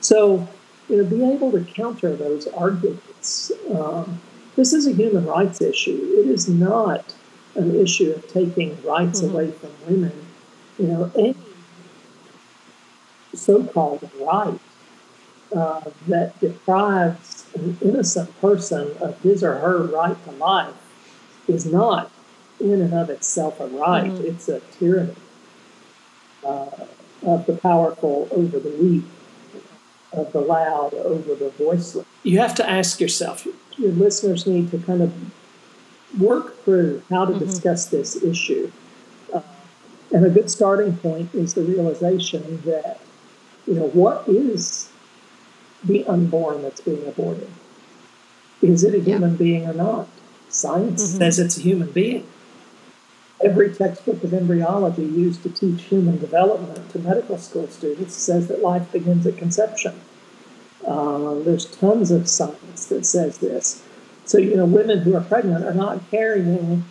So, 0.00 0.48
you 0.88 0.98
know, 0.98 1.04
be 1.04 1.24
able 1.24 1.52
to 1.52 1.64
counter 1.64 2.14
those 2.14 2.46
arguments. 2.48 3.50
Um, 3.74 4.20
this 4.54 4.72
is 4.72 4.86
a 4.86 4.92
human 4.92 5.26
rights 5.26 5.60
issue. 5.60 5.98
It 6.18 6.28
is 6.28 6.48
not 6.48 7.14
an 7.54 7.74
issue 7.74 8.12
of 8.12 8.28
taking 8.28 8.80
rights 8.82 9.20
mm-hmm. 9.20 9.34
away 9.34 9.50
from 9.50 9.70
women. 9.86 10.12
You 10.78 10.86
know, 10.88 11.12
any 11.16 11.34
so-called 13.34 14.10
right 14.20 14.60
uh, 15.54 15.90
that 16.08 16.38
deprives 16.40 17.46
an 17.54 17.78
innocent 17.80 18.40
person 18.40 18.94
of 19.00 19.20
his 19.20 19.42
or 19.42 19.56
her 19.56 19.82
right 19.82 20.22
to 20.24 20.30
life 20.32 20.74
is 21.48 21.64
not 21.64 22.10
in 22.60 22.80
and 22.80 22.94
of 22.94 23.10
itself 23.10 23.60
a 23.60 23.66
right. 23.66 24.10
Mm-hmm. 24.10 24.26
It's 24.26 24.48
a 24.48 24.60
tyranny 24.60 25.14
uh, 26.44 26.86
of 27.26 27.44
the 27.46 27.54
powerful 27.54 28.28
over 28.30 28.58
the 28.58 28.70
weak, 28.70 29.04
of 30.12 30.32
the 30.32 30.40
loud 30.40 30.94
over 30.94 31.34
the 31.34 31.50
voiceless. 31.50 32.06
You 32.22 32.38
have 32.38 32.54
to 32.54 32.68
ask 32.68 33.00
yourself, 33.00 33.46
your 33.76 33.92
listeners 33.92 34.46
need 34.46 34.70
to 34.70 34.78
kind 34.78 35.02
of 35.02 35.12
work 36.18 36.62
through 36.64 37.02
how 37.10 37.26
to 37.26 37.32
mm-hmm. 37.32 37.44
discuss 37.44 37.86
this 37.86 38.22
issue. 38.22 38.70
Uh, 39.34 39.42
and 40.14 40.24
a 40.24 40.30
good 40.30 40.50
starting 40.50 40.96
point 40.96 41.34
is 41.34 41.54
the 41.54 41.62
realization 41.62 42.62
that, 42.62 43.00
you 43.66 43.74
know, 43.74 43.88
what 43.88 44.26
is 44.28 44.90
the 45.84 46.06
unborn 46.06 46.62
that's 46.62 46.80
being 46.80 47.06
aborted? 47.06 47.50
Is 48.62 48.84
it 48.84 48.94
a 48.94 49.00
human 49.00 49.32
yeah. 49.32 49.36
being 49.36 49.66
or 49.66 49.74
not? 49.74 50.08
Science 50.48 51.06
mm-hmm. 51.06 51.18
says 51.18 51.38
it's 51.38 51.58
a 51.58 51.60
human 51.60 51.90
being. 51.90 52.26
Every 53.44 53.72
textbook 53.72 54.24
of 54.24 54.32
embryology 54.32 55.02
used 55.02 55.42
to 55.42 55.50
teach 55.50 55.82
human 55.84 56.18
development 56.18 56.90
to 56.90 56.98
medical 56.98 57.36
school 57.36 57.68
students 57.68 58.14
says 58.14 58.48
that 58.48 58.62
life 58.62 58.90
begins 58.92 59.26
at 59.26 59.36
conception. 59.36 60.00
Uh, 60.86 61.34
there's 61.40 61.66
tons 61.66 62.10
of 62.10 62.28
science 62.28 62.86
that 62.86 63.04
says 63.04 63.38
this. 63.38 63.82
So, 64.24 64.38
you 64.38 64.56
know, 64.56 64.64
women 64.64 65.00
who 65.00 65.14
are 65.14 65.20
pregnant 65.20 65.64
are 65.64 65.74
not 65.74 66.10
carrying 66.10 66.84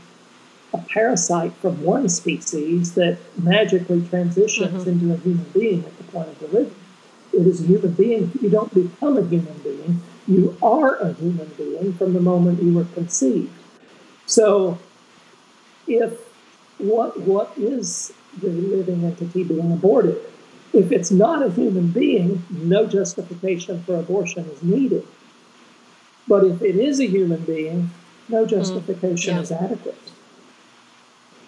a 0.73 0.77
parasite 0.77 1.53
from 1.55 1.81
one 1.83 2.09
species 2.09 2.93
that 2.93 3.17
magically 3.41 4.07
transitions 4.07 4.85
mm-hmm. 4.85 4.89
into 4.89 5.13
a 5.13 5.17
human 5.17 5.45
being 5.51 5.83
at 5.83 5.97
the 5.97 6.03
point 6.05 6.29
of 6.29 6.39
delivery. 6.39 6.75
It 7.33 7.47
is 7.47 7.61
a 7.61 7.65
human 7.65 7.91
being. 7.91 8.31
You 8.41 8.49
don't 8.49 8.73
become 8.73 9.17
a 9.17 9.25
human 9.25 9.57
being. 9.59 10.01
You 10.27 10.57
are 10.61 10.95
a 10.95 11.13
human 11.13 11.47
being 11.57 11.93
from 11.93 12.13
the 12.13 12.21
moment 12.21 12.61
you 12.61 12.73
were 12.73 12.85
conceived. 12.85 13.51
So, 14.25 14.79
if 15.87 16.24
what 16.78 17.19
what 17.21 17.53
is 17.57 18.13
the 18.41 18.49
living 18.49 19.03
entity 19.03 19.43
being 19.43 19.71
aborted? 19.71 20.17
If 20.73 20.91
it's 20.91 21.11
not 21.11 21.45
a 21.45 21.49
human 21.49 21.91
being, 21.91 22.43
no 22.49 22.86
justification 22.86 23.84
for 23.84 23.95
abortion 23.95 24.45
is 24.45 24.61
needed. 24.61 25.07
But 26.28 26.43
if 26.43 26.61
it 26.61 26.76
is 26.76 26.99
a 26.99 27.05
human 27.05 27.43
being, 27.45 27.91
no 28.28 28.41
mm-hmm. 28.41 28.49
justification 28.49 29.34
mm, 29.34 29.38
yeah. 29.38 29.41
is 29.41 29.51
adequate. 29.51 30.11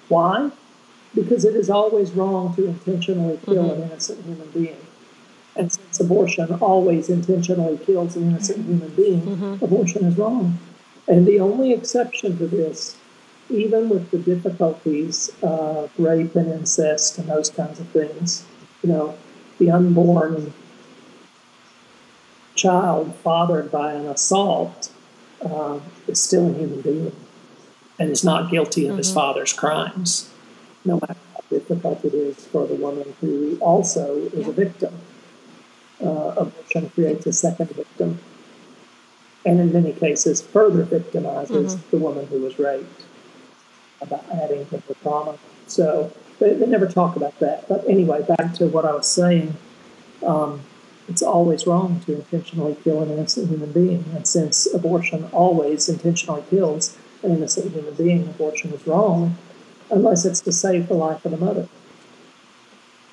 Why? 0.08 0.52
Because 1.14 1.44
it 1.44 1.56
is 1.56 1.70
always 1.70 2.12
wrong 2.12 2.56
to 2.56 2.66
intentionally 2.66 3.40
kill 3.44 3.66
mm-hmm. 3.66 3.82
an 3.82 3.90
innocent 3.90 4.24
human 4.24 4.50
being. 4.52 4.78
And 5.56 5.72
since 5.72 6.00
abortion 6.00 6.54
always 6.62 7.10
intentionally 7.10 7.80
kills 7.80 8.16
an 8.16 8.30
innocent 8.30 8.66
human 8.66 8.90
being, 8.90 9.22
mm-hmm. 9.22 9.66
abortion 9.66 10.06
is 10.06 10.18
wrong. 10.18 10.60
And 11.08 11.26
the 11.26 11.40
only 11.40 11.74
exception 11.74 12.38
to 12.38 12.48
this 12.48 12.97
even 13.50 13.90
with 13.90 14.12
the 14.12 14.18
difficulties 14.18 15.32
of 15.42 15.92
rape 15.98 16.36
and 16.36 16.52
incest 16.52 17.18
and 17.18 17.30
those 17.30 17.50
kinds 17.50 17.80
of 17.80 17.88
things, 17.90 18.46
you 18.84 18.90
know, 18.90 19.18
the 19.60 19.72
unborn 19.72 20.54
child 22.56 23.16
fathered 23.24 23.72
by 23.72 23.94
an 23.94 24.08
assault 24.08 24.92
uh, 25.44 25.80
is 26.08 26.22
still 26.22 26.50
a 26.50 26.54
human 26.54 26.82
being 26.82 27.16
and 28.00 28.12
is 28.12 28.24
not 28.24 28.52
guilty 28.52 28.86
of 28.86 28.92
mm-hmm. 28.92 28.98
his 28.98 29.14
father's 29.14 29.54
crimes, 29.54 30.32
no 30.84 31.00
matter 31.00 31.16
how 31.34 31.42
difficult 31.50 32.04
it 32.04 32.14
is 32.14 32.46
for 32.48 32.68
the 32.68 32.76
woman 32.76 33.14
who 33.22 33.58
also 33.62 34.18
is 34.18 34.46
yeah. 34.46 34.48
a 34.48 34.52
victim. 34.52 34.94
Uh, 36.04 36.34
abortion 36.38 36.90
creates 36.92 37.26
a 37.26 37.34
second 37.34 37.72
victim, 37.72 38.20
and 39.44 39.60
in 39.60 39.74
many 39.74 39.92
cases, 39.92 40.42
further 40.42 40.86
victimizes 40.86 41.50
mm-hmm. 41.50 41.90
the 41.90 41.98
woman 41.98 42.28
who 42.28 42.40
was 42.40 42.60
raped 42.60 43.07
about 44.02 44.24
adding 44.32 44.66
to 44.68 44.78
the 44.88 44.96
trauma. 44.96 45.38
So 45.68 46.12
they, 46.40 46.54
they 46.54 46.66
never 46.66 46.88
talk 46.88 47.16
about 47.16 47.38
that. 47.40 47.68
But 47.68 47.88
anyway, 47.88 48.24
back 48.24 48.54
to 48.56 48.68
what 48.68 48.86
I 48.86 48.94
was 48.94 49.08
saying. 49.08 49.56
Um, 50.26 50.62
it's 51.08 51.22
always 51.22 51.66
wrong 51.66 52.02
to 52.02 52.16
intentionally 52.16 52.76
kill 52.84 53.02
an 53.02 53.10
innocent 53.10 53.50
human 53.50 53.72
being. 53.72 54.04
And 54.14 54.28
since 54.28 54.72
abortion 54.74 55.26
always 55.32 55.88
intentionally 55.88 56.44
kills 56.50 56.98
an 57.24 57.32
innocent 57.32 57.74
human 57.74 57.94
being, 57.94 58.28
abortion 58.28 58.74
is 58.74 58.86
wrong 58.86 59.38
unless 59.90 60.26
it's 60.26 60.42
to 60.42 60.52
save 60.52 60.88
the 60.88 60.94
life 60.94 61.24
of 61.24 61.32
the 61.32 61.38
mother. 61.38 61.70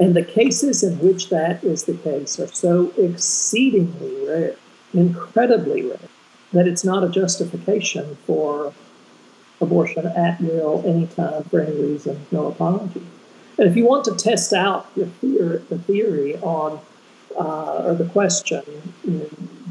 And 0.01 0.16
the 0.16 0.24
cases 0.24 0.82
in 0.82 0.99
which 0.99 1.28
that 1.28 1.62
is 1.62 1.85
the 1.85 1.95
case 1.95 2.41
are 2.41 2.49
so 2.49 2.93
exceedingly 2.99 4.26
rare, 4.26 4.57
incredibly 4.93 5.82
rare, 5.82 5.99
that 6.53 6.66
it's 6.66 6.85
not 6.85 7.05
a 7.05 7.09
justification 7.09 8.16
for 8.26 8.74
abortion 9.65 10.07
at 10.07 10.41
will, 10.41 10.83
anytime, 10.87 11.45
for 11.45 11.61
any 11.61 11.77
reason, 11.81 12.27
no 12.31 12.47
apology. 12.47 13.05
And 13.59 13.69
if 13.69 13.77
you 13.77 13.87
want 13.87 14.05
to 14.07 14.15
test 14.15 14.53
out 14.53 14.87
your 14.97 15.07
theory, 15.07 15.59
the 15.69 15.79
theory 15.79 16.37
on, 16.39 16.81
uh, 17.39 17.85
or 17.87 17.95
the 17.95 18.07
question, 18.07 18.62
you 19.05 19.12
know, 19.12 19.29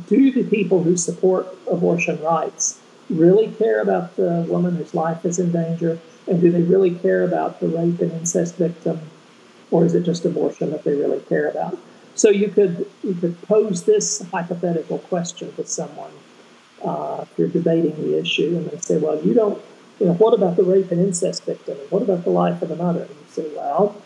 do 0.08 0.32
the 0.32 0.44
people 0.44 0.84
who 0.84 0.98
support 0.98 1.48
abortion 1.70 2.22
rights 2.22 2.80
really 3.10 3.52
care 3.54 3.82
about 3.82 4.16
the 4.16 4.46
woman 4.48 4.76
whose 4.76 4.94
life 4.94 5.26
is 5.26 5.40
in 5.40 5.52
danger? 5.52 6.00
And 6.28 6.40
do 6.40 6.52
they 6.52 6.62
really 6.62 6.92
care 6.92 7.24
about 7.24 7.60
the 7.60 7.68
rape 7.68 8.00
and 8.00 8.12
incest 8.14 8.56
victim? 8.56 9.02
Or 9.72 9.86
is 9.86 9.94
it 9.94 10.04
just 10.04 10.24
abortion 10.24 10.72
that 10.72 10.84
they 10.84 10.96
really 10.96 11.20
care 11.22 11.50
about? 11.50 11.78
So 12.16 12.30
you 12.30 12.50
could 12.50 12.86
you 13.04 13.16
could 13.16 13.42
pose 13.44 13.84
this 13.84 14.22
hypothetical 14.30 15.00
question 15.00 15.52
to 15.56 15.66
someone 15.66 16.12
uh, 16.86 17.24
if 17.24 17.40
you're 17.40 17.48
debating 17.48 17.96
the 17.96 18.20
issue, 18.20 18.56
and 18.56 18.70
they 18.70 18.78
say, 18.78 18.98
"Well, 18.98 19.20
you 19.26 19.34
don't 19.34 19.62
you 20.00 20.08
know, 20.08 20.14
what 20.14 20.34
about 20.34 20.56
the 20.56 20.64
rape 20.64 20.92
and 20.92 21.00
incest 21.00 21.46
victim? 21.46 21.78
What 21.90 22.02
about 22.02 22.24
the 22.24 22.30
life 22.30 22.62
of 22.62 22.70
the 22.70 22.76
mother? 22.76 23.04
And 23.04 23.10
you 23.10 23.26
say, 23.28 23.48
well, 23.56 24.02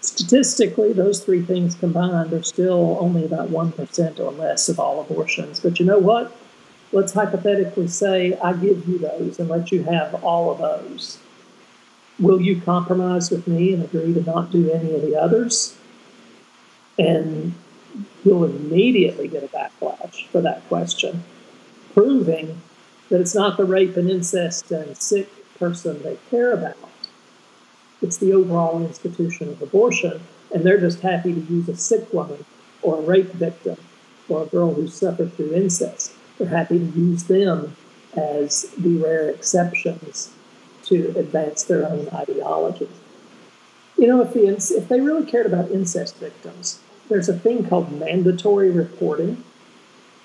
statistically, 0.00 0.92
those 0.92 1.24
three 1.24 1.42
things 1.42 1.74
combined 1.74 2.32
are 2.32 2.42
still 2.42 2.96
only 3.00 3.24
about 3.24 3.50
1% 3.50 4.20
or 4.20 4.32
less 4.32 4.68
of 4.68 4.78
all 4.78 5.00
abortions. 5.00 5.60
But 5.60 5.78
you 5.78 5.86
know 5.86 5.98
what? 5.98 6.36
Let's 6.92 7.12
hypothetically 7.12 7.88
say 7.88 8.38
I 8.38 8.52
give 8.52 8.88
you 8.88 8.98
those 8.98 9.38
and 9.38 9.48
let 9.48 9.72
you 9.72 9.82
have 9.84 10.22
all 10.22 10.52
of 10.52 10.58
those. 10.58 11.18
Will 12.20 12.40
you 12.40 12.60
compromise 12.60 13.30
with 13.30 13.48
me 13.48 13.74
and 13.74 13.82
agree 13.82 14.14
to 14.14 14.22
not 14.22 14.50
do 14.50 14.70
any 14.70 14.94
of 14.94 15.02
the 15.02 15.20
others? 15.20 15.76
And 16.96 17.54
you'll 18.24 18.44
immediately 18.44 19.26
get 19.26 19.42
a 19.42 19.48
backlash 19.48 20.28
for 20.28 20.40
that 20.40 20.66
question, 20.68 21.24
proving 21.92 22.60
that 23.14 23.20
it's 23.20 23.34
not 23.36 23.56
the 23.56 23.64
rape 23.64 23.96
and 23.96 24.10
incest 24.10 24.72
and 24.72 24.96
sick 24.96 25.28
person 25.56 26.02
they 26.02 26.18
care 26.30 26.52
about. 26.52 26.76
It's 28.02 28.16
the 28.16 28.32
overall 28.32 28.84
institution 28.84 29.50
of 29.50 29.62
abortion, 29.62 30.20
and 30.52 30.64
they're 30.64 30.80
just 30.80 30.98
happy 30.98 31.32
to 31.32 31.40
use 31.42 31.68
a 31.68 31.76
sick 31.76 32.12
woman 32.12 32.44
or 32.82 32.98
a 32.98 33.02
rape 33.02 33.30
victim 33.30 33.76
or 34.28 34.42
a 34.42 34.46
girl 34.46 34.74
who 34.74 34.88
suffered 34.88 35.32
through 35.34 35.54
incest. 35.54 36.12
They're 36.38 36.48
happy 36.48 36.80
to 36.80 36.84
use 36.86 37.22
them 37.22 37.76
as 38.16 38.62
the 38.76 38.96
rare 38.96 39.30
exceptions 39.30 40.32
to 40.86 41.16
advance 41.16 41.62
their 41.62 41.88
own 41.88 42.08
ideology. 42.08 42.88
You 43.96 44.08
know, 44.08 44.22
if, 44.22 44.32
the, 44.32 44.48
if 44.48 44.88
they 44.88 45.00
really 45.00 45.24
cared 45.24 45.46
about 45.46 45.70
incest 45.70 46.16
victims, 46.16 46.80
there's 47.08 47.28
a 47.28 47.38
thing 47.38 47.64
called 47.68 47.92
mandatory 47.92 48.72
reporting 48.72 49.44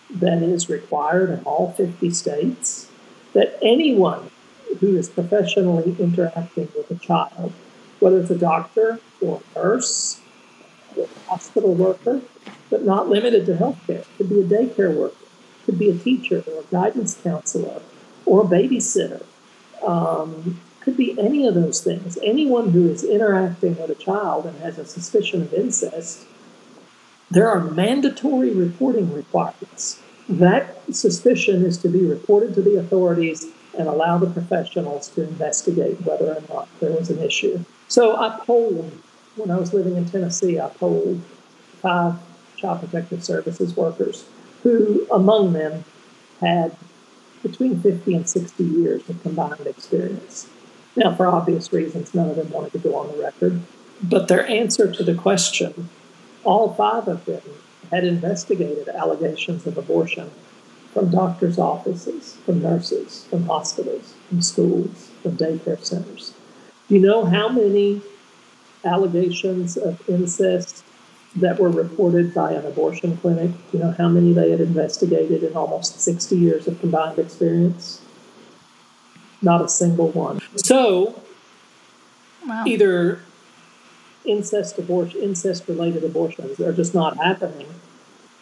that 0.10 0.41
is 0.41 0.70
required 0.70 1.30
in 1.30 1.39
all 1.43 1.72
50 1.74 2.10
states 2.12 2.89
that 3.34 3.57
anyone 3.62 4.32
who 4.80 4.95
is 4.95 5.10
professionally 5.10 5.95
interacting 5.99 6.70
with 6.76 6.89
a 6.91 6.95
child, 6.95 7.53
whether 7.99 8.20
it's 8.20 8.30
a 8.30 8.38
doctor 8.38 8.99
or 9.22 9.41
a 9.55 9.60
nurse 9.60 10.22
or 10.95 11.05
a 11.05 11.30
hospital 11.30 11.74
worker, 11.74 12.22
but 12.70 12.86
not 12.86 13.10
limited 13.10 13.45
to 13.45 13.53
healthcare, 13.53 14.05
could 14.18 14.30
be 14.30 14.41
a 14.41 14.43
daycare 14.43 14.95
worker, 14.95 15.16
could 15.66 15.78
be 15.78 15.89
a 15.89 15.97
teacher 15.97 16.43
or 16.47 16.62
a 16.62 16.64
guidance 16.72 17.20
counselor 17.24 17.82
or 18.26 18.41
a 18.41 18.45
babysitter, 18.45 19.24
um, 19.86 20.60
could 20.82 20.95
be 20.95 21.20
any 21.20 21.45
of 21.47 21.55
those 21.55 21.82
things. 21.82 22.18
Anyone 22.24 22.70
who 22.70 22.88
is 22.89 23.03
interacting 23.03 23.78
with 23.78 23.89
a 23.89 23.95
child 23.95 24.45
and 24.45 24.57
has 24.60 24.78
a 24.78 24.86
suspicion 24.86 25.41
of 25.41 25.53
incest, 25.53 26.26
there 27.32 27.50
are 27.50 27.60
mandatory 27.60 28.52
reporting 28.52 29.14
requirements. 29.14 30.02
That 30.28 30.78
suspicion 30.94 31.66
is 31.66 31.78
to 31.80 31.90
be 31.90 32.06
reported 32.06 32.54
to 32.56 32.62
the 32.62 32.76
authorities 32.76 33.46
and 33.78 33.88
allow 33.88 34.18
the 34.18 34.30
professionals 34.30 35.10
to 35.10 35.24
investigate 35.24 36.02
whether 36.02 36.34
or 36.34 36.42
not 36.50 36.68
there 36.80 36.92
was 36.92 37.10
an 37.10 37.20
issue. 37.20 37.64
So 37.88 38.16
I 38.16 38.40
polled, 38.46 38.92
when 39.36 39.52
I 39.52 39.58
was 39.58 39.74
living 39.74 39.96
in 39.96 40.06
Tennessee, 40.06 40.60
I 40.60 40.70
polled 40.70 41.22
five 41.82 42.16
Child 42.58 42.82
Protective 42.82 43.24
Services 43.24 43.76
workers 43.76 44.26
who, 44.64 45.08
among 45.12 45.54
them, 45.54 45.86
had 46.42 46.76
between 47.42 47.80
50 47.80 48.16
and 48.16 48.30
60 48.30 48.64
years 48.64 49.10
of 49.10 49.22
combined 49.24 49.66
experience. 49.66 50.50
Now, 50.96 51.16
for 51.16 51.28
obvious 51.28 51.72
reasons, 51.72 52.14
none 52.14 52.30
of 52.30 52.36
them 52.36 52.50
wanted 52.50 52.74
to 52.74 52.80
go 52.80 52.96
on 52.96 53.08
the 53.08 53.22
record. 53.24 53.62
But 54.04 54.28
their 54.28 54.46
answer 54.48 54.92
to 54.92 55.04
the 55.04 55.16
question, 55.16 55.90
all 56.44 56.74
five 56.74 57.08
of 57.08 57.26
them 57.26 57.42
had 57.92 58.04
investigated 58.04 58.88
allegations 58.90 59.66
of 59.66 59.78
abortion 59.78 60.30
from 60.94 61.12
doctors' 61.12 61.60
offices, 61.60 62.38
from 62.46 62.62
nurses, 62.62 63.26
from 63.30 63.46
hospitals, 63.46 64.14
from 64.28 64.42
schools, 64.42 65.10
from 65.22 65.38
daycare 65.38 65.84
centers. 65.84 66.34
Do 66.88 66.96
you 66.96 67.02
know 67.02 67.26
how 67.26 67.50
many 67.50 68.02
allegations 68.84 69.78
of 69.78 70.08
incest 70.10 70.84
that 71.36 71.60
were 71.60 71.70
reported 71.70 72.34
by 72.34 72.54
an 72.54 72.66
abortion 72.66 73.18
clinic? 73.18 73.52
Do 73.72 73.78
you 73.78 73.84
know 73.84 73.92
how 73.92 74.08
many 74.08 74.34
they 74.34 74.52
had 74.52 74.62
investigated 74.62 75.44
in 75.44 75.56
almost 75.56 76.00
60 76.02 76.36
years 76.36 76.68
of 76.68 76.80
combined 76.80 77.20
experience? 77.20 78.02
Not 79.42 79.62
a 79.62 79.70
single 79.70 80.10
one. 80.10 80.42
So, 80.56 81.22
wow. 82.46 82.66
either 82.66 83.22
incest 84.26 84.78
abortion, 84.78 85.22
incest 85.22 85.67
related 85.67 86.03
abortions 86.03 86.59
are 86.59 86.74
just 86.74 86.93
not 86.93 87.17
happening, 87.17 87.67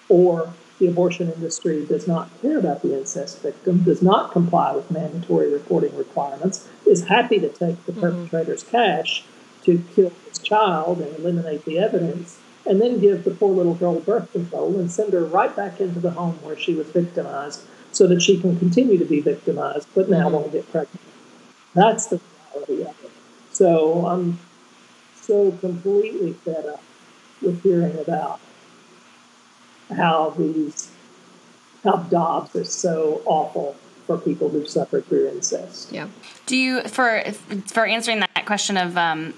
or 0.10 0.54
the 0.80 0.88
abortion 0.88 1.32
industry 1.32 1.86
does 1.86 2.08
not 2.08 2.30
care 2.42 2.58
about 2.60 2.82
the 2.82 2.98
incest 2.98 3.42
victim, 3.42 3.84
does 3.84 4.02
not 4.02 4.32
comply 4.32 4.76
with 4.76 4.92
mandatory 4.92 5.52
reporting 5.52 5.96
requirements, 5.98 6.68
is 6.86 7.08
happy 7.08 7.40
to 7.40 7.50
take 7.50 7.84
the 7.86 7.92
mm-hmm. 7.92 8.02
perpetrator's 8.02 8.64
cash 8.64 9.24
to 9.64 9.84
kill 9.96 10.12
his 10.28 10.38
child 10.40 11.02
and 11.02 11.16
eliminate 11.18 11.66
the 11.66 11.80
evidence, 11.80 12.40
and 12.66 12.82
then 12.82 13.00
give 13.00 13.24
the 13.24 13.32
poor 13.32 13.54
little 13.56 13.76
girl 13.76 14.00
birth 14.00 14.32
control 14.32 14.80
and 14.80 14.92
send 14.92 15.14
her 15.14 15.26
right 15.26 15.56
back 15.56 15.80
into 15.80 16.00
the 16.00 16.12
home 16.12 16.38
where 16.44 16.58
she 16.58 16.76
was 16.76 16.88
victimized 16.88 17.62
so 17.92 18.06
that 18.08 18.22
she 18.22 18.40
can 18.40 18.58
continue 18.60 18.98
to 18.98 19.06
be 19.06 19.20
victimized, 19.20 19.88
but 19.96 20.10
now 20.10 20.26
mm-hmm. 20.26 20.36
won't 20.36 20.52
get 20.52 20.70
pregnant. 20.72 21.02
That's 21.74 22.08
the 22.08 22.20
reality 22.54 22.82
of 22.82 23.04
it. 23.04 23.12
So 23.52 24.06
I'm 24.06 24.40
so 25.28 25.52
completely 25.52 26.34
fed 26.34 26.66
up 26.66 26.82
with 27.42 27.62
hearing 27.62 28.00
about 28.00 28.40
how 29.96 30.32
these 30.32 30.92
how 31.84 31.98
Dobbs 31.98 32.56
is 32.56 32.74
so 32.74 33.22
awful 33.26 33.76
for 34.08 34.18
people 34.18 34.50
who've 34.50 34.68
suffered 34.68 35.06
through 35.06 35.30
incest. 35.30 35.92
Yeah. 35.92 36.08
Do 36.46 36.58
you 36.58 36.82
for 36.84 37.24
for 37.68 37.86
answering 37.86 38.22
that 38.22 38.46
question 38.46 38.78
of 38.78 38.98
um, 38.98 39.34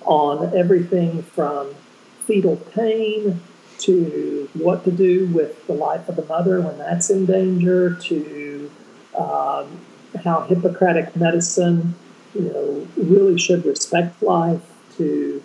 on 0.04 0.56
everything 0.56 1.22
from 1.22 1.74
fetal 2.32 2.56
pain 2.74 3.42
to 3.76 4.48
what 4.54 4.84
to 4.84 4.90
do 4.90 5.26
with 5.26 5.66
the 5.66 5.74
life 5.74 6.08
of 6.08 6.16
the 6.16 6.24
mother 6.24 6.62
when 6.62 6.78
that's 6.78 7.10
in 7.10 7.26
danger 7.26 7.94
to 7.96 8.70
um, 9.18 9.66
how 10.24 10.40
Hippocratic 10.48 11.14
medicine, 11.14 11.94
you 12.34 12.40
know, 12.42 12.86
really 12.96 13.38
should 13.38 13.66
respect 13.66 14.22
life 14.22 14.62
to 14.96 15.42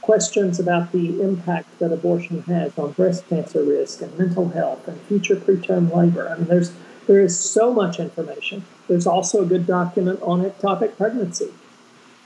questions 0.00 0.58
about 0.58 0.90
the 0.90 1.22
impact 1.22 1.78
that 1.78 1.92
abortion 1.92 2.42
has 2.42 2.76
on 2.76 2.90
breast 2.92 3.28
cancer 3.28 3.62
risk 3.62 4.02
and 4.02 4.18
mental 4.18 4.48
health 4.48 4.88
and 4.88 5.00
future 5.02 5.36
preterm 5.36 5.94
labor. 5.94 6.28
I 6.28 6.36
mean, 6.36 6.48
there's 6.48 6.72
there 7.06 7.20
is 7.20 7.38
so 7.38 7.72
much 7.72 8.00
information. 8.00 8.64
There's 8.88 9.06
also 9.06 9.42
a 9.42 9.46
good 9.46 9.66
document 9.66 10.20
on 10.22 10.42
ectopic 10.42 10.96
pregnancy 10.96 11.52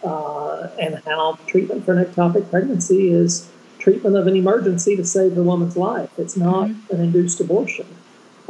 uh, 0.02 0.68
and 0.80 1.02
how 1.04 1.38
treatment 1.46 1.84
for 1.84 1.98
an 1.98 2.04
ectopic 2.04 2.48
pregnancy 2.48 3.10
is 3.10 3.50
treatment 3.78 4.16
of 4.16 4.26
an 4.26 4.36
emergency 4.36 4.96
to 4.96 5.04
save 5.04 5.34
the 5.34 5.42
woman's 5.42 5.76
life. 5.76 6.10
It's 6.18 6.36
not 6.36 6.68
mm-hmm. 6.68 6.94
an 6.94 7.00
induced 7.00 7.40
abortion. 7.40 7.86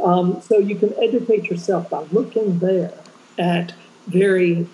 Um, 0.03 0.41
so 0.41 0.57
you 0.57 0.75
can 0.75 0.93
educate 1.01 1.49
yourself 1.49 1.89
by 1.89 2.03
looking 2.11 2.59
there 2.59 2.93
at 3.37 3.73
very 4.07 4.67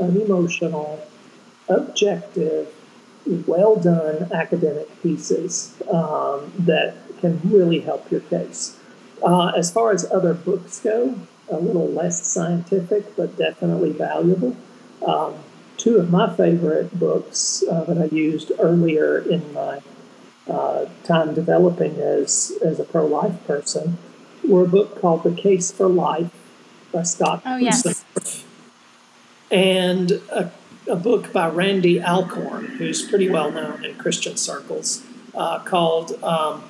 unemotional, 0.00 1.06
objective, 1.68 2.68
well 3.46 3.76
done 3.76 4.32
academic 4.32 5.02
pieces 5.02 5.74
um, 5.90 6.52
that 6.58 6.94
can 7.20 7.40
really 7.44 7.80
help 7.80 8.10
your 8.10 8.20
case. 8.22 8.78
Uh, 9.22 9.52
as 9.56 9.70
far 9.70 9.92
as 9.92 10.10
other 10.10 10.34
books 10.34 10.80
go, 10.80 11.18
a 11.48 11.56
little 11.56 11.88
less 11.88 12.26
scientific, 12.26 13.14
but 13.16 13.36
definitely 13.36 13.92
valuable. 13.92 14.56
Um, 15.06 15.34
two 15.76 15.98
of 15.98 16.10
my 16.10 16.34
favorite 16.34 16.98
books 16.98 17.62
uh, 17.70 17.84
that 17.84 17.98
I 17.98 18.14
used 18.14 18.52
earlier 18.58 19.18
in 19.18 19.52
my 19.52 19.80
uh, 20.48 20.86
time 21.04 21.34
developing 21.34 21.98
as, 22.00 22.52
as 22.64 22.80
a 22.80 22.84
pro 22.84 23.06
life 23.06 23.46
person 23.46 23.98
were 24.46 24.64
a 24.64 24.68
book 24.68 25.00
called 25.00 25.22
The 25.22 25.32
Case 25.32 25.70
for 25.70 25.88
Life 25.88 26.30
by 26.92 27.02
Scott. 27.02 27.42
Oh, 27.46 27.56
yes. 27.56 28.04
And 29.50 30.12
a, 30.30 30.50
a, 30.88 30.96
book 30.96 31.32
by 31.32 31.48
Randy 31.48 32.02
Alcorn, 32.02 32.66
who's 32.78 33.02
pretty 33.02 33.28
well 33.28 33.50
known 33.52 33.84
in 33.84 33.96
Christian 33.96 34.36
circles, 34.36 35.04
uh, 35.34 35.60
called 35.60 36.22
um, 36.24 36.64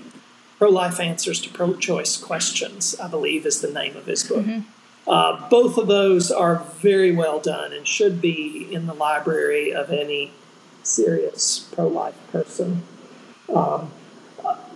Pro 0.58 0.68
Life 0.68 1.00
Answers 1.00 1.40
to 1.42 1.48
Pro 1.48 1.74
Choice 1.76 2.16
Questions, 2.16 2.98
I 3.00 3.08
believe 3.08 3.46
is 3.46 3.60
the 3.60 3.70
name 3.70 3.96
of 3.96 4.06
his 4.06 4.24
book. 4.24 4.44
Mm-hmm. 4.44 4.60
Uh, 5.08 5.48
both 5.48 5.78
of 5.78 5.88
those 5.88 6.30
are 6.30 6.64
very 6.76 7.10
well 7.10 7.40
done 7.40 7.72
and 7.72 7.86
should 7.86 8.20
be 8.20 8.72
in 8.72 8.86
the 8.86 8.94
library 8.94 9.72
of 9.74 9.90
any 9.90 10.32
serious 10.82 11.68
pro 11.72 11.88
life 11.88 12.14
person. 12.30 12.82
Um, 13.54 13.90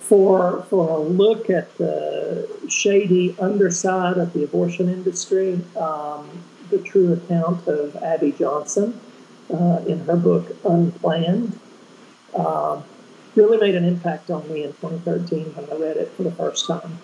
for, 0.00 0.62
for 0.70 0.88
a 0.88 1.00
look 1.00 1.50
at 1.50 1.76
the 1.78 2.48
shady 2.68 3.34
underside 3.40 4.18
of 4.18 4.32
the 4.32 4.44
abortion 4.44 4.88
industry, 4.88 5.60
um, 5.76 6.28
the 6.70 6.78
true 6.78 7.12
account 7.12 7.66
of 7.66 7.96
Abby 7.96 8.32
Johnson 8.32 9.00
uh, 9.52 9.82
in 9.86 10.00
her 10.00 10.16
book 10.16 10.56
Unplanned 10.64 11.58
um, 12.34 12.84
really 13.34 13.58
made 13.58 13.74
an 13.74 13.84
impact 13.84 14.30
on 14.30 14.48
me 14.52 14.62
in 14.64 14.72
2013 14.74 15.54
when 15.54 15.70
I 15.70 15.82
read 15.82 15.96
it 15.96 16.10
for 16.12 16.22
the 16.22 16.32
first 16.32 16.66
time. 16.66 16.98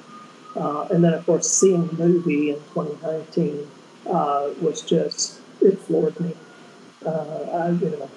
Uh, 0.55 0.87
and 0.91 1.03
then, 1.03 1.15
of 1.15 1.25
course, 1.27 1.51
seeing 1.51 1.87
the 1.89 2.07
movie 2.07 2.51
in 2.51 2.57
2019 2.75 3.67
uh, 4.07 4.51
was 4.61 4.83
just, 4.83 5.41
it 5.61 5.79
floored 5.81 6.19
me. 6.21 6.35
Uh, 7.05 7.11
I, 7.53 7.71
you 7.71 7.91
know, 7.91 8.11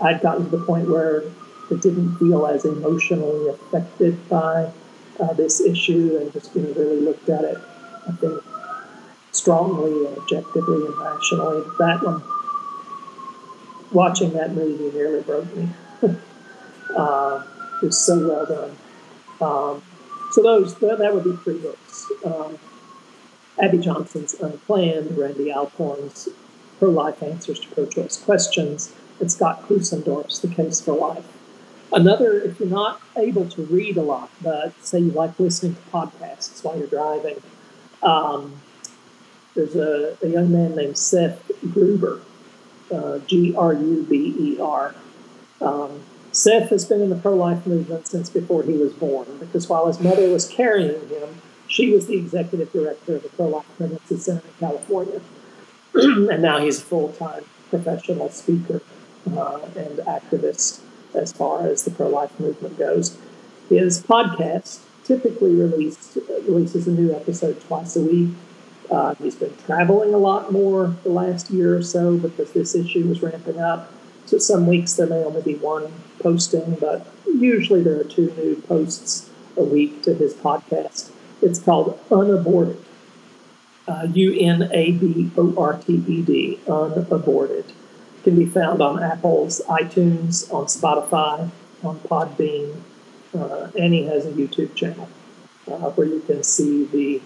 I'd 0.00 0.20
gotten 0.20 0.44
to 0.44 0.56
the 0.56 0.64
point 0.64 0.88
where 0.88 1.24
it 1.70 1.82
didn't 1.82 2.16
feel 2.16 2.46
as 2.46 2.64
emotionally 2.64 3.48
affected 3.48 4.28
by 4.28 4.70
uh, 5.20 5.32
this 5.34 5.60
issue 5.60 6.18
and 6.20 6.32
just, 6.32 6.54
you 6.54 6.62
know, 6.62 6.72
really 6.72 7.00
looked 7.00 7.28
at 7.28 7.44
it, 7.44 7.58
I 8.08 8.12
think, 8.12 8.42
strongly 9.32 10.06
and 10.06 10.16
objectively 10.18 10.86
and 10.86 10.96
rationally. 10.98 11.62
That 11.78 12.02
one, 12.02 12.22
watching 13.92 14.32
that 14.34 14.52
movie 14.52 14.96
nearly 14.96 15.22
broke 15.22 15.54
me. 15.56 15.68
uh, 16.96 17.44
it 17.82 17.86
was 17.86 17.98
so 17.98 18.28
well 18.28 18.46
done. 18.46 18.76
Um, 19.40 19.82
so 20.32 20.42
those 20.42 20.74
that, 20.76 20.98
that 20.98 21.14
would 21.14 21.24
be 21.24 21.36
three 21.36 21.58
books. 21.58 22.06
Um, 22.24 22.58
Abby 23.60 23.78
Johnson's 23.78 24.34
Unplanned, 24.34 25.16
Randy 25.16 25.52
Alcorn's 25.52 26.28
Pro-Life 26.78 27.22
Answers 27.22 27.58
to 27.60 27.68
Pro-Choice 27.68 28.18
Questions, 28.18 28.94
and 29.20 29.30
Scott 29.30 29.62
Klusendorf's 29.66 30.38
The 30.38 30.48
Case 30.48 30.80
for 30.80 30.92
Life. 30.92 31.26
Another, 31.92 32.38
if 32.40 32.60
you're 32.60 32.68
not 32.68 33.00
able 33.16 33.48
to 33.48 33.62
read 33.62 33.96
a 33.96 34.02
lot, 34.02 34.30
but 34.42 34.72
say 34.84 34.98
you 34.98 35.10
like 35.10 35.38
listening 35.38 35.74
to 35.74 35.80
podcasts 35.90 36.62
while 36.62 36.76
you're 36.76 36.86
driving, 36.86 37.40
um, 38.02 38.60
there's 39.54 39.74
a, 39.74 40.16
a, 40.22 40.28
young 40.28 40.52
man 40.52 40.76
named 40.76 40.98
Seth 40.98 41.50
Gruber, 41.72 42.20
uh, 42.92 43.18
G 43.20 43.54
R 43.56 43.72
U 43.72 44.06
B 44.08 44.34
E 44.38 44.60
R. 44.60 44.94
Um, 45.60 46.02
Seth 46.30 46.70
has 46.70 46.84
been 46.84 47.00
in 47.00 47.10
the 47.10 47.16
pro 47.16 47.34
life 47.34 47.66
movement 47.66 48.06
since 48.06 48.28
before 48.28 48.62
he 48.62 48.74
was 48.74 48.92
born 48.92 49.26
because 49.40 49.68
while 49.68 49.86
his 49.86 49.98
mother 49.98 50.28
was 50.28 50.46
carrying 50.46 51.08
him, 51.08 51.40
she 51.66 51.90
was 51.92 52.06
the 52.06 52.16
executive 52.16 52.72
director 52.72 53.16
of 53.16 53.22
the 53.22 53.28
Pro 53.30 53.48
Life 53.48 53.66
Pregnancy 53.76 54.16
Center 54.16 54.46
in 54.46 54.54
California. 54.58 55.20
and 55.94 56.42
now 56.42 56.58
he's 56.58 56.78
a 56.78 56.82
full 56.82 57.12
time 57.12 57.44
professional 57.70 58.30
speaker 58.30 58.82
uh, 59.36 59.60
and 59.76 59.98
activist 59.98 60.80
as 61.14 61.32
far 61.32 61.66
as 61.66 61.84
the 61.84 61.90
pro 61.90 62.08
life 62.08 62.38
movement 62.38 62.78
goes. 62.78 63.16
His 63.68 64.02
podcast 64.02 64.80
typically 65.04 65.54
released, 65.54 66.18
releases 66.46 66.86
a 66.86 66.90
new 66.90 67.14
episode 67.14 67.60
twice 67.62 67.96
a 67.96 68.02
week. 68.02 68.30
Uh, 68.90 69.14
he's 69.16 69.34
been 69.34 69.54
traveling 69.66 70.14
a 70.14 70.18
lot 70.18 70.52
more 70.52 70.96
the 71.02 71.10
last 71.10 71.50
year 71.50 71.76
or 71.76 71.82
so 71.82 72.16
because 72.16 72.52
this 72.52 72.74
issue 72.74 73.06
was 73.06 73.22
ramping 73.22 73.58
up. 73.58 73.92
So 74.26 74.38
some 74.38 74.66
weeks 74.66 74.94
there 74.94 75.06
may 75.06 75.24
only 75.24 75.42
be 75.42 75.54
one 75.54 75.92
posting, 76.20 76.74
but 76.74 77.06
usually 77.26 77.82
there 77.82 78.00
are 78.00 78.04
two 78.04 78.32
new 78.36 78.56
posts 78.66 79.30
a 79.56 79.62
week 79.62 80.02
to 80.02 80.14
his 80.14 80.34
podcast. 80.34 81.10
It's 81.42 81.58
called 81.58 81.98
Unaborted. 82.10 82.84
Uh, 83.86 84.06
U 84.12 84.38
N 84.38 84.68
A 84.72 84.92
B 84.92 85.30
O 85.38 85.54
R 85.56 85.78
T 85.78 86.04
E 86.06 86.22
D, 86.22 86.60
Unaborted. 86.68 87.64
Can 88.28 88.36
be 88.36 88.44
found 88.44 88.82
on 88.82 89.02
Apple's 89.02 89.62
iTunes, 89.70 90.52
on 90.52 90.66
Spotify, 90.66 91.48
on 91.82 91.98
Podbean, 92.00 92.78
uh, 93.34 93.70
and 93.74 93.94
he 93.94 94.04
has 94.04 94.26
a 94.26 94.32
YouTube 94.32 94.74
channel 94.74 95.08
uh, 95.66 95.88
where 95.92 96.06
you 96.06 96.20
can 96.20 96.42
see 96.42 96.84
the 96.84 97.22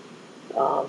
um, 0.56 0.88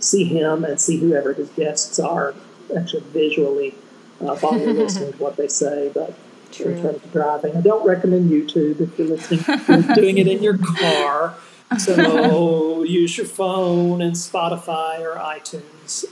see 0.00 0.24
him 0.24 0.64
and 0.64 0.80
see 0.80 0.96
whoever 0.96 1.32
his 1.32 1.48
guests 1.50 2.00
are 2.00 2.34
actually 2.76 3.04
visually 3.12 3.76
uh, 4.20 4.34
while 4.34 4.58
you're 4.58 4.72
listening 4.82 5.12
to 5.12 5.18
what 5.18 5.36
they 5.36 5.46
say. 5.46 5.92
But 5.94 6.12
True. 6.50 6.72
in 6.72 6.82
terms 6.82 7.04
of 7.04 7.12
driving, 7.12 7.56
I 7.56 7.60
don't 7.60 7.86
recommend 7.86 8.32
YouTube 8.32 8.80
if 8.80 8.98
you're 8.98 9.06
listening. 9.06 9.44
You're 9.68 9.94
doing 9.94 10.18
it 10.18 10.26
in 10.26 10.42
your 10.42 10.58
car. 10.58 11.36
So 11.78 12.82
use 12.82 13.16
your 13.16 13.26
phone 13.26 14.02
and 14.02 14.16
Spotify 14.16 14.98
or 15.02 15.14
iTunes. 15.20 16.04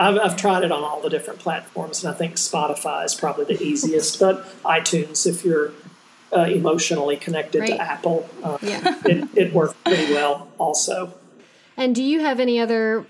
I've, 0.00 0.18
I've 0.18 0.36
tried 0.36 0.64
it 0.64 0.72
on 0.72 0.82
all 0.82 1.02
the 1.02 1.10
different 1.10 1.40
platforms, 1.40 2.02
and 2.02 2.12
I 2.12 2.16
think 2.16 2.36
Spotify 2.36 3.04
is 3.04 3.14
probably 3.14 3.44
the 3.44 3.62
easiest. 3.62 4.18
but 4.18 4.46
iTunes, 4.62 5.26
if 5.26 5.44
you're 5.44 5.72
uh, 6.32 6.44
emotionally 6.44 7.16
connected 7.16 7.60
right. 7.60 7.68
to 7.68 7.80
Apple, 7.80 8.28
uh, 8.42 8.56
yeah. 8.62 8.98
it, 9.04 9.28
it 9.34 9.52
works 9.52 9.74
pretty 9.84 10.14
well 10.14 10.48
also. 10.58 11.12
And 11.76 11.94
do 11.94 12.02
you 12.02 12.20
have 12.20 12.40
any 12.40 12.58
other 12.58 13.04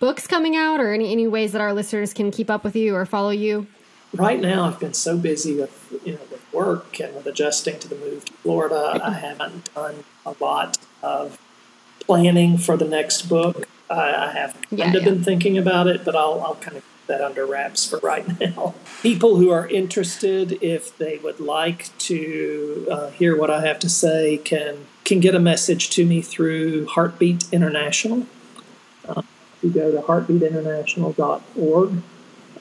books 0.00 0.26
coming 0.26 0.56
out 0.56 0.80
or 0.80 0.92
any, 0.92 1.12
any 1.12 1.28
ways 1.28 1.52
that 1.52 1.60
our 1.60 1.72
listeners 1.72 2.12
can 2.12 2.32
keep 2.32 2.50
up 2.50 2.64
with 2.64 2.74
you 2.74 2.96
or 2.96 3.06
follow 3.06 3.30
you? 3.30 3.68
Right 4.12 4.40
now, 4.40 4.64
I've 4.64 4.80
been 4.80 4.94
so 4.94 5.16
busy 5.16 5.56
with 5.56 6.00
you 6.04 6.14
know 6.14 6.20
with 6.30 6.52
work 6.52 7.00
and 7.00 7.14
with 7.14 7.26
adjusting 7.26 7.78
to 7.80 7.88
the 7.88 7.96
move 7.96 8.24
to 8.24 8.32
Florida. 8.34 9.00
I 9.02 9.12
haven't 9.12 9.74
done 9.74 10.04
a 10.24 10.34
lot 10.40 10.78
of 11.02 11.38
planning 12.00 12.56
for 12.56 12.76
the 12.76 12.86
next 12.86 13.22
book. 13.28 13.68
I, 13.88 14.26
I 14.26 14.32
have 14.32 14.56
yeah, 14.70 14.84
kind 14.84 14.96
of 14.96 15.02
yeah. 15.02 15.10
been 15.10 15.22
thinking 15.22 15.58
about 15.58 15.86
it, 15.86 16.04
but 16.04 16.16
I'll, 16.16 16.40
I'll 16.40 16.56
kind 16.56 16.76
of 16.76 16.82
keep 16.82 17.06
that 17.06 17.20
under 17.20 17.46
wraps 17.46 17.88
for 17.88 17.98
right 17.98 18.26
now. 18.56 18.74
People 19.02 19.36
who 19.36 19.50
are 19.50 19.68
interested, 19.68 20.58
if 20.62 20.96
they 20.98 21.18
would 21.18 21.40
like 21.40 21.96
to 21.98 22.88
uh, 22.90 23.10
hear 23.10 23.36
what 23.36 23.50
I 23.50 23.64
have 23.66 23.78
to 23.80 23.88
say, 23.88 24.38
can 24.38 24.86
can 25.04 25.20
get 25.20 25.34
a 25.34 25.40
message 25.40 25.90
to 25.90 26.04
me 26.04 26.20
through 26.20 26.86
Heartbeat 26.86 27.44
International. 27.52 28.26
Uh, 29.08 29.22
you 29.62 29.70
go 29.70 29.92
to 29.92 29.98
heartbeatinternational.org, 29.98 32.02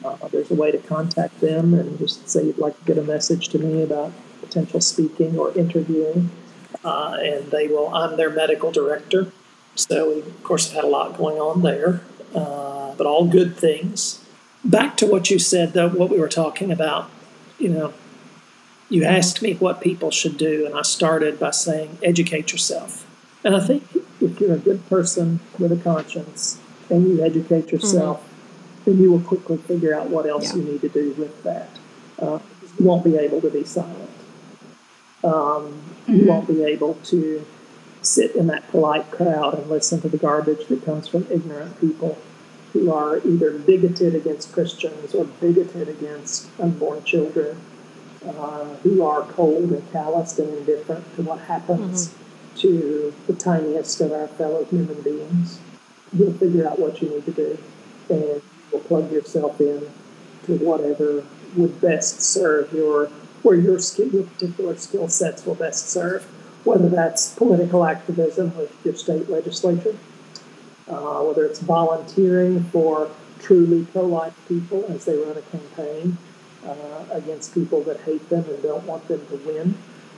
uh, 0.05 0.27
there's 0.27 0.51
a 0.51 0.55
way 0.55 0.71
to 0.71 0.77
contact 0.77 1.39
them 1.41 1.73
and 1.73 1.97
just 1.97 2.29
say 2.29 2.45
you'd 2.45 2.59
like 2.59 2.77
to 2.77 2.85
get 2.85 2.97
a 2.97 3.01
message 3.01 3.49
to 3.49 3.57
me 3.57 3.81
about 3.81 4.11
potential 4.41 4.79
speaking 4.79 5.37
or 5.37 5.57
interviewing. 5.57 6.29
Uh, 6.83 7.17
and 7.19 7.51
they 7.51 7.67
will, 7.67 7.93
I'm 7.95 8.17
their 8.17 8.29
medical 8.29 8.71
director. 8.71 9.31
So 9.75 10.09
we, 10.13 10.21
of 10.21 10.43
course, 10.43 10.67
have 10.67 10.75
had 10.75 10.83
a 10.85 10.87
lot 10.87 11.17
going 11.17 11.37
on 11.37 11.61
there, 11.61 12.01
uh, 12.33 12.93
but 12.95 13.05
all 13.05 13.27
good 13.27 13.57
things. 13.57 14.23
Back 14.63 14.97
to 14.97 15.05
what 15.05 15.29
you 15.29 15.37
said, 15.37 15.73
though, 15.73 15.89
what 15.89 16.09
we 16.09 16.17
were 16.17 16.29
talking 16.29 16.71
about, 16.71 17.09
you 17.59 17.69
know, 17.69 17.93
you 18.89 19.03
asked 19.03 19.41
me 19.41 19.53
what 19.53 19.81
people 19.81 20.11
should 20.11 20.37
do, 20.37 20.65
and 20.65 20.75
I 20.75 20.81
started 20.81 21.39
by 21.39 21.51
saying, 21.51 21.97
educate 22.01 22.51
yourself. 22.51 23.05
And 23.43 23.55
I 23.55 23.59
think 23.59 23.83
if 24.21 24.39
you're 24.39 24.55
a 24.55 24.59
good 24.59 24.87
person 24.89 25.39
with 25.59 25.71
a 25.71 25.77
conscience, 25.77 26.59
and 26.89 27.07
you 27.07 27.23
educate 27.23 27.71
yourself, 27.71 28.19
mm-hmm. 28.19 28.91
then 28.91 29.01
you 29.01 29.11
will 29.11 29.21
quickly 29.21 29.57
figure 29.57 29.95
out 29.95 30.09
what 30.09 30.25
else 30.25 30.51
yeah. 30.51 30.57
you 30.57 30.71
need 30.71 30.81
to 30.81 30.89
do 30.89 31.13
with 31.13 31.43
that. 31.43 31.69
Uh, 32.19 32.39
you 32.77 32.85
won't 32.85 33.03
be 33.03 33.17
able 33.17 33.41
to 33.41 33.49
be 33.49 33.63
silent. 33.63 34.09
Um, 35.23 35.31
mm-hmm. 35.31 36.13
You 36.15 36.25
won't 36.27 36.47
be 36.47 36.63
able 36.63 36.95
to 37.05 37.45
sit 38.05 38.35
in 38.35 38.47
that 38.47 38.67
polite 38.69 39.09
crowd 39.11 39.57
and 39.57 39.69
listen 39.69 40.01
to 40.01 40.09
the 40.09 40.17
garbage 40.17 40.67
that 40.67 40.85
comes 40.85 41.07
from 41.07 41.27
ignorant 41.29 41.79
people 41.79 42.17
who 42.73 42.91
are 42.91 43.17
either 43.19 43.57
bigoted 43.57 44.15
against 44.15 44.51
Christians 44.51 45.13
or 45.13 45.25
bigoted 45.25 45.87
against 45.87 46.47
unborn 46.59 47.03
children, 47.03 47.57
uh, 48.27 48.65
who 48.83 49.03
are 49.03 49.21
cold 49.23 49.71
and 49.71 49.91
calloused 49.91 50.39
and 50.39 50.49
indifferent 50.57 51.15
to 51.15 51.21
what 51.21 51.39
happens 51.41 52.09
mm-hmm. 52.09 52.57
to 52.57 53.13
the 53.27 53.33
tiniest 53.33 54.01
of 54.01 54.11
our 54.11 54.27
fellow 54.27 54.65
human 54.65 55.01
beings 55.01 55.59
you'll 56.13 56.33
figure 56.33 56.67
out 56.67 56.79
what 56.79 57.01
you 57.01 57.09
need 57.09 57.25
to 57.25 57.31
do 57.31 57.57
and 58.09 58.41
you'll 58.71 58.81
plug 58.81 59.11
yourself 59.11 59.59
in 59.59 59.89
to 60.45 60.57
whatever 60.57 61.25
would 61.55 61.79
best 61.81 62.21
serve 62.21 62.71
your 62.73 63.07
where 63.43 63.55
your 63.55 63.79
skill 63.79 64.07
your 64.09 64.23
particular 64.23 64.75
skill 64.75 65.07
sets 65.07 65.45
will 65.45 65.55
best 65.55 65.89
serve 65.89 66.27
whether 66.65 66.89
that's 66.89 67.33
political 67.35 67.85
activism 67.85 68.55
with 68.57 68.73
your 68.83 68.95
state 68.95 69.29
legislature 69.29 69.95
uh, 70.87 71.21
whether 71.21 71.45
it's 71.45 71.59
volunteering 71.59 72.63
for 72.65 73.09
truly 73.39 73.85
pro-life 73.85 74.35
people 74.47 74.85
as 74.89 75.05
they 75.05 75.15
run 75.17 75.37
a 75.37 75.41
campaign 75.41 76.17
uh, 76.65 77.05
against 77.11 77.53
people 77.53 77.81
that 77.83 77.99
hate 78.01 78.27
them 78.29 78.43
and 78.49 78.61
don't 78.63 78.85
want 78.85 79.07
them 79.07 79.25
to 79.27 79.35
win 79.37 79.77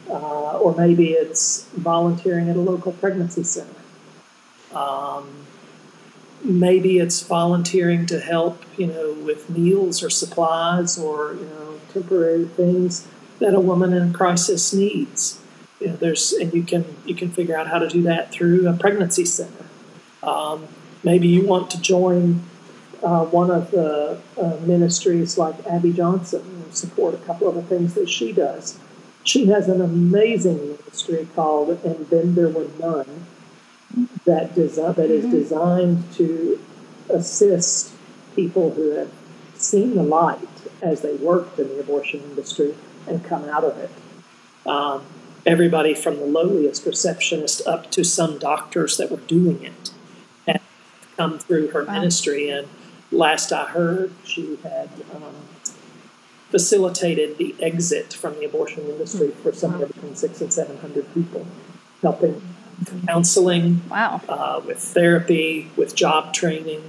uh, 0.10 0.58
or 0.58 0.74
maybe 0.76 1.12
it's 1.12 1.66
volunteering 1.74 2.50
at 2.50 2.56
a 2.56 2.60
local 2.60 2.92
pregnancy 2.94 3.44
center 3.44 3.82
um, 4.74 5.46
maybe 6.44 7.00
it's 7.00 7.22
volunteering 7.22 8.06
to 8.08 8.20
help, 8.20 8.64
you 8.78 8.88
know, 8.88 9.14
with 9.14 9.50
meals 9.50 10.04
or 10.04 10.10
supplies 10.10 10.98
or, 10.98 11.34
you 11.34 11.46
know, 11.46 11.80
temporary 11.92 12.46
things 12.46 13.08
that 13.40 13.54
a 13.54 13.60
woman 13.60 13.94
in 13.94 14.14
crisis 14.14 14.74
needs. 14.74 15.40
You 15.80 15.88
know, 15.88 15.96
there's 15.96 16.34
and 16.34 16.54
you 16.54 16.64
can 16.64 16.86
you 17.06 17.16
can 17.16 17.30
figure 17.30 17.58
out 17.58 17.68
how 17.68 17.80
to 17.80 17.88
do 17.88 18.02
that 18.04 18.32
through 18.32 18.68
a 18.68 18.74
pregnancy 18.74 19.26
center. 19.26 19.66
Um, 20.24 20.68
maybe 21.04 21.28
you 21.28 21.46
want 21.46 21.70
to 21.72 21.82
join 21.82 22.44
uh, 23.04 23.26
one 23.26 23.52
of 23.52 23.72
the 23.72 24.20
uh, 24.38 24.58
ministries 24.66 25.38
like 25.38 25.56
Abby 25.68 25.94
Johnson 25.94 26.42
and 26.42 26.76
support 26.76 27.14
a 27.14 27.18
couple 27.18 27.48
of 27.48 27.56
the 27.56 27.62
things 27.62 27.94
that 27.94 28.10
she 28.10 28.34
does. 28.34 28.80
She 29.24 29.48
has 29.48 29.68
an 29.68 29.82
amazing 29.82 30.58
ministry 30.58 31.28
called 31.36 31.84
And 31.84 32.10
Then 32.10 32.36
There 32.36 32.50
Were 32.50 32.70
None 32.80 33.28
that, 34.26 34.56
desi- 34.56 34.96
that 34.96 35.10
is 35.10 35.26
designed 35.26 36.12
to 36.14 36.60
assist 37.10 37.94
people 38.36 38.72
who 38.72 38.92
have 38.92 39.12
seen 39.56 39.96
the 39.96 40.04
light 40.04 40.40
as 40.82 41.02
they 41.02 41.16
worked 41.16 41.60
in 41.60 41.68
the 41.68 41.80
abortion 41.80 42.22
industry 42.22 42.76
and 43.08 43.24
come 43.24 43.46
out 43.46 43.64
of 43.64 43.78
it. 43.78 43.92
Um, 44.66 45.06
everybody 45.48 45.96
from 45.96 46.18
the 46.18 46.26
lowliest 46.26 46.86
receptionist 46.86 47.66
up 47.66 47.90
to 47.92 48.04
some 48.04 48.38
doctors 48.38 48.98
that 48.98 49.10
were 49.10 49.18
doing 49.18 49.64
it 49.64 49.92
had 50.46 50.62
come 51.18 51.40
through 51.40 51.70
her 51.70 51.84
Wow. 51.86 51.94
ministry. 51.94 52.50
And 52.50 52.68
last 53.12 53.52
I 53.54 53.66
heard, 53.66 54.12
she 54.26 54.58
had 54.62 54.90
um, 55.16 55.34
facilitated 56.52 57.38
the 57.38 57.56
exit 57.62 58.14
from 58.14 58.34
the 58.40 58.46
abortion 58.46 58.84
industry 58.90 59.32
for 59.42 59.54
somewhere 59.54 59.88
between 59.88 60.16
six 60.16 60.42
and 60.42 60.52
seven 60.54 60.78
hundred 60.78 61.12
people, 61.14 61.46
helping 62.02 62.42
counseling, 63.08 63.82
Wow. 63.90 64.22
uh, 64.30 64.62
with 64.66 64.80
therapy, 64.80 65.72
with 65.76 65.96
job 65.96 66.34
training, 66.34 66.84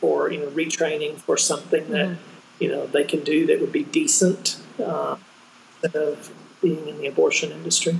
or 0.00 0.30
you 0.30 0.40
know 0.40 0.46
retraining 0.50 1.16
for 1.18 1.36
something 1.36 1.90
that 1.90 2.16
you 2.60 2.68
know 2.68 2.86
they 2.86 3.04
can 3.04 3.22
do 3.24 3.46
that 3.46 3.60
would 3.60 3.72
be 3.72 3.84
decent 3.84 4.58
uh, 4.84 5.16
instead 5.82 6.00
of 6.02 6.30
being 6.66 6.88
in 6.88 6.98
the 6.98 7.06
abortion 7.06 7.52
industry. 7.52 7.98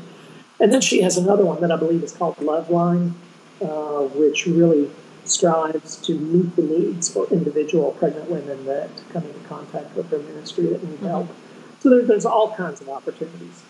And 0.60 0.72
then 0.72 0.80
she 0.80 1.02
has 1.02 1.16
another 1.16 1.44
one 1.44 1.60
that 1.60 1.70
I 1.70 1.76
believe 1.76 2.02
is 2.02 2.12
called 2.12 2.36
Loveline, 2.36 3.12
uh, 3.60 4.02
which 4.20 4.46
really 4.46 4.90
strives 5.24 5.96
to 6.06 6.12
meet 6.18 6.56
the 6.56 6.62
needs 6.62 7.08
for 7.12 7.26
individual 7.30 7.92
pregnant 7.92 8.30
women 8.30 8.64
that 8.66 8.90
come 9.12 9.24
into 9.24 9.42
contact 9.48 9.94
with 9.96 10.10
her 10.10 10.18
ministry 10.18 10.66
that 10.66 10.82
need 10.82 11.00
help. 11.00 11.28
So 11.80 11.90
there, 11.90 12.02
there's 12.02 12.26
all 12.26 12.54
kinds 12.54 12.80
of 12.80 12.88
opportunities. 12.88 13.62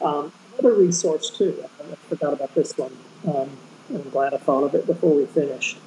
Um, 0.00 0.32
another 0.58 0.74
resource 0.74 1.30
too. 1.30 1.64
I 1.80 1.94
forgot 2.08 2.32
about 2.34 2.54
this 2.54 2.76
one. 2.76 2.92
Um, 3.26 3.50
I'm 3.90 4.10
glad 4.10 4.34
I 4.34 4.38
thought 4.38 4.64
of 4.64 4.74
it 4.74 4.86
before 4.86 5.14
we 5.14 5.26
finished. 5.26 5.78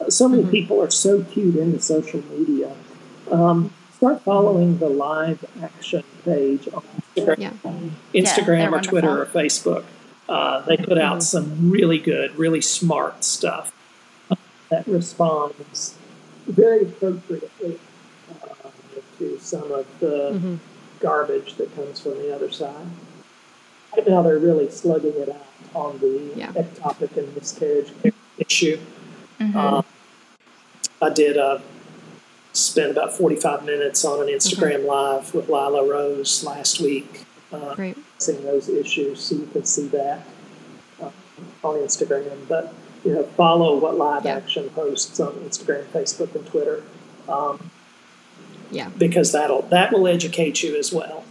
Uh, 0.00 0.10
so 0.10 0.28
many 0.28 0.44
people 0.48 0.80
are 0.82 0.90
so 0.90 1.22
cued 1.24 1.56
into 1.56 1.80
social 1.80 2.22
media. 2.30 2.72
Um, 3.30 3.72
start 3.98 4.22
following 4.22 4.78
the 4.78 4.88
live 4.88 5.44
action 5.62 6.04
page 6.24 6.68
on 6.72 6.82
Instagram, 7.16 7.38
Yeah. 7.38 7.50
Instagram 8.14 8.46
they're 8.70 8.74
or 8.76 8.80
Twitter 8.80 9.22
or. 9.22 9.26
Facebook. 9.26 9.84
Uh, 10.28 10.60
they 10.66 10.76
put 10.76 10.98
out 10.98 11.22
some 11.22 11.70
really 11.70 11.98
good, 11.98 12.36
really 12.38 12.60
smart 12.60 13.24
stuff 13.24 13.72
uh, 14.30 14.36
that 14.70 14.86
responds 14.86 15.94
very 16.46 16.82
appropriately 16.82 17.78
uh, 18.42 18.68
to 19.18 19.38
some 19.40 19.72
of 19.72 19.86
the 20.00 20.58
garbage 21.00 21.54
that 21.56 21.74
comes 21.74 21.98
from 22.00 22.12
the 22.18 22.32
other 22.34 22.50
side. 22.52 22.86
Right 23.96 24.06
now, 24.06 24.22
they're 24.22 24.38
really 24.38 24.70
slugging 24.70 25.14
it 25.16 25.28
out 25.30 25.46
on 25.74 25.98
the 25.98 26.30
Yeah. 26.36 26.52
ectopic 26.52 27.16
and 27.16 27.34
miscarriage 27.34 27.90
care 28.02 28.12
issue. 28.38 28.78
Uh, 29.54 29.82
I 31.00 31.10
did 31.10 31.36
uh, 31.38 31.58
spend 32.66 32.90
about 32.92 33.12
45 33.16 33.64
minutes 33.64 34.04
on 34.04 34.20
an 34.20 34.28
Instagram 34.28 34.84
live 34.86 35.34
with 35.34 35.48
Lila 35.48 35.86
Rose 35.88 36.44
last 36.44 36.80
week, 36.80 37.24
uh, 37.52 37.74
Great. 37.74 37.96
discussing 38.18 38.44
those 38.44 38.68
issues, 38.68 39.20
so 39.20 39.36
you 39.36 39.46
can 39.52 39.64
see 39.64 39.86
that 39.88 40.26
uh, 41.02 41.10
on 41.64 41.76
Instagram. 41.76 42.46
But 42.48 42.74
you 43.04 43.14
know, 43.14 43.22
follow 43.36 43.78
what 43.78 43.96
Live 43.96 44.24
Yeah. 44.24 44.36
Action 44.36 44.68
posts 44.70 45.20
on 45.20 45.32
Instagram, 45.34 45.84
Facebook, 45.86 46.34
and 46.34 46.44
Twitter, 46.46 46.82
um, 47.28 47.70
Yeah. 48.70 48.90
because 48.98 49.32
that'll 49.32 49.62
that 49.62 49.92
will 49.92 50.08
educate 50.08 50.62
you 50.62 50.76
as 50.76 50.92
well. 50.92 51.24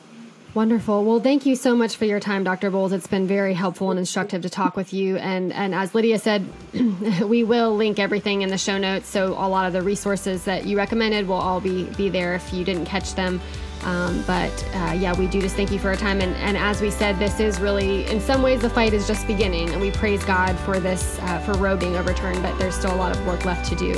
Wonderful. 0.58 1.06
Well, 1.06 1.20
thank 1.20 1.46
you 1.46 1.56
so 1.56 1.76
much 1.76 1.98
for 1.98 2.06
your 2.06 2.20
time, 2.20 2.44
Dr. 2.44 2.72
Boles. 2.72 2.92
It's 2.92 3.06
been 3.06 3.28
very 3.28 3.54
helpful 3.54 3.92
and 3.92 4.00
instructive 4.00 4.42
to 4.42 4.50
talk 4.50 4.76
with 4.76 4.92
you. 4.92 5.18
And 5.18 5.54
and 5.54 5.76
as 5.76 5.94
Lydia 5.94 6.18
said, 6.18 6.48
we 7.24 7.44
will 7.44 7.76
link 7.76 8.00
everything 8.00 8.42
in 8.42 8.50
the 8.50 8.58
show 8.58 8.80
notes. 8.80 9.08
So 9.08 9.34
a 9.34 9.46
lot 9.48 9.68
of 9.68 9.74
the 9.74 9.84
resources 9.84 10.46
that 10.46 10.66
you 10.66 10.76
recommended 10.76 11.28
will 11.28 11.36
all 11.36 11.62
be 11.62 11.84
be 11.96 12.10
there 12.10 12.34
if 12.34 12.52
you 12.52 12.66
didn't 12.66 12.86
catch 12.86 13.14
them. 13.14 13.40
Um, 13.84 14.24
but 14.26 14.68
uh, 14.74 14.96
yeah, 14.98 15.16
we 15.16 15.28
do 15.28 15.42
just 15.42 15.56
thank 15.56 15.72
you 15.72 15.78
for 15.78 15.90
your 15.90 15.96
time. 15.96 16.22
And, 16.22 16.36
and 16.38 16.58
as 16.58 16.82
we 16.82 16.90
said, 16.90 17.20
this 17.20 17.40
is 17.40 17.60
really, 17.60 18.08
in 18.08 18.20
some 18.20 18.42
ways, 18.42 18.60
the 18.64 18.70
fight 18.72 18.94
is 18.94 19.06
just 19.06 19.28
beginning. 19.28 19.70
And 19.70 19.80
we 19.80 19.92
praise 19.92 20.26
God 20.26 20.58
for 20.62 20.80
this, 20.80 21.20
uh, 21.22 21.38
for 21.42 21.54
Roe 21.60 21.78
being 21.78 21.96
overturned, 21.98 22.42
but 22.42 22.58
there's 22.58 22.74
still 22.74 22.96
a 22.96 22.98
lot 22.98 23.16
of 23.16 23.24
work 23.28 23.46
left 23.46 23.70
to 23.70 23.76
do. 23.76 23.94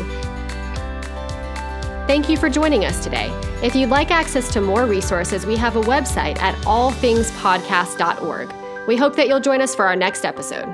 Thank 2.10 2.28
you 2.28 2.38
for 2.38 2.50
joining 2.50 2.86
us 2.86 3.04
today. 3.04 3.30
If 3.62 3.76
you'd 3.76 3.92
like 3.92 4.10
access 4.10 4.52
to 4.54 4.62
more 4.62 4.88
resources, 4.88 5.46
we 5.46 5.56
have 5.58 5.76
a 5.76 5.82
website 5.82 6.40
at 6.40 6.56
allthingspodcast.org. 6.64 8.88
We 8.88 8.98
hope 8.98 9.16
that 9.16 9.28
you'll 9.28 9.40
join 9.40 9.62
us 9.62 9.76
for 9.76 9.86
our 9.86 9.96
next 9.96 10.26
episode. 10.26 10.66